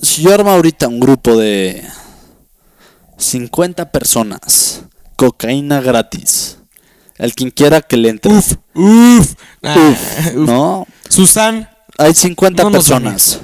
si 0.00 0.22
yo 0.22 0.34
armo 0.34 0.50
ahorita 0.50 0.88
un 0.88 1.00
grupo 1.00 1.36
de 1.36 1.84
50 3.18 3.90
personas, 3.92 4.82
cocaína 5.16 5.80
gratis, 5.80 6.58
el 7.18 7.34
quien 7.34 7.50
quiera 7.50 7.80
que 7.80 7.96
le 7.96 8.10
entre, 8.10 8.32
Uf, 8.32 8.54
uf, 8.74 9.34
uf, 9.62 10.34
¿no? 10.34 10.86
Susan, 11.08 11.68
hay 11.98 12.14
50 12.14 12.62
No 12.62 12.70
nos 12.70 12.88
personas. 12.88 13.40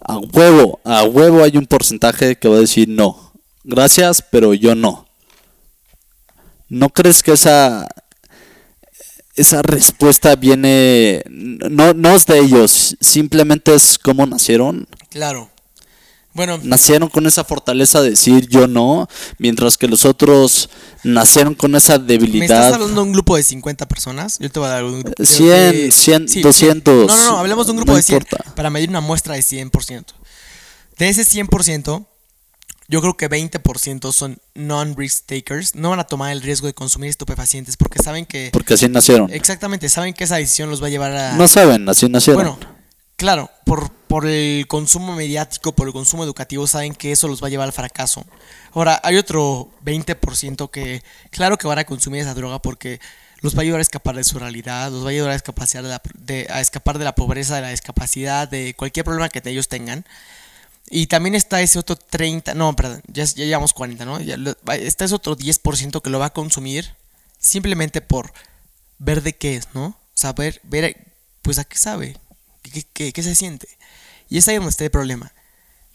A 0.00 0.18
huevo, 0.18 0.80
a 0.84 1.04
huevo 1.04 1.42
hay 1.44 1.56
un 1.56 1.66
porcentaje 1.66 2.36
que 2.36 2.48
va 2.48 2.56
a 2.56 2.60
decir 2.60 2.88
no. 2.88 3.32
Gracias, 3.64 4.22
pero 4.22 4.54
yo 4.54 4.74
no. 4.74 5.06
¿No 6.68 6.88
crees 6.88 7.22
que 7.22 7.32
esa 7.32 7.86
esa 9.38 9.62
respuesta 9.62 10.36
viene 10.36 11.22
no 11.28 11.94
no 11.94 12.10
es 12.14 12.26
de 12.26 12.38
ellos, 12.38 12.96
simplemente 13.00 13.74
es 13.74 13.98
cómo 13.98 14.26
nacieron? 14.26 14.86
Claro. 15.10 15.50
Bueno, 16.34 16.60
Nacieron 16.62 17.08
con 17.08 17.26
esa 17.26 17.42
fortaleza 17.42 18.00
de 18.00 18.10
decir 18.10 18.46
yo 18.48 18.68
no, 18.68 19.08
mientras 19.38 19.76
que 19.76 19.88
los 19.88 20.04
otros 20.04 20.68
nacieron 21.02 21.54
con 21.56 21.74
esa 21.74 21.98
¿me 21.98 22.14
estás 22.14 22.20
debilidad. 22.20 22.74
hablando 22.74 22.94
de 22.94 23.00
un 23.08 23.12
grupo 23.12 23.34
de 23.36 23.42
50 23.42 23.88
personas? 23.88 24.38
Yo 24.38 24.48
te 24.48 24.60
voy 24.60 24.68
a 24.68 24.72
dar 24.72 24.84
un 24.84 25.00
grupo. 25.00 25.24
100, 25.24 25.48
de- 25.72 25.90
100, 25.90 26.28
sí, 26.28 26.40
200. 26.42 27.08
No, 27.08 27.16
no, 27.16 27.24
no, 27.32 27.38
hablemos 27.38 27.66
de 27.66 27.72
un 27.72 27.78
grupo 27.78 27.90
no 27.92 27.96
de 27.96 28.02
100 28.02 28.18
importa. 28.22 28.54
para 28.54 28.70
medir 28.70 28.88
una 28.88 29.00
muestra 29.00 29.34
de 29.34 29.40
100%. 29.42 30.04
De 30.96 31.08
ese 31.08 31.24
100%, 31.24 32.06
yo 32.88 33.00
creo 33.02 33.16
que 33.16 33.28
20% 33.28 34.12
son 34.12 34.38
non-risk 34.54 35.26
takers. 35.26 35.74
No 35.74 35.90
van 35.90 36.00
a 36.00 36.04
tomar 36.04 36.32
el 36.32 36.40
riesgo 36.42 36.66
de 36.66 36.74
consumir 36.74 37.10
estupefacientes 37.10 37.76
porque 37.76 38.02
saben 38.02 38.24
que... 38.26 38.48
Porque 38.52 38.74
así 38.74 38.88
nacieron. 38.88 39.30
Exactamente, 39.32 39.88
saben 39.88 40.14
que 40.14 40.24
esa 40.24 40.36
decisión 40.36 40.70
los 40.70 40.82
va 40.82 40.86
a 40.86 40.90
llevar 40.90 41.14
a... 41.14 41.32
No 41.34 41.46
saben, 41.48 41.88
así 41.88 42.08
nacieron. 42.08 42.42
Bueno, 42.42 42.58
claro, 43.16 43.50
por, 43.66 43.90
por 43.92 44.26
el 44.26 44.66
consumo 44.66 45.14
mediático, 45.14 45.72
por 45.74 45.86
el 45.86 45.92
consumo 45.92 46.24
educativo, 46.24 46.66
saben 46.66 46.94
que 46.94 47.12
eso 47.12 47.28
los 47.28 47.42
va 47.42 47.48
a 47.48 47.50
llevar 47.50 47.66
al 47.66 47.72
fracaso. 47.74 48.24
Ahora, 48.72 48.98
hay 49.04 49.16
otro 49.16 49.70
20% 49.84 50.70
que, 50.70 51.02
claro 51.30 51.58
que 51.58 51.66
van 51.66 51.78
a 51.78 51.84
consumir 51.84 52.22
esa 52.22 52.32
droga 52.34 52.60
porque 52.62 53.00
los 53.40 53.54
va 53.54 53.58
a 53.58 53.62
ayudar 53.62 53.80
a 53.80 53.82
escapar 53.82 54.16
de 54.16 54.24
su 54.24 54.38
realidad, 54.38 54.90
los 54.90 55.04
va 55.04 55.08
a 55.08 55.10
ayudar 55.10 55.30
a 55.30 55.34
escapar 55.34 55.68
de 55.68 55.82
la, 55.82 56.00
de- 56.14 56.46
a 56.50 56.60
escapar 56.60 56.98
de 56.98 57.04
la 57.04 57.14
pobreza, 57.14 57.56
de 57.56 57.62
la 57.62 57.70
discapacidad, 57.70 58.48
de 58.48 58.74
cualquier 58.74 59.04
problema 59.04 59.28
que 59.28 59.42
ellos 59.44 59.68
tengan. 59.68 60.04
Y 60.90 61.06
también 61.06 61.34
está 61.34 61.60
ese 61.60 61.78
otro 61.78 61.96
30, 61.96 62.54
no, 62.54 62.74
perdón, 62.74 63.02
ya, 63.08 63.24
ya 63.24 63.44
llevamos 63.44 63.72
40, 63.74 64.04
¿no? 64.04 64.20
Ya 64.20 64.36
lo- 64.36 64.56
está 64.72 65.04
ese 65.04 65.14
otro 65.14 65.36
10% 65.36 66.00
que 66.02 66.10
lo 66.10 66.18
va 66.18 66.26
a 66.26 66.32
consumir 66.32 66.94
simplemente 67.38 68.00
por 68.00 68.32
ver 68.98 69.22
de 69.22 69.34
qué 69.36 69.56
es, 69.56 69.68
¿no? 69.74 69.96
Ver, 70.36 70.60
ver 70.64 70.96
pues 71.42 71.58
a 71.58 71.64
qué 71.64 71.76
sabe, 71.78 72.16
qué, 72.62 72.82
qué- 72.92 73.12
qué 73.12 73.22
se 73.22 73.34
siente. 73.34 73.68
Y 74.28 74.38
es 74.38 74.48
ahí 74.48 74.56
donde 74.56 74.70
está 74.70 74.84
el 74.84 74.90
problema. 74.90 75.32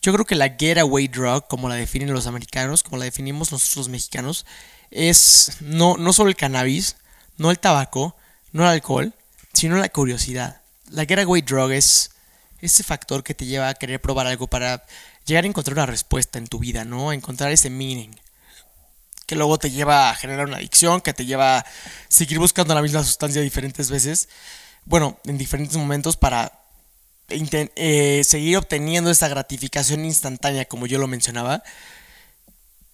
Yo 0.02 0.14
creo 0.14 0.26
que 0.26 0.36
la 0.36 0.50
getaway 0.58 1.08
drug, 1.08 1.48
como 1.48 1.70
la 1.70 1.76
definen 1.76 2.14
los 2.14 2.28
americanos, 2.28 2.84
como 2.84 2.98
la 2.98 3.06
definimos 3.06 3.52
nosotros 3.52 3.78
los 3.78 3.90
mexicanos, 3.90 4.46
es 4.92 5.54
no, 5.62 5.98
no 5.98 6.14
solo 6.14 6.30
el 6.30 6.36
cannabis, 6.36 6.98
no 7.38 7.52
el 7.52 7.60
tabaco, 7.60 8.16
no 8.52 8.64
el 8.64 8.70
alcohol, 8.70 9.14
sino 9.54 9.78
la 9.78 9.90
curiosidad. 9.90 10.62
La 10.90 11.06
getaway 11.06 11.42
drug 11.42 11.72
es 11.72 12.12
ese 12.66 12.84
factor 12.84 13.24
que 13.24 13.34
te 13.34 13.46
lleva 13.46 13.70
a 13.70 13.74
querer 13.74 14.02
probar 14.02 14.28
algo 14.28 14.48
para 14.48 14.86
llegar 15.26 15.44
a 15.44 15.48
encontrar 15.48 15.76
una 15.76 15.86
respuesta 15.86 16.40
en 16.40 16.48
tu 16.48 16.60
vida, 16.60 16.86
¿no? 16.86 17.12
Encontrar 17.12 17.52
ese 17.52 17.70
meaning. 17.70 18.16
Que 19.26 19.36
luego 19.36 19.58
te 19.58 19.72
lleva 19.72 20.10
a 20.10 20.16
generar 20.16 20.48
una 20.48 20.58
adicción, 20.58 21.02
que 21.02 21.14
te 21.14 21.26
lleva 21.26 21.60
a 21.60 21.66
seguir 22.08 22.40
buscando 22.40 22.74
la 22.76 22.82
misma 22.82 23.04
sustancia 23.04 23.42
diferentes 23.42 23.90
veces. 23.90 24.30
Bueno, 24.86 25.20
en 25.26 25.38
diferentes 25.38 25.78
momentos 25.78 26.18
para 26.18 26.64
eh, 27.30 28.22
seguir 28.26 28.58
obteniendo 28.58 29.10
esa 29.10 29.28
gratificación 29.28 30.06
instantánea, 30.06 30.66
como 30.66 30.88
yo 30.88 31.00
lo 31.00 31.08
mencionaba, 31.08 31.64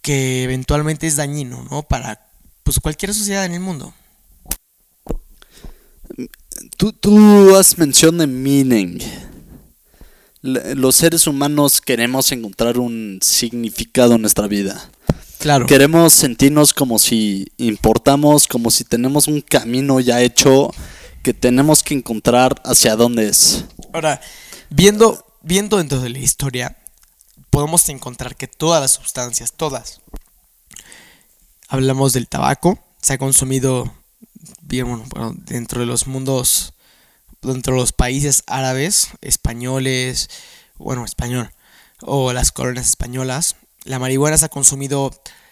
que 0.02 0.44
eventualmente 0.44 1.08
es 1.08 1.18
dañino, 1.18 1.68
¿no? 1.70 1.84
Para 1.84 2.28
pues 2.64 2.80
cualquier 2.80 3.14
sociedad 3.14 3.46
en 3.46 3.54
el 3.54 3.60
mundo. 3.60 3.94
Tú, 6.78 6.94
tú 6.94 7.56
has 7.56 7.78
mención 7.78 8.18
de 8.18 8.28
meaning. 8.28 9.00
Los 10.42 10.96
seres 10.96 11.28
humanos 11.28 11.82
queremos 11.82 12.32
encontrar 12.32 12.78
un 12.78 13.20
significado 13.22 14.16
en 14.16 14.22
nuestra 14.22 14.48
vida. 14.48 14.90
Claro. 15.40 15.66
Queremos 15.66 16.14
sentirnos 16.14 16.74
como 16.74 17.00
si 17.00 17.52
importamos, 17.58 18.48
como 18.48 18.72
si 18.72 18.84
tenemos 18.84 19.28
un 19.28 19.42
camino 19.42 20.00
ya 20.00 20.22
hecho 20.22 20.72
que 21.24 21.34
tenemos 21.34 21.84
que 21.84 21.94
encontrar 21.94 22.62
hacia 22.64 22.96
dónde 22.96 23.28
es. 23.28 23.66
Ahora, 23.94 24.22
viendo, 24.70 25.26
viendo 25.42 25.78
dentro 25.78 26.00
de 26.00 26.10
la 26.10 26.20
historia, 26.20 26.78
podemos 27.50 27.88
encontrar 27.90 28.36
que 28.36 28.48
todas 28.48 28.82
las 28.82 28.92
sustancias, 28.92 29.54
todas, 29.56 30.02
hablamos 31.68 32.14
del 32.14 32.28
tabaco, 32.28 32.80
se 33.02 33.14
ha 33.14 33.18
consumido 33.18 33.94
bien, 34.62 34.88
bueno, 34.88 35.06
bueno, 35.10 35.36
dentro 35.38 35.82
de 35.82 35.86
los 35.86 36.08
mundos, 36.08 36.74
dentro 37.42 37.74
de 37.74 37.80
los 37.82 37.94
países 37.94 38.44
árabes, 38.48 39.10
españoles, 39.22 40.30
bueno, 40.78 41.06
español, 41.06 41.52
o 42.02 42.34
las 42.34 42.52
colonias 42.52 42.88
españolas. 42.88 43.56
La 43.84 44.00
marihuana 44.00 44.38
se 44.38 44.46
ha 44.46 44.50
consumido 44.50 45.12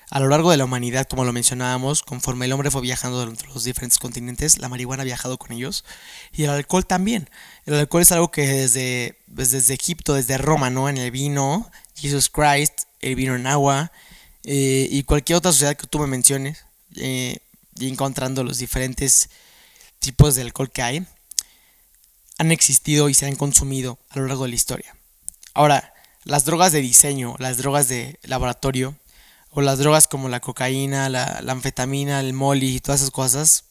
a 0.09 0.21
lo 0.21 0.29
largo 0.29 0.51
de 0.51 0.57
la 0.57 0.63
humanidad, 0.63 1.05
como 1.07 1.25
lo 1.25 1.33
mencionábamos, 1.33 2.01
conforme 2.01 2.45
el 2.45 2.53
hombre 2.53 2.71
fue 2.71 2.81
viajando 2.81 3.21
entre 3.23 3.49
los 3.49 3.65
diferentes 3.65 3.99
continentes, 3.99 4.57
la 4.57 4.69
marihuana 4.69 5.01
ha 5.01 5.05
viajado 5.05 5.37
con 5.37 5.51
ellos. 5.51 5.83
Y 6.31 6.43
el 6.43 6.49
alcohol 6.49 6.85
también. 6.85 7.29
El 7.65 7.73
alcohol 7.73 8.01
es 8.01 8.11
algo 8.13 8.31
que 8.31 8.47
desde, 8.47 9.19
pues, 9.33 9.51
desde 9.51 9.73
Egipto, 9.73 10.13
desde 10.13 10.37
Roma, 10.37 10.69
¿no? 10.69 10.87
En 10.87 10.97
el 10.97 11.11
vino, 11.11 11.69
Jesus 11.95 12.29
Christ, 12.29 12.83
el 13.01 13.15
vino 13.15 13.35
en 13.35 13.47
agua, 13.47 13.91
eh, 14.45 14.87
y 14.89 15.03
cualquier 15.03 15.37
otra 15.37 15.51
sociedad 15.51 15.75
que 15.75 15.87
tú 15.87 15.99
me 15.99 16.07
menciones, 16.07 16.63
eh, 16.95 17.39
y 17.77 17.89
encontrando 17.89 18.45
los 18.45 18.59
diferentes 18.59 19.29
tipos 19.99 20.35
de 20.35 20.43
alcohol 20.43 20.71
que 20.71 20.81
hay, 20.81 21.05
han 22.37 22.51
existido 22.51 23.09
y 23.09 23.13
se 23.13 23.25
han 23.25 23.35
consumido 23.35 23.99
a 24.09 24.19
lo 24.19 24.27
largo 24.27 24.43
de 24.43 24.49
la 24.49 24.55
historia. 24.55 24.95
Ahora, 25.53 25.93
las 26.23 26.45
drogas 26.45 26.71
de 26.71 26.81
diseño, 26.81 27.35
las 27.39 27.57
drogas 27.57 27.87
de 27.87 28.19
laboratorio, 28.23 28.95
o 29.51 29.61
las 29.61 29.79
drogas 29.79 30.07
como 30.07 30.29
la 30.29 30.39
cocaína, 30.39 31.09
la, 31.09 31.41
anfetamina, 31.47 32.19
el 32.19 32.33
molly 32.33 32.75
y 32.75 32.79
todas 32.79 33.01
esas 33.01 33.11
cosas, 33.11 33.63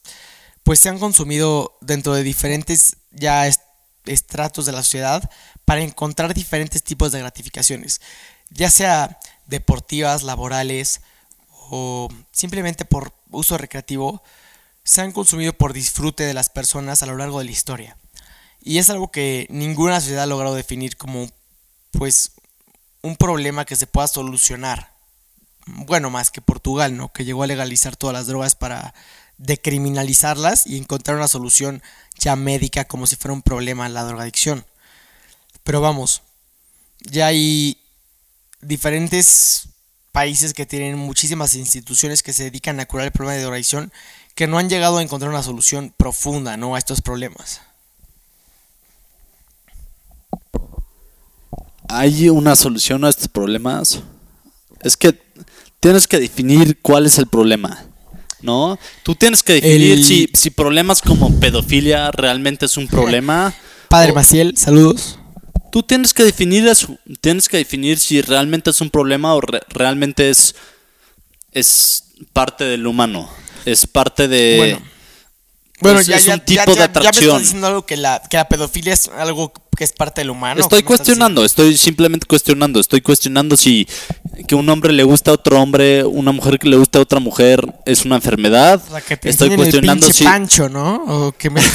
pues 0.65 0.81
se 0.81 0.89
han 0.89 0.99
consumido 0.99 1.79
dentro 1.81 2.15
de 2.15 2.25
diferentes 2.25 2.97
ya 3.13 3.47
est- 3.47 3.63
estratos 4.05 4.67
de 4.67 4.73
la 4.73 4.83
sociedad 4.83 5.31
para 5.65 5.83
encontrar 5.83 6.35
diferentes 6.35 6.83
tipos 6.83 7.13
de 7.13 7.21
gratificaciones, 7.21 8.01
ya 8.51 8.71
sea 8.71 9.21
deportivas, 9.47 10.23
laborales 10.25 11.03
o 11.71 12.09
simplemente 12.33 12.85
por 12.85 13.13
uso 13.31 13.57
recreativo, 13.59 14.23
se 14.83 15.03
han 15.03 15.13
consumido 15.13 15.53
por 15.53 15.73
disfrute 15.73 16.25
de 16.25 16.35
las 16.35 16.49
personas 16.51 17.03
a 17.03 17.07
lo 17.07 17.17
largo 17.17 17.39
de 17.39 17.45
la 17.45 17.51
historia. 17.53 17.97
Y 18.63 18.79
es 18.79 18.91
algo 18.91 19.11
que 19.11 19.47
ninguna 19.51 20.01
sociedad 20.01 20.25
ha 20.25 20.27
logrado 20.27 20.55
definir 20.55 20.97
como 20.97 21.29
pues 21.93 22.33
un 23.03 23.17
problema 23.17 23.65
que 23.65 23.77
se 23.77 23.87
pueda 23.87 24.09
solucionar. 24.09 24.93
Bueno, 25.67 26.11
más 26.11 26.31
que 26.31 26.41
Portugal, 26.41 26.97
¿no? 26.97 27.13
Que 27.13 27.25
llegó 27.25 27.43
a 27.43 27.47
legalizar 27.47 27.97
todas 27.97 28.15
las 28.15 28.27
drogas 28.27 28.55
para 28.55 28.95
decriminalizarlas 29.39 30.67
y 30.67 30.79
encontrar 30.79 31.17
una 31.17 31.29
solución 31.29 31.83
ya 32.19 32.37
médica 32.37 32.85
como 32.85 33.07
si 33.07 33.17
fuera 33.17 33.35
un 33.35 33.43
problema 33.43 33.89
la 33.89 34.05
drogadicción. 34.05 34.65
Pero 35.63 35.81
vamos, 35.81 36.23
ya 37.01 37.27
hay 37.27 37.81
diferentes 38.61 39.69
países 40.13 40.55
que 40.55 40.65
tienen 40.65 40.97
muchísimas 40.97 41.55
instituciones 41.55 42.23
que 42.23 42.33
se 42.33 42.45
dedican 42.45 42.81
a 42.81 42.87
curar 42.87 43.07
el 43.07 43.13
problema 43.13 43.35
de 43.35 43.43
drogadicción 43.43 43.93
que 44.35 44.47
no 44.47 44.59
han 44.59 44.69
llegado 44.69 44.99
a 44.99 45.03
encontrar 45.03 45.31
una 45.31 45.43
solución 45.43 45.93
profunda, 45.97 46.57
¿no? 46.57 46.75
A 46.75 46.79
estos 46.79 47.03
problemas. 47.03 47.61
¿Hay 51.89 52.29
una 52.29 52.57
solución 52.57 53.05
a 53.05 53.09
estos 53.09 53.29
problemas? 53.29 54.01
Es 54.83 54.97
que 54.97 55.19
tienes 55.81 56.07
que 56.09 56.19
definir 56.19 56.79
cuál 56.83 57.07
es 57.07 57.19
el 57.19 57.27
problema, 57.27 57.85
¿no? 58.43 58.79
Tú 59.03 59.15
tienes 59.15 59.43
que 59.43 59.55
definir 59.55 59.93
El- 59.93 60.05
si, 60.05 60.29
si 60.35 60.51
problemas 60.51 61.01
como 61.03 61.39
pedofilia 61.41 62.11
realmente 62.11 62.67
es 62.67 62.77
un 62.77 62.89
problema. 62.89 63.55
Padre 63.89 64.13
o- 64.13 64.15
Maciel, 64.15 64.57
saludos. 64.57 65.19
Tú 65.73 65.83
tienes 65.83 66.15
que 66.15 66.25
definir 66.25 66.67
eso, 66.67 66.97
tienes 67.21 67.49
que 67.49 67.59
definir 67.59 67.99
si 67.99 68.21
realmente 68.23 68.71
es 68.71 68.81
un 68.81 68.89
problema 68.91 69.35
o 69.35 69.41
re- 69.41 69.61
realmente 69.69 70.31
es, 70.31 70.55
es 71.53 72.05
parte 72.33 72.65
del 72.65 72.87
humano, 72.87 73.29
es 73.65 73.87
parte 73.87 74.27
de... 74.29 74.55
Bueno. 74.57 74.96
Bueno, 75.81 76.01
Es- 76.01 76.07
ya, 76.07 76.17
es 76.17 76.25
ya, 76.25 76.35
un 76.35 76.41
tipo 76.41 76.57
ya- 76.57 76.65
de 76.65 76.73
ya- 76.75 76.75
ya 76.75 76.89
me 76.93 76.99
atracción. 76.99 77.25
estás 77.27 77.41
diciendo 77.43 77.67
algo 77.67 77.85
que 77.87 77.97
la, 77.99 78.23
que 78.31 78.37
la 78.39 78.49
pedofilia 78.49 78.95
es 78.95 79.09
algo 79.09 79.53
que 79.77 79.85
es 79.85 79.93
parte 79.93 80.23
del 80.23 80.31
humano. 80.31 80.59
Estoy 80.63 80.79
¿qué 80.83 80.89
me 80.89 80.95
estás 80.95 81.05
cuestionando, 81.07 81.45
estoy 81.45 81.77
simplemente 81.77 82.27
cuestionando, 82.27 82.81
estoy 82.81 83.03
cuestionando 83.03 83.59
si 83.59 83.87
que 84.49 84.55
un 84.55 84.67
hombre 84.71 84.91
le 84.95 85.03
gusta 85.05 85.33
a 85.33 85.35
otro 85.35 85.61
hombre, 85.61 86.03
una 86.03 86.33
mujer 86.33 86.59
que 86.59 86.67
le 86.71 86.79
gusta 86.79 86.99
a 86.99 87.03
otra 87.03 87.21
mujer 87.21 87.63
es 87.85 88.07
una 88.07 88.15
enfermedad. 88.17 88.81
O 88.87 88.91
sea, 88.91 89.03
que 89.03 89.19
te 89.19 89.29
estoy 89.29 89.51
el 89.51 89.57
cuestionando 89.57 90.07
pinche 90.07 90.19
si 90.21 90.25
pancho, 90.25 90.71
¿no? 90.71 91.05
O 91.05 91.33
que 91.33 91.51
me 91.51 91.61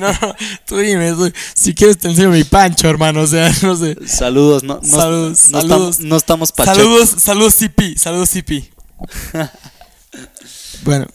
No, 0.00 0.10
no, 0.12 0.34
tú 0.66 0.78
dime, 0.78 1.12
tú- 1.12 1.30
si 1.54 1.74
quieres 1.74 1.98
te 1.98 2.08
enseño 2.08 2.30
mi 2.30 2.44
pancho, 2.44 2.88
hermano, 2.88 3.20
o 3.20 3.26
sea, 3.26 3.52
no 3.62 3.76
sé. 3.76 3.96
saludos, 4.06 4.62
no, 4.62 4.80
no, 4.82 4.88
Saludos, 4.88 5.50
no 5.50 5.60
saludos. 5.60 5.96
estamos, 5.96 6.00
no 6.00 6.16
estamos. 6.16 6.52
Saludos, 6.56 7.14
saludos 7.18 7.54
CP, 7.56 7.98
saludos 7.98 8.30
CP. 8.30 8.70
bueno, 10.82 11.06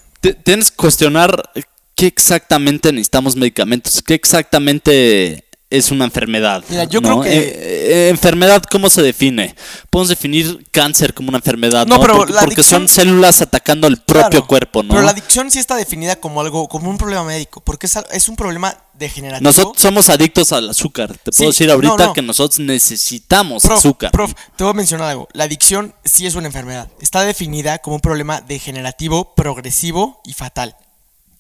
Tienes 0.44 0.72
que 0.72 0.78
cuestionar 0.78 1.52
¿qué 1.98 2.06
exactamente 2.06 2.92
necesitamos 2.94 3.36
medicamentos? 3.36 4.02
¿Qué 4.04 4.14
exactamente 4.14 5.47
es 5.70 5.92
una 5.92 6.06
enfermedad? 6.06 6.64
Mira, 6.70 6.86
yo 6.86 7.02
¿no? 7.02 7.20
creo 7.20 7.22
que- 7.24 7.38
Eh, 7.38 8.08
eh, 8.08 8.10
enfermedad, 8.10 8.64
¿cómo 8.72 8.90
se 8.90 9.02
define? 9.02 9.54
Podemos 9.90 10.08
definir 10.10 10.66
cáncer 10.72 11.14
como 11.14 11.28
una 11.30 11.40
enfermedad, 11.40 11.86
No, 11.86 11.96
¿no? 11.96 12.02
pero 12.02 12.16
porque, 12.16 12.34
la 12.34 12.42
porque 12.42 12.64
son 12.64 12.88
células 12.88 13.42
atacando 13.42 13.88
el 13.88 13.98
propio 13.98 14.30
Claro, 14.30 14.48
cuerpo, 14.48 14.84
¿no? 14.84 14.90
Pero 14.94 15.02
la 15.02 15.12
adicción 15.12 15.52
sí 15.52 15.60
está 15.60 15.76
definida 15.76 16.16
como 16.18 16.40
algo, 16.40 16.70
como 16.70 16.90
un 16.90 16.98
problema 16.98 17.24
médico, 17.26 17.60
porque 17.62 17.88
es, 18.12 18.30
un 18.30 18.36
problema 18.38 18.78
degenerativo. 18.94 19.44
Nosotros 19.50 19.82
somos 19.82 20.10
adictos 20.10 20.54
al 20.54 20.70
azúcar. 20.70 21.10
Te 21.18 21.32
Sí, 21.34 21.38
puedo 21.40 21.52
decir 21.52 21.70
ahorita 21.70 22.06
no. 22.08 22.14
que 22.14 22.22
nosotros 22.22 22.60
necesitamos 22.60 23.64
Prof, 23.64 23.80
azúcar. 23.80 24.12
prof, 24.12 24.34
te 24.56 24.64
voy 24.64 24.72
a 24.72 24.74
mencionar 24.74 25.10
algo. 25.10 25.28
La 25.34 25.44
adicción 25.44 25.94
sí 26.06 26.26
es 26.26 26.36
una 26.36 26.48
enfermedad. 26.48 26.88
Está 27.02 27.24
definida 27.24 27.80
como 27.80 27.96
un 27.98 28.02
problema 28.02 28.40
degenerativo, 28.40 29.36
progresivo 29.36 30.22
y 30.24 30.32
fatal, 30.34 30.78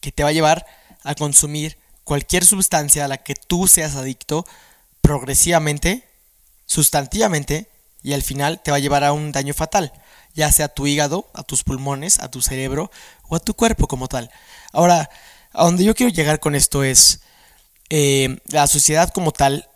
que 0.01 0.11
te 0.11 0.23
va 0.23 0.29
a 0.29 0.33
llevar 0.33 0.65
a 1.03 1.15
consumir 1.15 1.77
cualquier 2.07 2.45
sustancia 2.45 3.03
a 3.03 3.09
la 3.09 3.17
que 3.17 3.35
tú 3.35 3.67
seas 3.67 3.97
adicto 3.97 4.45
progresivamente, 5.01 6.07
sustantivamente, 6.65 7.69
y 8.01 8.13
al 8.13 8.23
final 8.23 8.61
te 8.63 8.71
va 8.71 8.77
a 8.77 8.79
llevar 8.79 9.03
a 9.03 9.11
un 9.11 9.33
daño 9.33 9.53
fatal, 9.53 9.91
ya 10.33 10.49
sea 10.53 10.67
a 10.67 10.69
tu 10.69 10.87
hígado, 10.87 11.29
a 11.33 11.43
tus 11.43 11.65
pulmones, 11.65 12.19
a 12.19 12.31
tu 12.31 12.41
cerebro 12.41 12.89
o 13.27 13.35
a 13.35 13.41
tu 13.41 13.55
cuerpo 13.55 13.89
como 13.89 14.07
tal. 14.07 14.31
Ahora, 14.71 15.09
a 15.51 15.65
donde 15.65 15.83
yo 15.83 15.95
quiero 15.95 16.09
llegar 16.09 16.39
con 16.39 16.55
esto 16.55 16.85
es, 16.85 17.19
eh, 17.89 18.39
la 18.45 18.67
sociedad 18.67 19.09
como 19.09 19.33
tal 19.33 19.69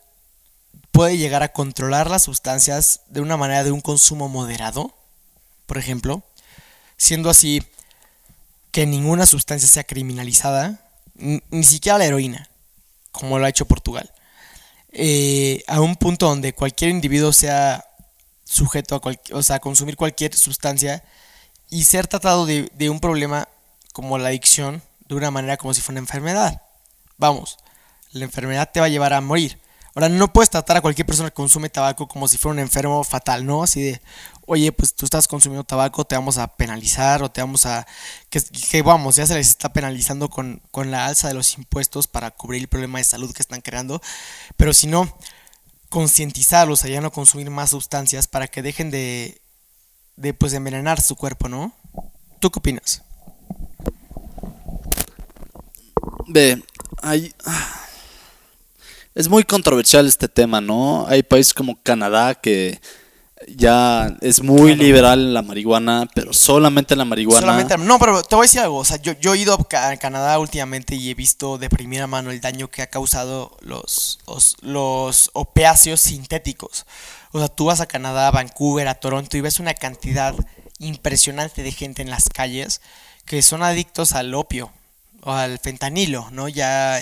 puede 0.94 1.18
llegar 1.18 1.44
a 1.44 1.52
controlar 1.52 2.10
las 2.10 2.24
sustancias 2.24 3.02
de 3.08 3.20
una 3.20 3.36
manera 3.36 3.66
de 3.66 3.72
un 3.72 3.82
consumo 3.82 4.30
moderado, 4.30 4.96
por 5.66 5.78
ejemplo, 5.78 6.24
siendo 6.96 7.30
así 7.30 7.62
que 8.72 8.86
ninguna 8.86 9.26
sustancia 9.26 9.68
sea 9.68 9.84
criminalizada, 9.84 10.81
ni, 11.22 11.64
siquiera 11.64 11.98
la 11.98 12.06
heroína, 12.06 12.50
como 13.12 13.40
lo 13.40 13.46
ha 13.46 13.50
hecho 13.50 13.66
Portugal, 13.66 14.12
Eh, 14.94 15.64
a 15.68 15.80
un 15.80 15.96
punto 15.96 16.28
donde 16.28 16.52
cualquier 16.54 16.92
individuo 16.92 17.32
sea 17.32 17.86
sujeto 18.44 18.96
a, 18.96 19.02
o 19.38 19.42
sea, 19.42 19.60
consumir 19.60 19.96
cualquier 19.96 20.36
sustancia 20.36 21.02
y 21.70 21.86
ser 21.86 22.08
tratado 22.08 22.46
de 22.46 22.90
un 22.90 23.00
problema 23.00 23.48
como 23.94 24.18
la 24.18 24.30
adicción 24.30 24.82
de 25.08 25.16
una 25.16 25.32
manera 25.32 25.58
como 25.58 25.74
si 25.74 25.82
fuera 25.82 26.00
una 26.00 26.06
enfermedad. 26.08 26.62
Vamos, 27.18 27.58
la 28.12 28.26
enfermedad 28.26 28.70
te 28.72 28.80
va 28.80 28.88
a 28.88 28.90
llevar 28.90 29.14
a 29.14 29.22
morir. 29.22 29.60
Ahora, 29.94 30.08
no 30.08 30.32
puedes 30.32 30.50
tratar 30.50 30.78
a 30.78 30.82
cualquier 30.82 31.06
persona 31.06 31.30
que 31.30 31.36
consume 31.36 31.70
tabaco 31.70 32.08
como 32.08 32.28
si 32.28 32.38
fuera 32.38 32.54
un 32.54 32.60
enfermo 32.60 33.04
fatal, 33.04 33.46
¿no? 33.46 33.64
Así 33.64 33.82
de, 33.82 34.02
oye, 34.46 34.72
pues 34.72 34.96
tú 34.96 35.06
estás 35.06 35.28
consumiendo 35.28 35.66
tabaco, 35.66 36.06
te 36.06 36.16
vamos 36.16 36.38
a 36.38 36.56
penalizar 36.56 37.22
o 37.24 37.30
te 37.30 37.42
vamos 37.42 37.66
a... 37.66 37.86
Que, 38.30 38.82
vamos, 38.84 39.18
ya 39.18 39.26
se 39.26 39.34
les 39.36 39.50
está 39.50 39.74
penalizando 39.74 40.30
con, 40.30 40.62
con 40.72 40.92
la 40.92 41.08
alza 41.08 41.28
de 41.28 41.34
los 41.34 41.58
impuestos 41.58 42.08
para 42.08 42.32
cubrir 42.32 42.62
el 42.62 42.70
problema 42.70 43.00
de 43.00 43.04
salud 43.04 43.34
que 43.34 43.42
están 43.42 43.60
creando. 43.60 44.02
Pero 44.56 44.74
si 44.74 44.88
no, 44.88 45.14
concientizarlos 45.90 46.86
a 46.86 46.88
ya 46.88 47.02
no 47.02 47.12
consumir 47.12 47.50
más 47.50 47.72
sustancias 47.72 48.28
para 48.28 48.48
que 48.48 48.62
dejen 48.62 48.92
de, 48.92 49.42
de 50.16 50.34
pues, 50.34 50.54
envenenar 50.54 51.02
su 51.02 51.18
cuerpo, 51.18 51.50
¿no? 51.50 51.74
¿Tú 52.40 52.50
qué 52.50 52.60
opinas? 52.60 53.02
Ve, 56.28 56.64
hay... 57.02 57.36
Es 59.14 59.28
muy 59.28 59.44
controversial 59.44 60.08
este 60.08 60.28
tema, 60.28 60.62
¿no? 60.62 61.06
Hay 61.08 61.24
países 61.24 61.54
como 61.54 61.82
Canadá 61.82 62.36
que 62.36 62.80
ya 63.48 64.16
es 64.22 64.42
muy 64.42 64.76
liberal 64.76 65.34
la 65.34 65.42
marihuana, 65.42 66.08
pero 66.14 66.32
solamente 66.34 66.96
la 66.96 67.06
marihuana. 67.06 67.42
Solamente, 67.42 67.78
no, 67.78 68.00
pero 68.00 68.22
te 68.24 68.36
voy 68.36 68.44
a 68.44 68.48
decir 68.48 68.62
algo. 68.62 68.78
O 68.78 68.86
sea, 68.86 68.98
yo, 68.98 69.14
yo 69.14 69.34
he 69.34 69.40
ido 69.40 69.54
a 69.56 69.98
Canadá 69.98 70.40
últimamente 70.40 70.96
y 70.96 71.10
he 71.10 71.14
visto 71.14 71.58
de 71.58 71.70
primera 71.70 72.08
mano 72.08 72.32
el 72.32 72.40
daño 72.40 72.70
que 72.70 72.82
ha 72.82 72.88
causado 72.88 73.58
los, 73.62 74.20
los, 74.28 74.58
los 74.62 75.30
opiáceos 75.34 76.00
sintéticos. 76.00 76.86
O 77.32 77.40
sea, 77.40 77.48
tú 77.48 77.66
vas 77.66 77.82
a 77.82 77.88
Canadá, 77.88 78.28
a 78.28 78.32
Vancouver, 78.32 78.88
a 78.88 78.96
Toronto 78.96 79.38
y 79.38 79.42
ves 79.42 79.60
una 79.60 79.74
cantidad 79.74 80.36
impresionante 80.80 81.64
de 81.64 81.72
gente 81.72 82.02
en 82.02 82.10
las 82.10 82.30
calles 82.30 82.82
que 83.26 83.42
son 83.42 83.64
adictos 83.64 84.14
al 84.14 84.34
opio 84.34 84.72
o 85.24 85.32
al 85.32 85.60
fentanilo, 85.60 86.30
¿no? 86.32 86.48
Ya, 86.48 87.02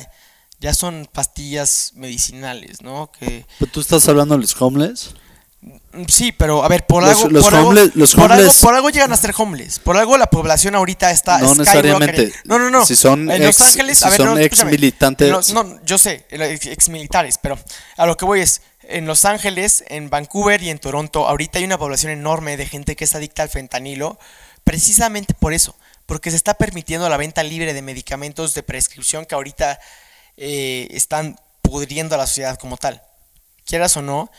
ya 0.59 0.73
son 0.73 1.07
pastillas 1.11 1.91
medicinales, 1.95 2.81
¿no? 2.81 3.11
Que 3.11 3.45
¿Pero 3.59 3.71
tú 3.71 3.79
estás 3.81 4.07
hablando 4.07 4.35
de 4.35 4.41
los 4.41 4.59
homeless? 4.61 5.13
Sí, 6.07 6.31
pero 6.31 6.63
a 6.63 6.69
ver, 6.69 6.85
por 6.85 7.03
Los- 7.03 7.17
algo, 7.17 7.29
los 7.29 7.43
por, 7.43 7.55
algo- 7.55 7.69
homeless- 7.71 7.91
los 7.95 8.15
por 8.15 8.31
algo- 8.31 8.51
por 8.61 8.75
algo 8.75 8.89
llegan 8.91 9.11
a 9.11 9.17
ser 9.17 9.33
homeless. 9.37 9.79
Por 9.79 9.97
algo 9.97 10.17
la 10.17 10.27
población 10.27 10.73
ahorita 10.75 11.11
está 11.11 11.39
No 11.39 11.53
necesariamente. 11.55 12.31
No, 12.45 12.57
no, 12.59 12.69
no. 12.69 12.85
Si 12.85 12.95
son 12.95 13.29
en 13.29 13.43
Los 13.43 13.59
ex- 13.59 13.69
Ángeles, 13.71 13.97
si 13.99 14.05
a 14.05 14.09
ver, 14.09 14.17
son 14.17 14.25
no, 14.27 14.37
ex 14.37 14.45
escúchame. 14.45 14.71
militantes. 14.71 15.29
Los- 15.29 15.53
no, 15.53 15.83
yo 15.83 15.97
sé, 15.97 16.25
ex 16.29 16.87
militares, 16.89 17.37
pero 17.41 17.59
a 17.97 18.05
lo 18.05 18.15
que 18.15 18.23
voy 18.25 18.39
es 18.39 18.61
en 18.83 19.05
Los 19.05 19.25
Ángeles, 19.25 19.83
en 19.89 20.09
Vancouver 20.09 20.63
y 20.63 20.69
en 20.69 20.79
Toronto, 20.79 21.27
ahorita 21.27 21.59
hay 21.59 21.65
una 21.65 21.77
población 21.77 22.11
enorme 22.13 22.55
de 22.55 22.65
gente 22.65 22.95
que 22.95 23.03
es 23.03 23.13
adicta 23.13 23.43
al 23.43 23.49
fentanilo, 23.49 24.17
precisamente 24.63 25.33
por 25.33 25.53
eso, 25.53 25.75
porque 26.05 26.31
se 26.31 26.37
está 26.37 26.53
permitiendo 26.53 27.09
la 27.09 27.17
venta 27.17 27.43
libre 27.43 27.73
de 27.73 27.81
medicamentos 27.81 28.53
de 28.53 28.63
prescripción 28.63 29.25
que 29.25 29.35
ahorita 29.35 29.79
eh, 30.39 30.87
están 30.91 31.35
pudriendo 31.61 32.15
a 32.15 32.17
la 32.17 32.25
sociedad 32.27 32.57
como 32.57 32.77
tal, 32.77 33.01
quieras 33.65 33.95
o 33.97 34.01
no. 34.01 34.31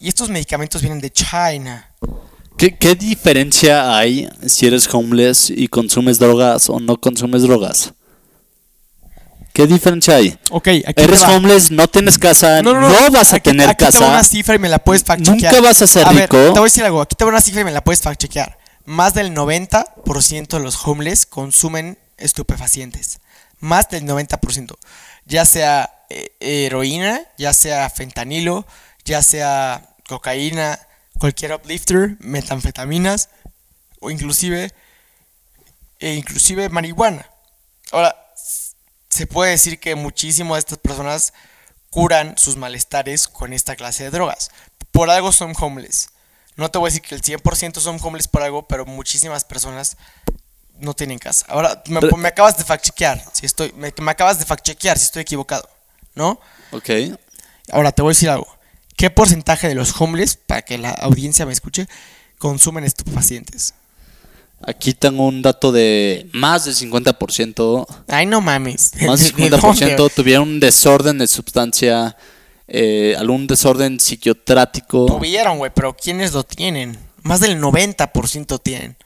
Y 0.00 0.08
estos 0.08 0.28
medicamentos 0.28 0.80
vienen 0.82 1.00
de 1.00 1.10
China. 1.10 1.90
¿Qué, 2.56 2.76
qué 2.76 2.94
diferencia 2.94 3.96
hay 3.96 4.28
si 4.46 4.66
eres 4.66 4.92
homeless 4.92 5.50
y 5.50 5.66
consumes 5.68 6.18
drogas 6.18 6.68
o 6.70 6.78
no 6.78 7.00
consumes 7.00 7.42
drogas? 7.42 7.92
¿Qué 9.52 9.66
diferencia 9.66 10.16
hay? 10.16 10.38
Ok, 10.50 10.68
aquí 10.68 10.92
te 10.94 11.02
Eres 11.02 11.22
va. 11.24 11.34
homeless, 11.36 11.70
no 11.72 11.88
tienes 11.88 12.16
casa, 12.18 12.62
no, 12.62 12.74
vas 13.10 13.32
a 13.32 13.36
Aquí- 13.36 13.50
tener 13.50 13.68
aquí 13.68 13.78
te 13.78 13.84
va 13.86 13.90
casa. 13.90 14.06
una 14.08 14.22
cifra 14.22 14.54
y 14.54 14.58
me 14.60 14.68
la 14.68 14.78
puedes 14.78 15.02
fact 15.02 15.20
Nunca 15.26 15.60
vas 15.60 15.82
a 15.82 15.86
ser 15.88 16.04
ver, 16.06 16.22
rico. 16.30 16.36
te 16.36 16.50
voy 16.50 16.60
a 16.60 16.64
decir 16.64 16.84
algo. 16.84 17.00
Aquí 17.00 17.16
te 17.16 17.24
va 17.24 17.30
una 17.30 17.40
cifra 17.40 17.62
y 17.62 17.64
me 17.64 17.72
la 17.72 17.82
puedes 17.82 18.00
fact 18.00 18.20
chequear. 18.20 18.56
Más 18.84 19.14
del 19.14 19.34
90% 19.34 20.56
de 20.58 20.60
los 20.60 20.78
homeless 20.86 21.26
consumen 21.26 21.98
estupefacientes. 22.18 23.18
Más 23.58 23.88
del 23.90 24.04
90%. 24.04 24.76
Ya 25.28 25.44
sea 25.44 26.04
eh, 26.10 26.34
heroína, 26.40 27.22
ya 27.36 27.52
sea 27.52 27.88
fentanilo, 27.90 28.66
ya 29.04 29.22
sea 29.22 29.94
cocaína, 30.08 30.80
cualquier 31.18 31.52
uplifter, 31.52 32.16
metanfetaminas 32.20 33.28
o 34.00 34.10
inclusive 34.10 34.72
e 36.00 36.14
inclusive 36.14 36.68
marihuana. 36.68 37.28
Ahora, 37.92 38.16
se 39.08 39.26
puede 39.26 39.52
decir 39.52 39.80
que 39.80 39.94
muchísimas 39.94 40.56
de 40.56 40.60
estas 40.60 40.78
personas 40.78 41.32
curan 41.90 42.36
sus 42.38 42.56
malestares 42.56 43.28
con 43.28 43.52
esta 43.52 43.76
clase 43.76 44.04
de 44.04 44.10
drogas. 44.10 44.50
Por 44.92 45.10
algo 45.10 45.32
son 45.32 45.54
homeless. 45.58 46.10
No 46.56 46.70
te 46.70 46.78
voy 46.78 46.88
a 46.88 46.90
decir 46.90 47.02
que 47.02 47.14
el 47.14 47.22
100% 47.22 47.80
son 47.80 47.98
homeless 48.02 48.28
por 48.28 48.42
algo, 48.42 48.66
pero 48.66 48.84
muchísimas 48.84 49.44
personas 49.44 49.96
no 50.80 50.94
tienen 50.94 51.18
casa. 51.18 51.46
Ahora, 51.48 51.82
me, 51.88 52.00
Pero- 52.00 52.16
me 52.16 52.28
acabas 52.28 52.56
de 52.58 52.64
fact-chequear 52.64 53.22
si 53.32 53.46
estoy, 53.46 53.72
me, 53.76 53.92
me 54.00 54.10
acabas 54.10 54.38
de 54.38 54.44
fact-chequear 54.46 54.96
si 54.96 55.04
estoy 55.04 55.22
equivocado, 55.22 55.68
¿no? 56.14 56.40
Ok. 56.72 56.90
Ahora, 57.70 57.92
te 57.92 58.02
voy 58.02 58.10
a 58.10 58.14
decir 58.14 58.30
algo. 58.30 58.46
¿Qué 58.96 59.10
porcentaje 59.10 59.68
de 59.68 59.74
los 59.74 59.98
homeless, 60.00 60.36
para 60.36 60.62
que 60.62 60.76
la 60.78 60.90
audiencia 60.90 61.46
me 61.46 61.52
escuche, 61.52 61.86
consumen 62.38 62.84
estupefacientes? 62.84 63.74
Aquí 64.66 64.92
tengo 64.92 65.24
un 65.24 65.40
dato 65.40 65.70
de 65.70 66.28
más 66.32 66.64
del 66.64 66.74
50%. 66.74 67.86
Ay, 68.08 68.26
no 68.26 68.40
mames. 68.40 68.90
Más 69.06 69.20
del 69.20 69.32
¿De 69.50 69.56
dónde? 69.56 69.96
50% 69.96 70.12
tuvieron 70.14 70.48
un 70.48 70.60
desorden 70.60 71.18
de 71.18 71.28
sustancia, 71.28 72.16
eh, 72.66 73.14
algún 73.16 73.46
desorden 73.46 74.00
psiquiatrático. 74.00 75.06
Tuvieron, 75.06 75.58
güey, 75.58 75.70
pero 75.72 75.94
¿quiénes 75.96 76.32
lo 76.32 76.42
tienen? 76.42 76.98
Más 77.22 77.38
del 77.40 77.60
90% 77.60 78.60
tienen. 78.60 78.96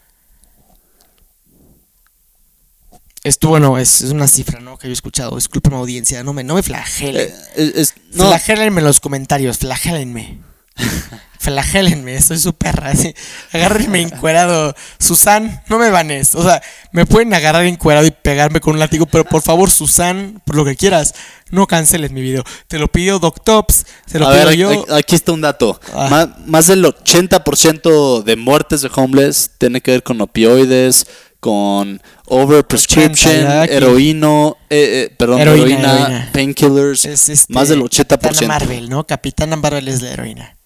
Esto, 3.24 3.48
bueno, 3.48 3.78
es, 3.78 4.00
es 4.02 4.10
una 4.10 4.26
cifra, 4.26 4.58
¿no? 4.60 4.76
Que 4.78 4.88
yo 4.88 4.90
he 4.90 4.94
escuchado. 4.94 5.36
Discúlpeme, 5.36 5.76
audiencia. 5.76 6.24
No 6.24 6.32
me, 6.32 6.42
no 6.42 6.54
me 6.56 6.62
flagelen. 6.62 7.28
Eh, 7.28 7.34
es- 7.56 7.74
es- 7.76 7.94
no, 8.14 8.26
Flagélenme 8.28 8.80
en 8.80 8.84
los 8.86 8.98
comentarios. 9.00 9.58
Flagélenme. 9.58 10.40
Flagélenme. 11.38 12.20
Soy 12.20 12.38
su 12.38 12.52
perra. 12.52 12.90
así. 12.90 13.14
Agárrenme 13.52 14.00
encuerado. 14.00 14.74
Susan, 14.98 15.62
no 15.68 15.78
me 15.78 15.90
banes. 15.90 16.34
O 16.34 16.42
sea, 16.42 16.62
me 16.92 17.04
pueden 17.06 17.32
agarrar 17.34 17.64
encuerado 17.64 18.06
y 18.06 18.10
pegarme 18.10 18.60
con 18.60 18.74
un 18.74 18.78
látigo. 18.80 19.06
Pero 19.06 19.24
por 19.24 19.42
favor, 19.42 19.70
Susan, 19.70 20.40
por 20.44 20.56
lo 20.56 20.64
que 20.64 20.76
quieras, 20.76 21.14
no 21.50 21.66
canceles 21.66 22.10
mi 22.12 22.20
video. 22.22 22.44
Te 22.68 22.78
lo 22.78 22.88
pidió 22.88 23.18
Doctops. 23.18 23.86
Te 24.10 24.18
lo 24.18 24.28
a 24.28 24.32
pido 24.32 24.46
ver, 24.46 24.56
yo. 24.56 24.70
aquí- 24.70 24.92
aquí 24.92 25.14
está 25.14 25.32
un 25.32 25.40
dato. 25.40 25.80
Ah. 25.94 26.08
Más, 26.10 26.28
más 26.46 26.66
del 26.68 26.84
80% 26.84 28.22
de 28.22 28.36
muertes 28.36 28.80
de 28.82 28.90
homeless 28.94 29.50
tiene 29.58 29.80
que 29.80 29.90
ver 29.92 30.02
con 30.02 30.20
opioides, 30.20 31.06
con 31.42 32.00
overprescription, 32.26 33.34
heroíno, 33.68 34.56
eh, 34.70 35.08
eh, 35.10 35.14
perdón, 35.18 35.40
Heroína, 35.40 35.64
heroína, 35.66 35.92
heroína. 36.06 36.30
painkillers, 36.32 37.04
Es 37.04 37.28
este, 37.28 37.52
más 37.52 37.68
del 37.68 37.80
Capitana 37.82 38.20
80%. 38.38 38.46
Marvel, 38.46 38.88
¿no? 38.88 39.04
Capitana 39.04 39.56
Marvel 39.56 39.88
es 39.88 40.02
la 40.02 40.10
heroína. 40.12 40.56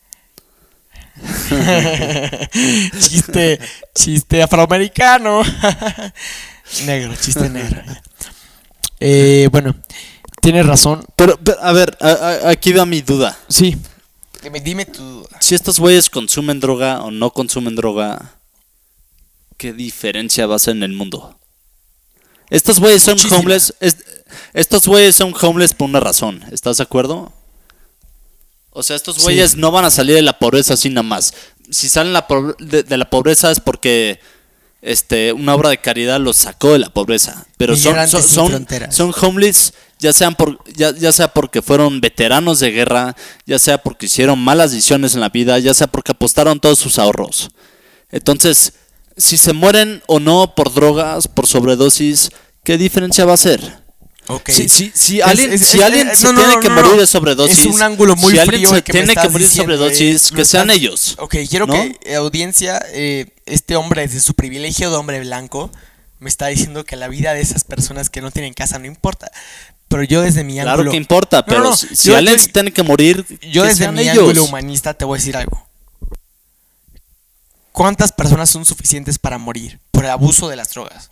chiste, 2.99 3.59
chiste 3.95 4.43
afroamericano. 4.43 5.43
negro, 6.85 7.14
chiste 7.18 7.49
negro. 7.49 7.83
Eh, 9.01 9.49
bueno, 9.51 9.74
tienes 10.43 10.66
razón. 10.66 11.07
Pero, 11.16 11.39
pero, 11.43 11.57
a 11.62 11.72
ver, 11.72 11.97
a- 12.03 12.11
a- 12.11 12.51
aquí 12.51 12.74
va 12.74 12.85
mi 12.85 13.01
duda. 13.01 13.35
Sí. 13.49 13.79
Dime, 14.43 14.61
dime 14.61 14.85
tu 14.85 15.03
duda. 15.03 15.29
Si 15.41 15.55
estos 15.55 15.79
güeyes 15.81 16.11
consumen 16.11 16.61
droga 16.61 17.01
o 17.03 17.11
no 17.11 17.31
consumen 17.31 17.74
droga, 17.77 18.36
¿qué 19.57 19.73
diferencia 19.73 20.47
va 20.47 20.55
a 20.55 20.57
hacer 20.57 20.77
en 20.77 20.83
el 20.83 20.93
mundo? 20.93 21.39
Estos 22.51 22.79
güeyes 22.79 23.03
son 23.03 23.15
Muchísima. 23.15 23.41
homeless. 23.41 23.75
es- 23.81 23.97
estos 24.55 24.87
güeyes 24.87 25.17
son 25.17 25.35
homeless 25.41 25.75
por 25.75 25.89
una 25.89 26.01
razón. 26.01 26.45
¿Estás 26.53 26.77
de 26.79 26.83
acuerdo? 26.85 27.33
O 28.71 28.83
sea, 28.83 28.97
estos 28.97 29.17
Sí. 29.17 29.23
güeyes 29.23 29.57
no 29.57 29.71
van 29.71 29.85
a 29.85 29.91
salir 29.91 30.15
de 30.17 30.23
la 30.23 30.39
pobreza 30.39 30.75
así 30.75 30.89
nada 30.91 31.03
más. 31.03 31.33
Si 31.71 31.89
salen 31.89 32.13
la 32.13 32.27
de, 32.59 32.83
de 32.83 32.97
la 32.97 33.09
pobreza 33.11 33.51
es 33.51 33.61
porque 33.61 34.21
este, 34.83 35.33
una 35.33 35.55
obra 35.55 35.71
de 35.71 35.79
caridad 35.79 36.21
los 36.21 36.37
sacó 36.37 36.73
de 36.75 36.79
la 36.79 36.91
pobreza. 36.91 37.47
Pero 37.57 37.75
son, 37.77 37.97
son, 38.09 38.23
son, 38.23 38.67
son 38.91 39.15
homeless 39.21 39.73
ya, 39.99 40.13
sean 40.13 40.35
por, 40.37 40.63
ya, 40.75 40.95
ya 40.95 41.11
sea 41.13 41.29
porque 41.29 41.63
fueron 41.63 42.01
veteranos 42.01 42.61
de 42.61 42.71
guerra, 42.71 43.17
ya 43.47 43.59
sea 43.59 43.79
porque 43.83 44.07
hicieron 44.07 44.39
malas 44.39 44.71
decisiones 44.73 45.15
en 45.15 45.23
la 45.23 45.31
vida, 45.31 45.59
ya 45.59 45.73
sea 45.75 45.87
porque 45.87 46.13
apostaron 46.13 46.61
todos 46.61 46.79
sus 46.79 46.99
ahorros. 46.99 47.51
Entonces, 48.11 48.75
si 49.17 49.37
se 49.39 49.53
mueren 49.53 50.03
o 50.07 50.21
no 50.21 50.55
por 50.55 50.73
drogas, 50.75 51.29
por 51.29 51.47
sobredosis, 51.47 52.31
¿qué 52.64 52.77
diferencia 52.79 53.25
va 53.25 53.33
a 53.33 53.35
hacer? 53.35 53.85
Ok. 54.29 54.51
Si, 54.51 54.69
si, 54.69 54.91
si 54.95 55.21
alguien, 55.21 55.53
es- 55.53 55.64
si 55.67 55.79
es- 55.79 55.85
alguien 55.85 56.09
es- 56.09 56.19
se 56.19 56.27
no, 56.27 56.33
no, 56.33 56.39
tiene 56.41 56.55
no, 56.57 56.61
que 56.61 56.69
morir 56.71 57.01
de 57.01 57.07
sobredosis, 57.07 57.59
Es 57.61 57.67
un 57.67 57.81
ángulo 57.83 58.17
muy 58.17 58.33
si 58.33 58.39
alguien 58.39 58.59
frío 58.62 58.75
se 58.75 58.83
que 58.83 58.93
tiene 58.93 59.14
que 59.14 59.29
morir 59.29 59.49
de 59.49 59.55
sobredosis, 59.55 60.25
eh. 60.25 60.29
Lo 60.33 60.37
que 60.37 60.45
sean 60.45 60.69
estás- 60.71 60.77
ellos. 60.77 61.14
Ok, 61.19 61.37
quiero 61.49 61.67
que 61.69 61.97
eh, 62.05 62.17
audiencia, 62.17 62.85
eh, 62.93 63.27
este 63.47 63.77
hombre 63.77 64.03
desde 64.03 64.19
su 64.21 64.35
privilegio 64.35 64.91
de 64.91 64.97
hombre 64.97 65.21
blanco 65.21 65.71
me 66.19 66.29
está 66.29 66.49
diciendo 66.49 66.85
que 66.85 66.97
la 66.97 67.07
vida 67.09 67.35
de 67.35 67.41
esas 67.41 67.62
personas 67.64 68.11
que 68.11 68.21
no 68.21 68.31
tienen 68.33 68.53
casa 68.55 68.79
no 68.81 68.87
importa. 68.87 69.31
Pero 69.89 70.03
yo 70.03 70.23
desde 70.23 70.43
mi 70.43 70.55
Claro 70.55 70.71
ángulo... 70.73 70.91
que 70.91 70.97
importa, 70.97 71.47
pero 71.47 71.77
si, 71.77 72.12
alguien 72.12 72.41
se 72.41 72.49
tiene 72.49 72.73
que 72.73 72.83
morir, 72.83 73.25
Yo 73.53 73.62
que 73.62 73.69
desde 73.69 73.85
sean 73.85 73.95
mi 73.95 74.01
ellos. 74.03 74.19
ángulo 74.19 74.43
humanista 74.45 74.95
te 74.95 75.05
voy 75.05 75.17
a 75.17 75.21
decir 75.21 75.37
algo. 75.37 75.66
¿Cuántas 77.77 78.11
personas 78.11 78.49
son 78.49 78.64
suficientes 78.64 79.18
para 79.18 79.37
morir 79.37 79.79
por 79.91 80.03
el 80.03 80.11
abuso 80.11 80.49
de 80.49 80.57
las 80.57 80.70
drogas? 80.70 81.11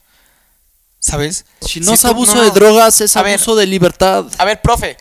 ¿Sabes? 0.99 1.45
Si 1.61 1.81
no 1.81 1.93
es 1.93 2.01
tú- 2.01 2.07
abuso 2.07 2.35
no, 2.37 2.43
no. 2.43 2.49
de 2.49 2.59
drogas, 2.59 3.03
es 3.03 3.13
ver, 3.17 3.27
abuso 3.35 3.55
de 3.55 3.67
libertad. 3.67 4.25
A 4.39 4.47
ver, 4.47 4.63
profe, 4.63 4.97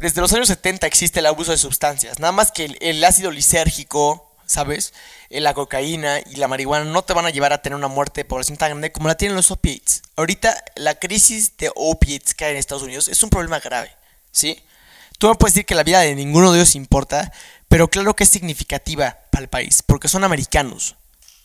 desde 0.00 0.20
los 0.20 0.32
años 0.32 0.48
70 0.48 0.88
existe 0.88 1.20
el 1.20 1.26
abuso 1.26 1.52
de 1.52 1.56
sustancias. 1.58 2.18
Nada 2.18 2.32
más 2.32 2.50
que 2.50 2.64
el, 2.64 2.76
el 2.80 3.04
ácido 3.04 3.30
lisérgico, 3.30 4.28
¿sabes? 4.44 4.92
Eh, 5.30 5.40
La 5.40 5.54
cocaína 5.54 6.18
y 6.18 6.34
la 6.34 6.48
marihuana 6.48 6.84
no 6.90 7.02
te 7.02 7.12
van 7.12 7.26
a 7.26 7.30
llevar 7.30 7.52
a 7.52 7.62
tener 7.62 7.76
una 7.76 7.86
muerte 7.86 8.22
de 8.22 8.24
población 8.24 8.58
tan 8.58 8.70
grande 8.70 8.90
como 8.90 9.06
la 9.06 9.16
tienen 9.16 9.36
los 9.36 9.52
opiates. 9.52 10.02
Ahorita 10.16 10.64
la 10.74 10.96
crisis 10.96 11.56
de 11.58 11.70
opiates 11.76 12.34
que 12.34 12.44
hay 12.44 12.50
en 12.50 12.56
Estados 12.56 12.82
Unidos 12.82 13.06
es 13.06 13.22
un 13.22 13.30
problema 13.30 13.60
grave, 13.60 13.92
¿sí? 14.32 14.60
Tú 15.18 15.28
me 15.28 15.36
puedes 15.36 15.54
decir 15.54 15.64
que 15.64 15.76
la 15.76 15.84
vida 15.84 16.00
de 16.00 16.16
ninguno 16.16 16.50
de 16.50 16.58
ellos 16.58 16.74
importa, 16.74 17.30
pero 17.68 17.86
claro 17.86 18.16
que 18.16 18.24
es 18.24 18.30
significativa 18.30 19.16
para 19.30 19.42
el 19.42 19.48
país, 19.48 19.80
porque 19.86 20.08
son 20.08 20.24
americanos. 20.24 20.96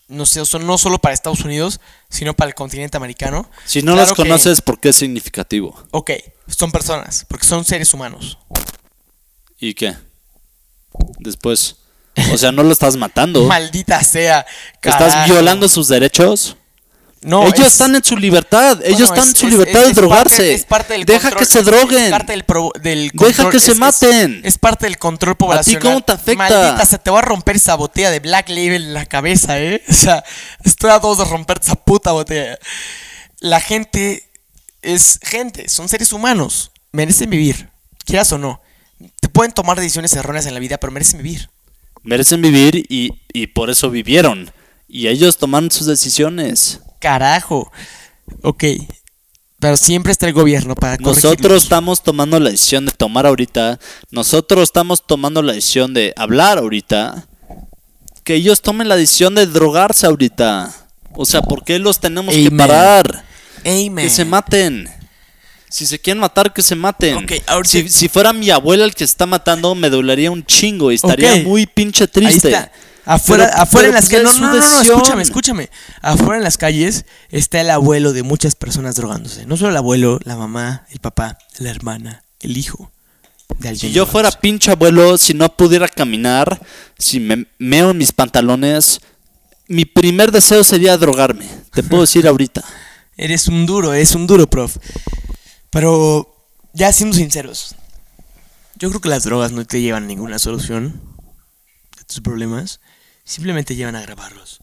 No 0.09 0.25
sé, 0.25 0.43
son 0.45 0.65
no 0.67 0.77
solo 0.77 0.97
para 0.99 1.13
Estados 1.13 1.41
Unidos, 1.41 1.79
sino 2.09 2.33
para 2.33 2.49
el 2.49 2.55
continente 2.55 2.97
americano. 2.97 3.49
Si 3.65 3.81
no 3.81 3.93
Claro 3.93 4.09
los 4.09 4.17
que- 4.17 4.23
conoces, 4.23 4.61
¿por 4.61 4.79
qué 4.79 4.89
es 4.89 4.95
significativo? 4.95 5.81
Ok, 5.91 6.11
son 6.47 6.71
personas, 6.71 7.25
porque 7.29 7.45
son 7.45 7.63
seres 7.63 7.93
humanos. 7.93 8.37
¿Y 9.59 9.73
qué? 9.75 9.95
Después. 11.19 11.77
O 12.33 12.37
sea, 12.37 12.51
no 12.51 12.63
lo 12.63 12.71
estás 12.71 12.95
matando. 12.97 13.43
Maldita 13.47 14.03
sea. 14.03 14.45
¿Estás 14.81 15.27
violando 15.29 15.69
sus 15.69 15.87
derechos? 15.87 16.57
No, 17.21 17.43
ellos 17.47 17.59
es- 17.67 17.73
están 17.73 17.95
en 17.95 18.03
su 18.03 18.15
libertad. 18.15 18.77
bueno, 18.77 18.95
ellos 18.95 19.09
están 19.09 19.19
es- 19.27 19.29
en 19.29 19.35
su 19.35 19.47
libertad 19.49 19.81
es- 19.81 19.87
de 19.89 19.93
drogarse. 19.93 20.35
parte- 20.37 20.53
es 20.53 20.65
parte 20.65 20.93
del 20.93 21.05
Deja 21.05 21.29
control- 21.31 21.39
que 21.39 21.45
se 21.45 21.63
droguen. 21.63 22.03
Es 22.05 22.09
parte 22.11 22.31
del, 22.31 22.43
pro- 22.45 22.71
del 22.81 23.09
Deja 23.09 23.17
control, 23.43 23.51
que 23.51 23.59
se 23.59 23.75
maten. 23.75 24.41
Es, 24.45 24.57
parte 24.57 24.85
del 24.85 24.97
control 24.97 25.35
poblacional. 25.35 25.81
cómo 25.81 26.01
te 26.01 26.13
afecta? 26.13 26.37
Maldita, 26.49 26.85
se 26.85 26.97
te 26.97 27.11
va 27.11 27.19
a 27.19 27.21
romper 27.23 27.57
esa 27.57 27.75
botella 27.75 28.09
de 28.11 28.19
Black 28.21 28.47
Label 28.49 28.83
en 28.85 28.93
la 28.93 29.05
cabeza, 29.05 29.59
¿eh? 29.61 29.83
O 29.89 29.93
sea, 29.93 30.23
estoy 30.63 30.91
a 30.91 30.99
dos 30.99 31.17
de 31.17 31.25
romper 31.25 31.59
esa 31.61 31.75
puta 31.75 32.13
botella. 32.13 32.57
La 33.41 33.59
gente 33.59 34.23
es 34.81 35.19
gente, 35.21 35.67
son 35.67 35.89
seres 35.89 36.13
humanos. 36.13 36.71
Merecen 36.93 37.29
vivir, 37.29 37.69
quieras 38.05 38.31
o 38.31 38.37
no. 38.37 38.61
Te 39.19 39.27
pueden 39.27 39.51
tomar 39.51 39.77
decisiones 39.77 40.13
erróneas 40.13 40.45
en 40.45 40.53
la 40.53 40.59
vida, 40.61 40.77
pero 40.77 40.91
merecen 40.91 41.21
vivir. 41.21 41.49
Merecen 42.01 42.41
vivir 42.41 42.85
y, 42.89 43.21
y 43.33 43.47
por 43.47 43.69
eso 43.69 43.89
vivieron. 43.89 44.51
Y 44.87 45.07
ellos 45.07 45.37
tomaron 45.37 45.69
sus 45.69 45.85
decisiones. 45.85 46.79
Carajo. 46.99 47.71
Ok. 48.43 48.63
Pero 49.59 49.75
siempre 49.75 50.11
está 50.13 50.25
el 50.27 50.33
gobierno 50.33 50.75
para 50.75 50.95
Nosotros 50.97 51.23
corregirlos. 51.35 51.63
estamos 51.63 52.01
tomando 52.03 52.39
la 52.39 52.49
decisión 52.49 52.85
de 52.85 52.91
tomar 52.93 53.25
ahorita. 53.25 53.77
Nosotros 54.09 54.63
estamos 54.63 55.05
tomando 55.05 55.41
la 55.41 55.53
decisión 55.53 55.93
de 55.93 56.13
hablar 56.15 56.57
ahorita. 56.57 57.27
Que 58.23 58.35
ellos 58.35 58.61
tomen 58.61 58.87
la 58.87 58.95
decisión 58.95 59.35
de 59.35 59.47
drogarse 59.47 60.05
ahorita. 60.05 60.73
O 61.13 61.25
sea, 61.25 61.41
¿por 61.41 61.63
qué 61.65 61.77
los 61.79 61.99
tenemos 61.99 62.33
que 62.33 62.51
parar? 62.51 63.25
Amen. 63.65 63.97
Que 63.97 64.09
se 64.09 64.23
maten. 64.23 64.89
Si 65.67 65.85
se 65.85 65.99
quieren 65.99 66.21
matar, 66.21 66.53
que 66.53 66.61
se 66.61 66.75
maten. 66.75 67.25
Ahorita- 67.47 67.69
si, 67.69 67.89
si 67.89 68.07
fuera 68.07 68.31
mi 68.33 68.49
abuela 68.49 68.85
el 68.85 68.95
que 68.95 69.03
está 69.03 69.25
matando, 69.25 69.75
me 69.75 69.89
dolería 69.89 70.31
un 70.31 70.45
chingo 70.45 70.91
y 70.91 70.95
estaría 70.95 71.43
muy 71.43 71.65
pinche 71.65 72.05
Ahí 72.05 72.09
triste. 72.09 72.47
está. 72.49 72.71
Afuera, 73.09 73.47
Pero- 73.51 73.61
afuera 73.63 73.87
en 73.89 73.93
las 73.95 74.07
calles. 74.07 74.31
es 74.33 74.39
No, 74.39 74.53
no, 74.53 74.59
no, 74.59 74.69
no, 74.69 74.81
escúchame, 74.81 75.21
escúchame. 75.23 75.69
Afuera 76.01 76.37
en 76.37 76.43
las 76.43 76.57
calles 76.57 77.05
está 77.29 77.59
el 77.61 77.71
abuelo 77.71 78.13
de 78.13 78.21
muchas 78.23 78.53
personas 78.55 78.95
drogándose. 78.95 79.45
No 79.47 79.57
solo 79.57 79.71
el 79.71 79.77
abuelo, 79.77 80.19
la 80.25 80.35
mamá, 80.35 80.85
el 80.91 80.99
papá, 80.99 81.37
la 81.57 81.71
hermana, 81.71 82.23
el 82.39 82.55
hijo 82.55 82.91
de 83.57 83.69
alguien. 83.69 83.89
Si 83.91 83.95
yo 83.95 84.05
fuera 84.05 84.29
pinche 84.31 84.69
abuelo, 84.71 85.17
si 85.17 85.33
no 85.33 85.49
pudiera 85.57 85.87
caminar, 85.87 86.61
si 86.99 87.19
me 87.19 87.47
meo 87.57 87.91
en 87.91 87.97
mis 87.97 88.11
pantalones, 88.11 88.99
mi 89.67 89.85
primer 89.85 90.31
deseo 90.31 90.63
sería 90.63 90.95
drogarme. 90.97 91.47
Te 91.73 91.81
puedo 91.81 92.01
decir 92.03 92.27
ahorita. 92.27 92.63
Eres 93.17 93.47
un 93.47 93.65
duro, 93.65 93.91
eres 93.93 94.13
un 94.13 94.27
duro, 94.27 94.47
prof. 94.47 94.77
Pero, 95.71 96.45
ya 96.73 96.93
siendo 96.93 97.15
sinceros, 97.17 97.75
yo 98.75 98.89
creo 98.89 99.01
que 99.01 99.09
las 99.09 99.23
drogas 99.23 99.51
no 99.51 99.65
te 99.65 99.81
llevan 99.81 100.03
a 100.03 100.07
ninguna 100.07 100.37
solución 100.39 101.01
de 101.97 102.03
tus 102.05 102.21
problemas, 102.21 102.79
simplemente 103.29 103.75
llevan 103.75 103.95
a 103.95 103.99
agravarlos. 103.99 104.59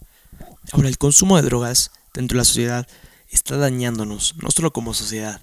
Ahora, 0.73 0.89
el 0.89 0.99
consumo 0.99 1.37
de 1.37 1.43
drogas 1.43 1.93
dentro 2.13 2.35
de 2.35 2.41
la 2.41 2.45
sociedad 2.45 2.89
está 3.31 3.57
dañándonos, 3.57 4.35
no 4.43 4.51
solo 4.51 4.73
como 4.73 4.93
sociedad, 4.93 5.41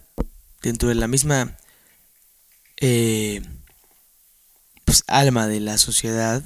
dentro 0.62 0.90
de 0.90 0.96
la 0.96 1.08
misma 1.08 1.58
eh, 2.82 3.42
pues, 4.84 5.06
alma 5.08 5.48
de 5.48 5.62
la 5.62 5.78
sociedad, 5.78 6.44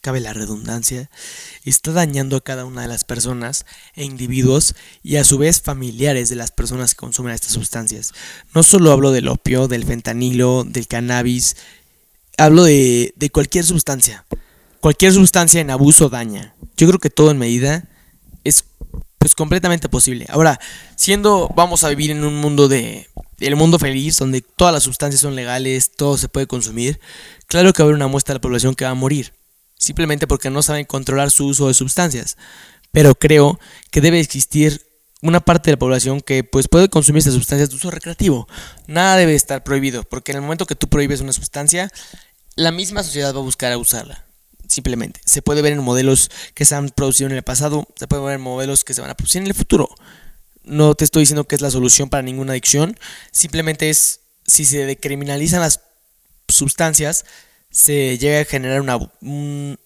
cabe 0.00 0.18
la 0.18 0.32
redundancia, 0.32 1.10
está 1.64 1.92
dañando 1.92 2.36
a 2.36 2.40
cada 2.42 2.64
una 2.64 2.82
de 2.82 2.88
las 2.88 3.04
personas 3.04 3.64
e 3.94 4.04
individuos 4.04 4.74
y 5.04 5.14
a 5.14 5.24
su 5.24 5.38
vez 5.38 5.62
familiares 5.62 6.28
de 6.28 6.36
las 6.36 6.50
personas 6.50 6.94
que 6.94 6.98
consumen 6.98 7.34
estas 7.34 7.52
sustancias. 7.52 8.14
No 8.52 8.64
solo 8.64 8.90
hablo 8.90 9.12
del 9.12 9.28
opio, 9.28 9.68
del 9.68 9.84
fentanilo, 9.84 10.64
del 10.64 10.88
cannabis, 10.88 11.56
hablo 12.36 12.64
de, 12.64 13.12
de 13.14 13.30
cualquier 13.30 13.64
sustancia. 13.64 14.24
Cualquier 14.80 15.12
sustancia 15.12 15.60
en 15.60 15.70
abuso 15.70 16.08
daña. 16.08 16.54
Yo 16.76 16.86
creo 16.86 17.00
que 17.00 17.10
todo 17.10 17.30
en 17.30 17.38
medida 17.38 17.88
es 18.44 18.64
pues 19.18 19.34
completamente 19.34 19.88
posible. 19.88 20.26
Ahora, 20.28 20.60
siendo 20.96 21.48
vamos 21.54 21.84
a 21.84 21.88
vivir 21.88 22.10
en 22.10 22.24
un 22.24 22.36
mundo 22.36 22.68
de 22.68 23.08
el 23.40 23.56
mundo 23.56 23.78
feliz 23.78 24.16
donde 24.18 24.40
todas 24.40 24.74
las 24.74 24.82
sustancias 24.82 25.20
son 25.20 25.34
legales, 25.34 25.92
todo 25.96 26.16
se 26.16 26.28
puede 26.28 26.46
consumir, 26.46 27.00
claro 27.46 27.72
que 27.72 27.82
va 27.82 27.84
a 27.84 27.86
haber 27.88 27.96
una 27.96 28.08
muestra 28.08 28.32
de 28.32 28.38
la 28.38 28.40
población 28.40 28.74
que 28.74 28.84
va 28.84 28.90
a 28.90 28.94
morir, 28.94 29.34
simplemente 29.76 30.26
porque 30.26 30.50
no 30.50 30.62
saben 30.62 30.86
controlar 30.86 31.30
su 31.30 31.46
uso 31.46 31.68
de 31.68 31.74
sustancias. 31.74 32.36
Pero 32.90 33.14
creo 33.14 33.60
que 33.90 34.00
debe 34.00 34.18
existir 34.18 34.86
una 35.20 35.40
parte 35.40 35.70
de 35.70 35.76
la 35.76 35.78
población 35.78 36.20
que 36.20 36.42
pues 36.44 36.68
puede 36.68 36.88
consumir 36.88 37.18
estas 37.18 37.34
sustancias 37.34 37.70
de 37.70 37.76
uso 37.76 37.90
recreativo. 37.90 38.48
Nada 38.86 39.16
debe 39.16 39.34
estar 39.34 39.62
prohibido, 39.62 40.04
porque 40.04 40.32
en 40.32 40.36
el 40.36 40.42
momento 40.42 40.66
que 40.66 40.76
tú 40.76 40.88
prohíbes 40.88 41.20
una 41.20 41.32
sustancia, 41.32 41.92
la 42.56 42.72
misma 42.72 43.02
sociedad 43.02 43.34
va 43.34 43.40
a 43.40 43.42
buscar 43.42 43.72
a 43.72 43.78
usarla. 43.78 44.27
Simplemente. 44.68 45.20
Se 45.24 45.42
puede 45.42 45.62
ver 45.62 45.72
en 45.72 45.82
modelos 45.82 46.30
que 46.54 46.64
se 46.64 46.74
han 46.76 46.90
producido 46.90 47.28
en 47.30 47.34
el 47.36 47.42
pasado, 47.42 47.88
se 47.96 48.06
puede 48.06 48.22
ver 48.22 48.34
en 48.36 48.42
modelos 48.42 48.84
que 48.84 48.94
se 48.94 49.00
van 49.00 49.10
a 49.10 49.14
producir 49.16 49.40
en 49.42 49.48
el 49.48 49.54
futuro. 49.54 49.88
No 50.62 50.94
te 50.94 51.04
estoy 51.04 51.22
diciendo 51.22 51.44
que 51.44 51.56
es 51.56 51.62
la 51.62 51.70
solución 51.70 52.10
para 52.10 52.22
ninguna 52.22 52.52
adicción, 52.52 52.96
simplemente 53.32 53.88
es 53.90 54.20
si 54.46 54.64
se 54.66 54.84
decriminalizan 54.86 55.60
las 55.60 55.80
sustancias, 56.48 57.24
se 57.70 58.18
llega 58.18 58.40
a 58.40 58.44
generar 58.44 58.80
una, 58.80 58.96
un- 59.22 59.78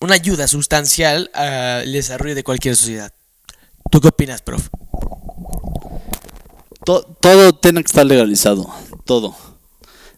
una 0.00 0.14
ayuda 0.14 0.46
sustancial 0.48 1.30
al 1.34 1.92
desarrollo 1.92 2.34
de 2.34 2.44
cualquier 2.44 2.76
sociedad. 2.76 3.12
¿Tú 3.90 4.00
qué 4.00 4.08
opinas, 4.08 4.42
prof? 4.42 4.68
To- 6.84 7.02
todo 7.20 7.52
tiene 7.54 7.82
que 7.82 7.86
estar 7.88 8.06
legalizado. 8.06 8.72
Todo. 9.04 9.36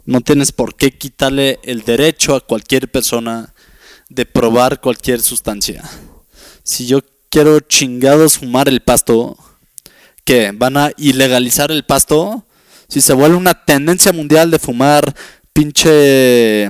No 0.05 0.21
tienes 0.21 0.53
por 0.53 0.75
qué 0.77 0.91
quitarle 0.97 1.59
el 1.63 1.83
derecho 1.83 2.35
a 2.35 2.41
cualquier 2.41 2.91
persona 2.91 3.52
de 4.15 4.27
probar 4.27 4.81
cualquier 4.81 5.21
sustancia. 5.23 5.83
Si 6.63 6.87
yo 6.87 7.01
quiero 7.31 7.61
chingados 7.61 8.39
fumar 8.39 8.69
el 8.69 8.81
pasto, 8.81 9.37
¿qué? 10.25 10.53
¿Van 10.55 10.77
a 10.77 10.91
ilegalizar 10.97 11.71
el 11.71 11.85
pasto? 11.85 12.45
si 12.89 13.01
se 13.01 13.15
vuelve 13.15 13.37
una 13.37 13.55
tendencia 13.65 14.13
mundial 14.13 14.51
de 14.51 14.59
fumar 14.59 15.15
pinche 15.55 16.67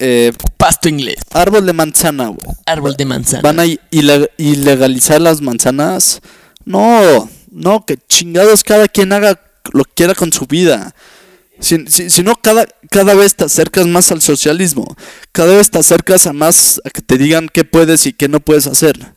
eh, 0.00 0.32
Pasto 0.56 0.88
inglés. 0.88 1.16
árbol 1.32 1.64
de 1.64 1.72
manzana, 1.72 2.26
güey. 2.26 2.40
Árbol 2.66 2.96
de 2.96 3.04
manzana. 3.04 3.42
¿Van 3.42 3.60
a 3.60 3.64
ile- 3.66 4.30
ilegalizar 4.36 5.20
las 5.20 5.40
manzanas? 5.40 6.20
No, 6.64 7.30
no, 7.52 7.84
que 7.86 7.98
chingados 8.08 8.64
cada 8.64 8.88
quien 8.88 9.12
haga 9.12 9.40
lo 9.72 9.84
que 9.84 9.92
quiera 9.94 10.14
con 10.16 10.32
su 10.32 10.46
vida. 10.46 10.92
Si, 11.60 11.86
si- 11.88 12.08
si 12.10 12.22
no, 12.22 12.34
cada, 12.36 12.66
cada 12.90 13.14
vez 13.14 13.34
te 13.34 13.44
acercas 13.44 13.86
más 13.86 14.12
al 14.12 14.20
socialismo. 14.22 14.96
Cada 15.32 15.56
vez 15.56 15.70
te 15.70 15.78
acercas 15.78 16.26
a 16.26 16.32
más 16.32 16.80
a 16.84 16.90
que 16.90 17.02
te 17.02 17.18
digan 17.18 17.48
qué 17.52 17.64
puedes 17.64 18.06
y 18.06 18.12
qué 18.12 18.28
no 18.28 18.40
puedes 18.40 18.66
hacer. 18.66 19.14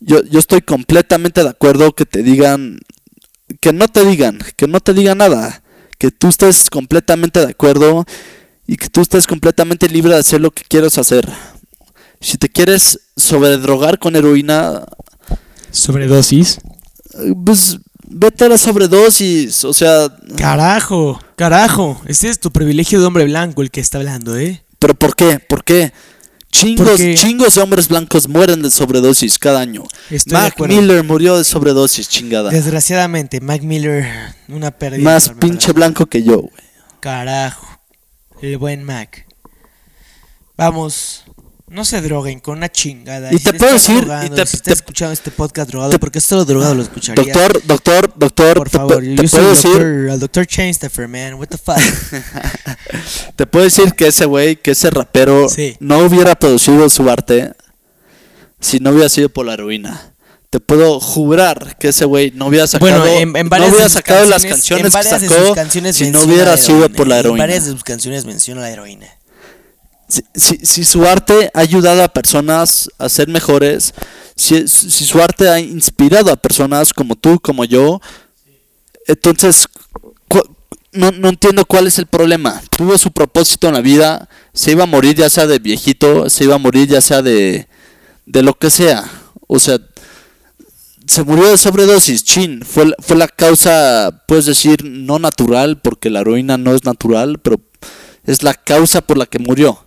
Yo, 0.00 0.22
yo 0.24 0.38
estoy 0.38 0.62
completamente 0.62 1.42
de 1.42 1.50
acuerdo 1.50 1.92
que 1.94 2.06
te 2.06 2.22
digan, 2.22 2.80
que 3.60 3.72
no 3.74 3.88
te 3.88 4.04
digan, 4.06 4.38
que 4.56 4.66
no 4.66 4.80
te 4.80 4.94
digan 4.94 5.18
nada. 5.18 5.62
Que 5.98 6.10
tú 6.10 6.28
estés 6.28 6.70
completamente 6.70 7.40
de 7.40 7.50
acuerdo 7.50 8.06
y 8.66 8.76
que 8.76 8.88
tú 8.88 9.02
estés 9.02 9.26
completamente 9.26 9.86
libre 9.88 10.14
de 10.14 10.20
hacer 10.20 10.40
lo 10.40 10.50
que 10.50 10.62
quieras 10.66 10.96
hacer. 10.96 11.28
Si 12.22 12.38
te 12.38 12.48
quieres 12.48 13.00
sobredrogar 13.16 13.98
con 13.98 14.16
heroína, 14.16 14.86
Sobredosis. 15.70 16.58
pues 17.44 17.78
vete 18.10 18.44
a 18.44 18.48
la 18.48 18.58
sobredosis. 18.58 19.64
O 19.64 19.72
sea, 19.72 20.08
Carajo, 20.36 21.20
carajo. 21.36 22.00
Ese 22.06 22.28
es 22.28 22.38
tu 22.40 22.50
privilegio 22.50 23.00
de 23.00 23.06
hombre 23.06 23.24
blanco 23.24 23.62
el 23.62 23.70
que 23.70 23.80
está 23.80 23.98
hablando, 23.98 24.36
¿eh? 24.36 24.62
¿pero 24.78 24.94
por 24.94 25.14
qué? 25.16 25.38
¿Por 25.40 25.64
qué? 25.64 25.92
Chingos, 26.52 26.88
Porque- 26.88 27.14
chingos 27.14 27.54
de 27.54 27.60
hombres 27.62 27.86
blancos 27.88 28.26
mueren 28.28 28.60
de 28.62 28.70
sobredosis 28.70 29.38
cada 29.38 29.60
año. 29.60 29.84
Estoy 30.10 30.32
Mac. 30.32 30.58
Miller 30.58 31.04
murió 31.04 31.38
de 31.38 31.44
sobredosis, 31.44 32.08
chingada. 32.08 32.50
Desgraciadamente, 32.50 33.40
Mac 33.40 33.62
Miller, 33.62 34.04
una 34.48 34.72
pérdida. 34.72 35.04
Más 35.04 35.28
pinche 35.40 35.72
blanco 35.72 36.06
que 36.06 36.24
yo, 36.24 36.38
güey. 36.38 36.52
Carajo. 36.98 37.66
El 38.42 38.58
buen 38.58 38.82
Mac. 38.82 39.26
Vamos. 40.56 41.24
No 41.70 41.84
se 41.84 42.00
droguen 42.00 42.40
con 42.40 42.58
una 42.58 42.68
chingada. 42.68 43.32
Y 43.32 43.38
Si 43.38 43.44
te 43.44 43.54
puedo 43.54 43.72
decir, 43.74 44.04
y 44.26 44.30
te- 44.30 44.44
si 44.44 44.58
te- 44.58 44.72
escuchando 44.72 45.12
este 45.12 45.30
podcast 45.30 45.70
drogado, 45.70 45.92
te- 45.92 45.98
porque 46.00 46.20
solo 46.20 46.44
drogado 46.44 46.74
lo 46.74 46.82
escucharía. 46.82 47.22
Doctor, 47.32 47.62
doctor, 47.64 48.12
doctor, 48.16 48.56
por 48.56 48.68
favor, 48.70 49.02
yo 49.04 49.14
te 49.22 49.28
soy 49.28 49.38
puedo 49.38 49.50
el 49.52 49.56
decir, 49.56 49.70
doctor, 49.70 50.08
el 50.10 50.18
doctor 50.20 50.46
Chainstaffer, 50.46 51.06
man. 51.08 51.34
What 51.34 51.46
the 51.46 51.58
fuck? 51.58 51.76
te 53.36 53.46
puedo 53.46 53.64
decir 53.64 53.92
que 53.94 54.08
ese 54.08 54.24
güey, 54.26 54.56
que 54.56 54.72
ese 54.72 54.90
rapero 54.90 55.48
Sí. 55.48 55.76
no 55.80 56.00
hubiera 56.00 56.34
producido 56.34 56.88
su 56.90 57.08
arte 57.08 57.52
si 58.58 58.80
no 58.80 58.90
hubiera 58.90 59.08
sido 59.08 59.28
por 59.28 59.46
la 59.46 59.54
heroína. 59.54 60.14
Te 60.50 60.58
puedo 60.58 60.98
jurar 60.98 61.76
que 61.78 61.88
ese 61.90 62.04
güey 62.04 62.32
no 62.34 62.46
hubiera 62.46 62.66
sacado, 62.66 62.90
Bueno, 63.00 63.06
en, 63.06 63.36
en 63.36 63.46
no 63.48 63.56
hubiera 63.68 63.84
de 63.84 63.90
sacado 63.90 64.26
las 64.28 64.42
canciones- 64.44 64.50
canciones 64.52 64.84
en 64.86 64.90
que 64.90 64.96
varias 64.96 65.20
de 65.20 65.28
sacó 65.28 65.46
sus 65.46 65.54
canciones 65.54 65.96
si 65.96 66.10
no 66.10 66.22
hubiera 66.22 66.56
sido 66.56 66.88
por 66.90 67.06
la 67.06 67.14
En 67.14 67.20
heroína. 67.20 67.42
varias 67.44 67.66
de 67.66 67.70
sus 67.70 67.84
canciones 67.84 68.24
menciona 68.24 68.62
la 68.62 68.70
heroína. 68.70 69.06
Si, 70.34 70.84
su 70.84 71.06
arte 71.06 71.50
ha 71.54 71.60
ayudado 71.60 72.02
a 72.02 72.08
personas 72.08 72.90
a 72.98 73.08
ser 73.08 73.28
mejores, 73.28 73.94
si, 74.36 74.66
si 74.68 75.04
su 75.04 75.20
arte 75.22 75.48
ha 75.48 75.60
inspirado 75.60 76.32
a 76.32 76.36
personas 76.36 76.92
como 76.92 77.16
tú, 77.16 77.38
como 77.40 77.64
yo, 77.64 78.00
entonces 79.06 79.66
no, 80.92 81.10
no 81.12 81.28
entiendo 81.28 81.64
cuál 81.64 81.86
es 81.86 81.98
el 81.98 82.06
problema. 82.06 82.60
Tuvo 82.76 82.98
su 82.98 83.12
propósito 83.12 83.68
en 83.68 83.74
la 83.74 83.80
vida, 83.80 84.28
se 84.52 84.72
iba 84.72 84.84
a 84.84 84.86
morir 84.86 85.16
ya 85.16 85.30
sea 85.30 85.46
de 85.46 85.58
viejito, 85.58 86.28
se 86.28 86.44
iba 86.44 86.56
a 86.56 86.58
morir 86.58 86.88
ya 86.88 87.00
sea 87.00 87.22
de, 87.22 87.68
de 88.26 88.42
lo 88.42 88.54
que 88.54 88.70
sea. 88.70 89.04
O 89.46 89.58
sea, 89.58 89.78
se 91.06 91.22
murió 91.22 91.48
de 91.50 91.56
sobredosis, 91.56 92.24
chin. 92.24 92.62
Fue, 92.64 92.92
fue 92.98 93.16
la 93.16 93.28
causa, 93.28 94.24
puedes 94.26 94.46
decir, 94.46 94.84
no 94.84 95.18
natural, 95.18 95.80
porque 95.80 96.10
la 96.10 96.20
heroína 96.20 96.56
no 96.58 96.74
es 96.74 96.84
natural, 96.84 97.38
pero 97.40 97.60
es 98.24 98.42
la 98.42 98.54
causa 98.54 99.00
por 99.00 99.18
la 99.18 99.26
que 99.26 99.38
murió. 99.38 99.86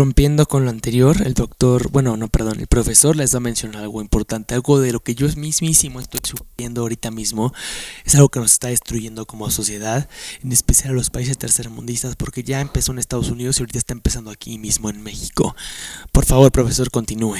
Rompiendo 0.00 0.46
con 0.46 0.64
lo 0.64 0.70
anterior, 0.70 1.20
el 1.26 1.34
doctor, 1.34 1.90
bueno, 1.90 2.16
no, 2.16 2.28
perdón, 2.28 2.58
el 2.58 2.68
profesor 2.68 3.16
les 3.16 3.34
va 3.34 3.36
a 3.36 3.40
mencionar 3.40 3.82
algo 3.82 4.00
importante, 4.00 4.54
algo 4.54 4.80
de 4.80 4.92
lo 4.92 5.00
que 5.00 5.14
yo 5.14 5.28
mismísimo 5.36 6.00
estoy 6.00 6.20
sufriendo 6.24 6.80
ahorita 6.80 7.10
mismo, 7.10 7.52
es 8.06 8.14
algo 8.14 8.30
que 8.30 8.40
nos 8.40 8.52
está 8.52 8.68
destruyendo 8.68 9.26
como 9.26 9.50
sociedad, 9.50 10.08
en 10.42 10.52
especial 10.52 10.92
a 10.92 10.94
los 10.94 11.10
países 11.10 11.36
tercermundistas, 11.36 12.16
porque 12.16 12.42
ya 12.42 12.62
empezó 12.62 12.92
en 12.92 12.98
Estados 12.98 13.28
Unidos 13.28 13.58
y 13.58 13.60
ahorita 13.60 13.76
está 13.78 13.92
empezando 13.92 14.30
aquí 14.30 14.56
mismo 14.56 14.88
en 14.88 15.02
México. 15.02 15.54
Por 16.12 16.24
favor, 16.24 16.50
profesor, 16.50 16.90
continúe. 16.90 17.36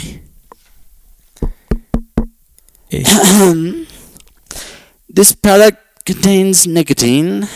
This 5.15 5.33
product 5.33 5.79
contains 6.05 6.67
nicotine. 6.67 7.49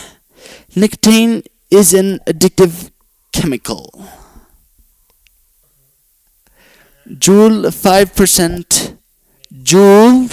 Nicotine 0.73 1.43
is 1.69 1.93
an 1.93 2.21
addictive 2.25 2.89
chemical. 3.31 3.91
Joule 7.07 7.71
5%. 7.71 8.97
Joule 9.63 10.27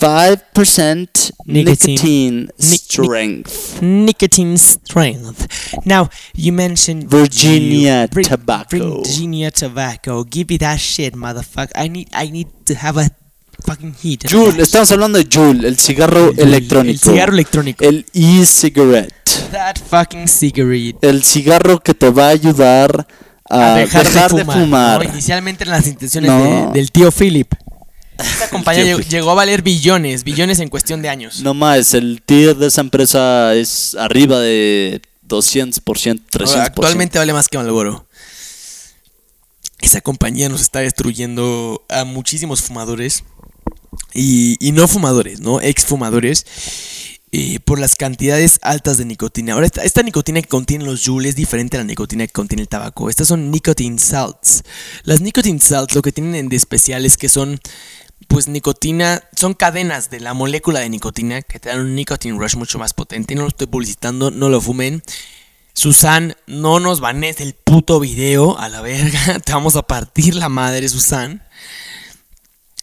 5% 0.00 1.30
Nicotine. 1.46 1.94
nicotine, 1.94 2.48
Nic- 2.58 2.80
strength. 2.80 3.80
nicotine 3.80 4.58
strength. 4.58 5.46
Now, 5.84 6.08
you 6.34 6.52
mentioned 6.52 7.08
Virginia 7.08 8.08
Vir- 8.12 8.24
tobacco. 8.24 9.02
Virginia 9.02 9.50
tobacco. 9.50 10.24
Give 10.24 10.46
me 10.50 10.58
that 10.58 10.78
shit, 10.80 11.14
motherfucker. 11.14 11.70
I 11.76 11.88
need, 11.88 12.08
I 12.12 12.30
need 12.30 12.48
to 12.66 12.74
have 12.74 12.98
a 13.00 13.08
fucking 13.64 13.94
heat. 14.02 14.24
Joule, 14.28 14.60
estamos 14.62 14.90
hablando 14.90 15.18
de 15.18 15.26
Joule, 15.30 15.66
el 15.68 15.78
cigarro 15.78 16.30
El- 16.30 16.40
electrónico. 16.40 16.90
El 16.92 16.98
cigarro 17.14 17.32
electrónico. 17.32 17.84
El 17.84 18.04
e-cigarette. 18.12 19.14
That 19.52 19.76
fucking 19.78 20.26
cigarette. 20.26 20.98
El 21.02 21.22
cigarro 21.22 21.78
que 21.80 21.94
te 21.94 22.10
va 22.10 22.26
a 22.26 22.30
ayudar 22.30 23.06
a, 23.50 23.74
A 23.74 23.76
dejar, 23.78 24.04
dejar, 24.04 24.30
de 24.32 24.44
de 24.44 24.44
fumar. 24.52 25.04
Inicialmente 25.04 25.64
en 25.64 25.70
las 25.70 25.86
intenciones 25.86 26.30
No. 26.30 26.72
de- 26.72 26.78
del 26.78 26.90
tío 26.90 27.10
Philip. 27.12 27.52
Esta 28.18 28.48
compañía 28.50 28.96
llegó, 28.96 29.30
a 29.30 29.34
valer 29.34 29.62
billones, 29.62 30.24
billones 30.24 30.60
en 30.60 30.68
cuestión 30.68 31.02
de 31.02 31.08
años. 31.08 31.40
No 31.42 31.52
más, 31.54 31.94
el 31.94 32.22
tier 32.24 32.56
de 32.56 32.68
esa 32.68 32.80
empresa 32.80 33.54
es 33.54 33.96
arriba 33.98 34.38
de 34.40 35.02
200%, 35.28 35.82
300%. 35.82 36.48
Ahora, 36.48 36.64
actualmente 36.64 37.18
vale 37.18 37.32
más 37.32 37.48
que 37.48 37.58
Malboro. 37.58 38.06
Esa 39.80 40.00
compañía 40.00 40.48
nos 40.48 40.60
está 40.62 40.78
destruyendo 40.80 41.84
a 41.90 42.04
muchísimos 42.04 42.62
fumadores 42.62 43.24
y, 44.14 44.56
y 44.66 44.72
no 44.72 44.88
fumadores, 44.88 45.40
¿no? 45.40 45.60
Exfumadores. 45.60 46.46
Eh, 47.36 47.58
por 47.58 47.80
las 47.80 47.96
cantidades 47.96 48.60
altas 48.62 48.96
de 48.96 49.04
nicotina. 49.04 49.54
Ahora, 49.54 49.66
esta, 49.66 50.02
nicotina 50.04 50.40
que 50.40 50.46
contiene 50.46 50.84
los 50.84 51.02
Joule 51.04 51.28
es 51.28 51.34
diferente 51.34 51.76
a 51.76 51.80
la 51.80 51.84
nicotina 51.84 52.24
que 52.28 52.32
contiene 52.32 52.62
el 52.62 52.68
tabaco. 52.68 53.10
Estas 53.10 53.26
son 53.26 53.50
nicotine 53.50 53.98
salts. 53.98 54.62
Las 55.02 55.20
nicotine 55.20 55.58
salts 55.58 55.96
lo 55.96 56.02
que 56.02 56.12
tienen 56.12 56.48
de 56.48 56.54
especial 56.54 57.04
es 57.04 57.16
que 57.16 57.28
son, 57.28 57.58
pues, 58.28 58.46
nicotina, 58.46 59.20
son 59.34 59.54
cadenas 59.54 60.10
de 60.10 60.20
la 60.20 60.32
molécula 60.32 60.78
de 60.78 60.88
nicotina 60.88 61.42
que 61.42 61.58
te 61.58 61.70
dan 61.70 61.80
un 61.80 61.96
nicotine 61.96 62.38
rush 62.38 62.54
mucho 62.54 62.78
más 62.78 62.94
potente. 62.94 63.34
No 63.34 63.42
lo 63.42 63.48
estoy 63.48 63.66
publicitando, 63.66 64.30
no 64.30 64.48
lo 64.48 64.60
fumen. 64.60 65.02
Susan, 65.72 66.36
no 66.46 66.78
nos 66.78 67.00
banes 67.00 67.40
el 67.40 67.54
puto 67.54 67.98
video 67.98 68.56
a 68.60 68.68
la 68.68 68.80
verga. 68.80 69.40
Te 69.44 69.52
vamos 69.52 69.74
a 69.74 69.82
partir 69.82 70.36
la 70.36 70.48
madre, 70.48 70.88
Susan. 70.88 71.42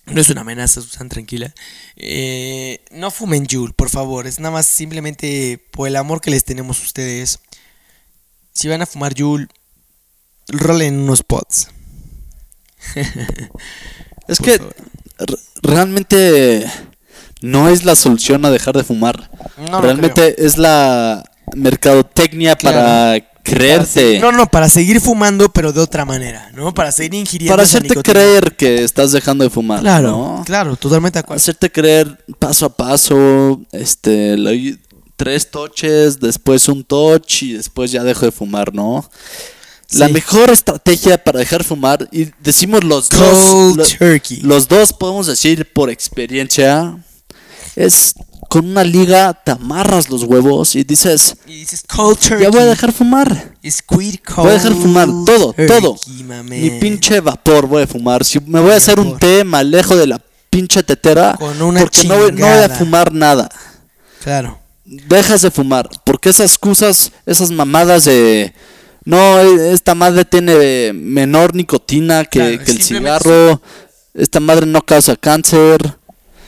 No 0.05 0.19
es 0.19 0.29
una 0.29 0.41
amenaza, 0.41 0.81
Susan, 0.81 1.09
tranquila. 1.09 1.53
Eh, 1.95 2.83
no 2.91 3.11
fumen 3.11 3.47
Juul, 3.49 3.73
por 3.73 3.89
favor. 3.89 4.27
Es 4.27 4.39
nada 4.39 4.51
más 4.51 4.65
simplemente 4.65 5.63
por 5.71 5.87
el 5.87 5.95
amor 5.95 6.21
que 6.21 6.31
les 6.31 6.43
tenemos 6.43 6.79
a 6.79 6.83
ustedes. 6.83 7.39
Si 8.53 8.67
van 8.67 8.81
a 8.81 8.85
fumar 8.85 9.13
Juul, 9.17 9.49
rolen 10.47 10.99
unos 10.99 11.23
pods. 11.23 11.69
Es 14.27 14.37
Por 14.37 14.45
que 14.45 14.61
realmente 15.61 16.65
no 17.41 17.69
es 17.69 17.83
la 17.83 17.95
solución 17.95 18.45
a 18.45 18.51
dejar 18.51 18.77
de 18.77 18.83
fumar. 18.83 19.29
No 19.57 19.81
realmente 19.81 20.45
es 20.45 20.57
la 20.57 21.30
mercadotecnia 21.55 22.55
Claro. 22.55 22.77
para 22.77 23.27
creerte. 23.43 24.19
No, 24.19 24.31
no, 24.31 24.47
para 24.47 24.69
seguir 24.69 25.01
fumando, 25.01 25.51
pero 25.51 25.73
de 25.73 25.81
otra 25.81 26.05
manera, 26.05 26.51
¿no? 26.53 26.73
Para 26.73 26.91
seguir 26.91 27.15
ingiriendo. 27.15 27.53
para 27.53 27.63
hacerte 27.63 27.95
creer 28.01 28.55
que 28.55 28.83
estás 28.83 29.11
dejando 29.11 29.43
de 29.43 29.49
fumar. 29.49 29.79
Claro, 29.81 30.11
¿no? 30.11 30.43
claro, 30.45 30.75
totalmente 30.75 31.17
de 31.17 31.21
acuerdo. 31.21 31.37
Hacerte 31.41 31.71
creer 31.71 32.23
paso 32.39 32.65
a 32.67 32.69
paso, 32.75 33.59
este, 33.71 34.37
lo- 34.37 34.51
tres 35.15 35.49
toches, 35.51 36.19
después 36.19 36.67
un 36.67 36.83
touch 36.83 37.43
y 37.43 37.53
después 37.53 37.91
ya 37.91 38.03
dejo 38.03 38.25
de 38.25 38.31
fumar, 38.31 38.73
¿no? 38.73 39.09
La 39.93 40.07
mejor 40.07 40.49
estrategia 40.51 41.21
para 41.21 41.39
dejar 41.39 41.59
de 41.63 41.67
fumar, 41.67 42.07
y 42.13 42.27
decimos 42.41 42.83
los 42.83 43.09
dos, 43.09 43.19
Cold 43.49 43.77
lo- 43.77 43.85
turkey. 43.85 44.39
los 44.41 44.67
dos 44.69 44.93
podemos 44.93 45.27
decir 45.27 45.69
por 45.73 45.89
experiencia, 45.89 46.97
es 47.75 48.13
con 48.51 48.69
una 48.69 48.83
liga 48.83 49.33
te 49.33 49.51
amarras 49.51 50.09
los 50.09 50.23
huevos 50.23 50.75
y 50.75 50.83
dices, 50.83 51.37
Y 51.47 51.59
dices 51.59 51.85
ya 52.37 52.49
voy 52.49 52.59
a 52.59 52.65
dejar 52.65 52.91
fumar. 52.91 53.55
Voy 54.35 54.49
a 54.49 54.53
dejar 54.55 54.73
fumar 54.73 55.07
todo, 55.25 55.53
todo. 55.53 55.95
Ni 56.49 56.69
pinche 56.71 57.21
vapor 57.21 57.65
voy 57.65 57.83
a 57.83 57.87
fumar. 57.87 58.25
Si 58.25 58.41
me 58.41 58.59
voy 58.59 58.73
a 58.73 58.75
hacer 58.75 58.99
un 58.99 59.17
té, 59.17 59.45
me 59.45 59.55
alejo 59.55 59.95
de 59.95 60.05
la 60.05 60.21
pinche 60.49 60.83
tetera 60.83 61.37
Con 61.39 61.61
una 61.61 61.79
porque 61.79 62.03
no, 62.03 62.29
no 62.29 62.45
voy 62.45 62.63
a 62.65 62.67
fumar 62.67 63.13
nada. 63.13 63.49
Claro. 64.21 64.59
Dejas 64.83 65.43
de 65.43 65.49
fumar. 65.49 65.89
Porque 66.03 66.27
esas 66.27 66.51
excusas, 66.51 67.13
esas 67.25 67.51
mamadas 67.51 68.03
de. 68.03 68.53
No, 69.05 69.39
esta 69.39 69.95
madre 69.95 70.25
tiene 70.25 70.91
menor 70.91 71.55
nicotina 71.55 72.25
que, 72.25 72.39
Claro, 72.39 72.65
que 72.65 72.71
el 72.71 72.83
cigarro. 72.83 73.61
Esta 74.13 74.41
madre 74.41 74.65
no 74.65 74.81
causa 74.81 75.15
cáncer. 75.15 75.97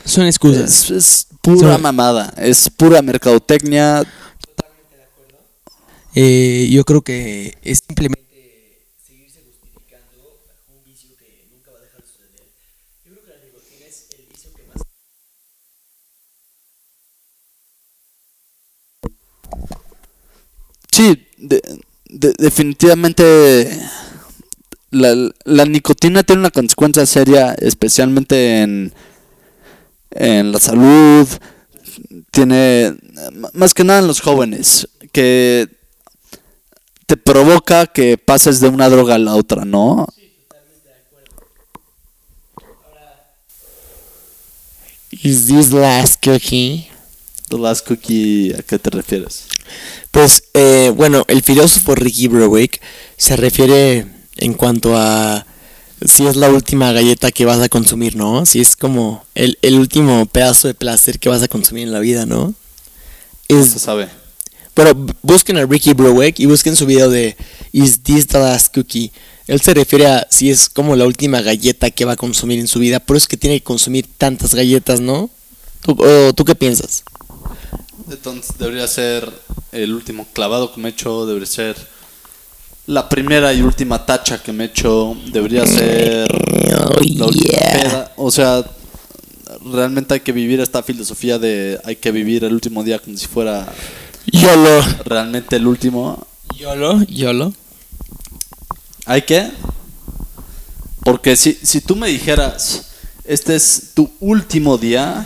Son 0.03 0.25
excusas. 0.25 0.91
Es, 0.91 0.91
es 0.91 1.27
pura 1.43 1.73
Son- 1.73 1.81
mamada. 1.81 2.33
Es 2.37 2.69
pura 2.71 3.01
mercadotecnia. 3.03 4.03
Eh, 6.15 6.67
yo 6.71 6.83
creo 6.85 7.01
que 7.01 7.57
es 7.63 7.79
simplemente 7.87 8.21
seguirse 9.05 9.41
justificando 9.47 10.39
un 10.69 10.83
vicio 10.85 11.09
que 11.17 11.47
nunca 11.51 11.71
va 11.71 11.79
a 11.79 11.81
dejar 11.81 12.01
de 12.01 12.07
suceder. 12.07 12.45
Yo 13.05 13.11
creo 13.13 13.23
que 13.25 13.29
la 13.31 13.45
nicotina 13.45 13.85
es 13.87 14.05
el 14.19 14.25
vicio 14.31 14.49
que 14.55 14.63
más 14.71 14.81
Sí, 20.91 21.25
de- 21.37 21.61
de- 22.09 22.33
definitivamente 22.37 23.79
la, 24.91 25.15
la 25.45 25.65
nicotina 25.65 26.23
tiene 26.23 26.41
una 26.41 26.51
consecuencia 26.51 27.05
seria, 27.07 27.53
especialmente 27.55 28.61
en, 28.61 28.93
en 30.15 30.51
la 30.51 30.59
salud. 30.59 31.27
Tiene, 32.31 32.95
más 33.53 33.73
que 33.73 33.83
nada 33.83 33.99
en 33.99 34.07
los 34.07 34.21
jóvenes, 34.21 34.87
que 35.11 35.67
te 37.05 37.17
provoca 37.17 37.87
que 37.87 38.17
pases 38.17 38.59
de 38.59 38.69
una 38.69 38.89
droga 38.89 39.15
a 39.15 39.19
la 39.19 39.35
otra, 39.35 39.65
¿no? 39.65 40.07
Is 45.21 45.47
this 45.47 45.71
last 45.71 46.23
cookie? 46.23 46.87
The 47.49 47.57
last 47.57 47.87
cookie, 47.87 48.53
¿a 48.57 48.63
qué 48.63 48.79
te 48.79 48.89
refieres? 48.89 49.45
Pues, 50.11 50.43
eh, 50.53 50.91
bueno, 50.95 51.23
el 51.27 51.43
filósofo 51.43 51.95
Ricky 51.95 52.27
Browick 52.27 52.81
se 53.15 53.35
refiere 53.35 54.07
en 54.37 54.53
cuanto 54.53 54.97
a 54.97 55.45
si 56.05 56.25
es 56.25 56.35
la 56.35 56.49
última 56.49 56.91
galleta 56.91 57.31
que 57.31 57.45
vas 57.45 57.59
a 57.59 57.69
consumir, 57.69 58.15
¿no? 58.15 58.45
Si 58.45 58.59
es 58.59 58.75
como 58.75 59.23
el, 59.35 59.57
el 59.61 59.75
último 59.79 60.25
pedazo 60.25 60.67
de 60.67 60.73
placer 60.73 61.19
que 61.19 61.29
vas 61.29 61.41
a 61.43 61.47
consumir 61.47 61.83
en 61.83 61.93
la 61.93 61.99
vida, 61.99 62.25
¿no? 62.25 62.53
Es, 63.47 63.71
se 63.71 63.79
sabe. 63.79 64.09
b- 64.75 65.13
busquen 65.21 65.57
a 65.57 65.65
Ricky 65.65 65.93
Browick 65.93 66.39
y 66.39 66.45
busquen 66.45 66.75
su 66.75 66.85
video 66.85 67.09
de 67.09 67.35
Is 67.71 68.01
this 68.01 68.27
the 68.27 68.39
last 68.39 68.73
cookie? 68.73 69.11
Él 69.47 69.59
se 69.59 69.73
refiere 69.73 70.07
a 70.07 70.27
si 70.29 70.49
es 70.49 70.69
como 70.69 70.95
la 70.95 71.05
última 71.05 71.41
galleta 71.41 71.91
que 71.91 72.05
va 72.05 72.13
a 72.13 72.17
consumir 72.17 72.59
en 72.59 72.67
su 72.67 72.79
vida, 72.79 72.99
por 72.99 73.17
eso 73.17 73.25
es 73.25 73.27
que 73.27 73.37
tiene 73.37 73.57
que 73.59 73.63
consumir 73.63 74.07
tantas 74.17 74.55
galletas, 74.55 75.01
¿no? 75.01 75.29
¿Tú, 75.81 75.97
¿tú 76.33 76.45
qué 76.45 76.55
piensas? 76.55 77.03
Entonces 78.09 78.57
debería 78.57 78.87
ser 78.87 79.29
el 79.71 79.93
último 79.93 80.25
clavado 80.33 80.73
que 80.73 80.79
me 80.79 80.89
he 80.89 80.91
hecho, 80.91 81.25
debería 81.25 81.47
ser 81.47 81.75
la 82.87 83.07
primera 83.07 83.53
y 83.53 83.61
última 83.61 84.05
tacha 84.05 84.41
que 84.41 84.51
me 84.51 84.65
he 84.65 84.67
hecho, 84.67 85.15
debería 85.31 85.65
ser 85.65 86.27
Oh, 86.75 86.99
la 87.01 87.27
yeah. 87.27 88.11
O 88.15 88.31
sea, 88.31 88.63
realmente 89.71 90.15
hay 90.15 90.19
que 90.19 90.31
vivir 90.31 90.59
esta 90.59 90.83
filosofía 90.83 91.39
de 91.39 91.79
hay 91.83 91.95
que 91.95 92.11
vivir 92.11 92.43
el 92.43 92.53
último 92.53 92.83
día 92.83 92.99
como 92.99 93.17
si 93.17 93.27
fuera 93.27 93.67
YOLO. 94.31 94.81
realmente 95.05 95.55
el 95.55 95.67
último. 95.67 96.25
YOLO, 96.57 97.03
YOLO. 97.03 97.53
¿Hay 99.05 99.23
que? 99.23 99.49
Porque 101.03 101.35
si, 101.35 101.53
si 101.61 101.81
tú 101.81 101.95
me 101.95 102.07
dijeras, 102.07 102.87
este 103.25 103.55
es 103.55 103.91
tu 103.93 104.09
último 104.19 104.77
día, 104.77 105.25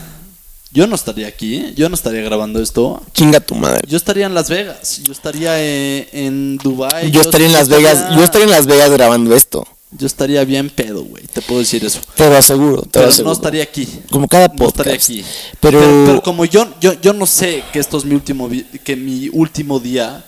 yo 0.72 0.86
no 0.88 0.96
estaría 0.96 1.28
aquí, 1.28 1.74
yo 1.76 1.90
no 1.90 1.96
estaría 1.96 2.22
grabando 2.22 2.62
esto. 2.62 3.02
Chinga 3.14 3.40
tu 3.40 3.56
madre. 3.56 3.82
Yo 3.88 3.98
estaría 3.98 4.26
en 4.26 4.34
Las 4.34 4.50
Vegas, 4.50 5.02
yo 5.04 5.12
estaría 5.12 5.60
eh, 5.64 6.10
en 6.12 6.58
Dubai. 6.58 7.10
Yo 7.12 7.22
estaría 7.22 7.48
en 7.48 7.54
Las 7.54 7.70
Vegas, 7.70 8.16
yo 8.16 8.24
estaría 8.24 8.46
en 8.46 8.52
Las 8.52 8.66
Vegas 8.66 8.92
grabando 8.92 9.34
esto. 9.36 9.66
Yo 9.92 10.06
estaría 10.06 10.44
bien 10.44 10.70
pedo, 10.70 11.04
güey, 11.06 11.24
te 11.28 11.42
puedo 11.42 11.62
decir 11.62 11.84
eso. 11.86 12.02
Te 12.16 12.30
lo 12.30 12.36
aseguro, 12.36 12.82
te 12.82 12.90
Pero 12.92 13.06
lo 13.06 13.10
aseguro. 13.14 13.30
no 13.30 13.34
estaría 13.34 13.64
aquí. 13.64 13.88
Como 14.12 14.28
cada 14.28 14.50
No 14.50 14.56
podcast. 14.56 14.80
estaría 14.80 14.94
aquí. 14.96 15.24
Pero, 15.62 15.80
Pero, 15.80 16.04
pero 16.06 16.22
como 16.22 16.44
yo, 16.44 16.68
yo, 16.82 17.00
yo 17.00 17.14
no 17.14 17.26
sé 17.26 17.64
que 17.72 17.80
esto 17.80 17.98
es 17.98 18.04
mi 18.04 18.14
último, 18.14 18.50
que 18.84 18.96
mi 18.98 19.30
último 19.32 19.80
día, 19.80 20.26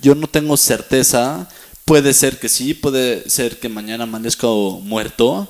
yo 0.00 0.14
no 0.14 0.28
tengo 0.28 0.56
certeza. 0.56 1.48
Puede 1.84 2.14
ser 2.14 2.38
que 2.38 2.48
sí, 2.48 2.72
puede 2.72 3.28
ser 3.28 3.58
que 3.58 3.68
mañana 3.68 4.04
amanezca 4.04 4.46
muerto. 4.46 5.48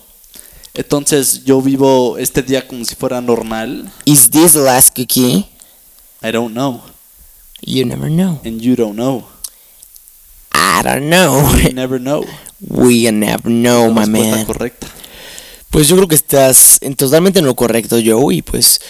Entonces 0.75 1.45
yo 1.45 1.61
vivo 1.61 2.17
este 2.19 2.43
día 2.43 2.67
como 2.67 2.85
si 2.85 2.95
fuera 2.95 3.21
normal. 3.21 3.91
is 4.05 4.31
this 4.31 4.53
the 4.53 4.61
last 4.61 4.95
cookie? 4.97 5.47
I 6.23 6.31
don't 6.31 6.53
know. 6.53 6.83
You 7.63 7.85
never 7.85 8.09
know. 8.09 8.41
And 8.45 8.61
you 8.61 8.77
don't 8.77 8.95
know. 8.95 9.27
I 10.53 10.83
don't 10.83 11.09
know. 11.11 11.51
You 11.59 11.73
never 11.73 11.99
know. 11.99 12.25
We 12.61 13.11
never 13.11 13.51
know, 13.51 13.89
La 13.89 14.07
my 14.07 14.07
man. 14.07 14.45
correcta. 14.45 14.87
Pues 15.71 15.89
yo 15.89 15.97
creo 15.97 16.09
que 16.09 16.15
estás 16.15 16.79
en 16.81 16.95
totalmente 16.97 17.39
en 17.39 17.47
lo 17.47 17.55
correcto, 17.55 17.97
Joe, 18.05 18.35
y 18.35 18.43
pues, 18.43 18.81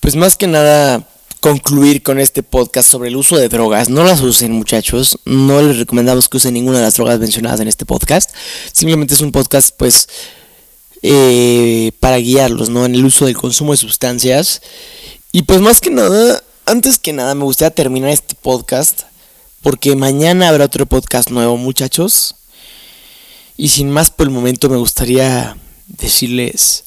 pues 0.00 0.14
más 0.14 0.36
que 0.36 0.46
nada 0.46 1.08
concluir 1.40 2.02
con 2.02 2.18
este 2.18 2.42
podcast 2.42 2.90
sobre 2.90 3.08
el 3.08 3.16
uso 3.16 3.36
de 3.36 3.48
drogas. 3.48 3.88
No 3.88 4.04
las 4.04 4.20
usen, 4.20 4.52
muchachos. 4.52 5.18
No 5.24 5.62
les 5.62 5.78
recomendamos 5.78 6.28
que 6.28 6.36
usen 6.36 6.54
ninguna 6.54 6.78
de 6.78 6.84
las 6.84 6.94
drogas 6.94 7.18
mencionadas 7.18 7.60
en 7.60 7.68
este 7.68 7.86
podcast. 7.86 8.34
Simplemente 8.72 9.14
es 9.14 9.20
un 9.20 9.32
podcast, 9.32 9.74
pues, 9.76 10.08
eh, 11.02 11.92
para 12.00 12.18
guiarlos, 12.18 12.70
¿no? 12.70 12.84
En 12.84 12.94
el 12.94 13.04
uso 13.04 13.26
del 13.26 13.36
consumo 13.36 13.72
de 13.72 13.78
sustancias. 13.78 14.62
Y 15.32 15.42
pues 15.42 15.60
más 15.60 15.80
que 15.80 15.90
nada, 15.90 16.42
antes 16.66 16.98
que 16.98 17.12
nada, 17.12 17.34
me 17.34 17.44
gustaría 17.44 17.74
terminar 17.74 18.10
este 18.10 18.34
podcast. 18.34 19.02
Porque 19.62 19.96
mañana 19.96 20.48
habrá 20.48 20.66
otro 20.66 20.86
podcast 20.86 21.30
nuevo, 21.30 21.56
muchachos. 21.56 22.36
Y 23.56 23.70
sin 23.70 23.90
más 23.90 24.10
por 24.10 24.26
el 24.26 24.32
momento 24.32 24.68
me 24.68 24.76
gustaría 24.76 25.56
decirles 25.88 26.84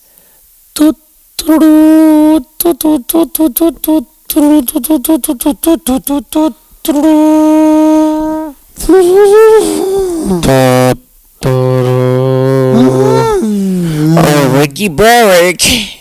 Oh, 13.44 14.60
Ricky 14.60 14.88
Berwick. 14.88 15.62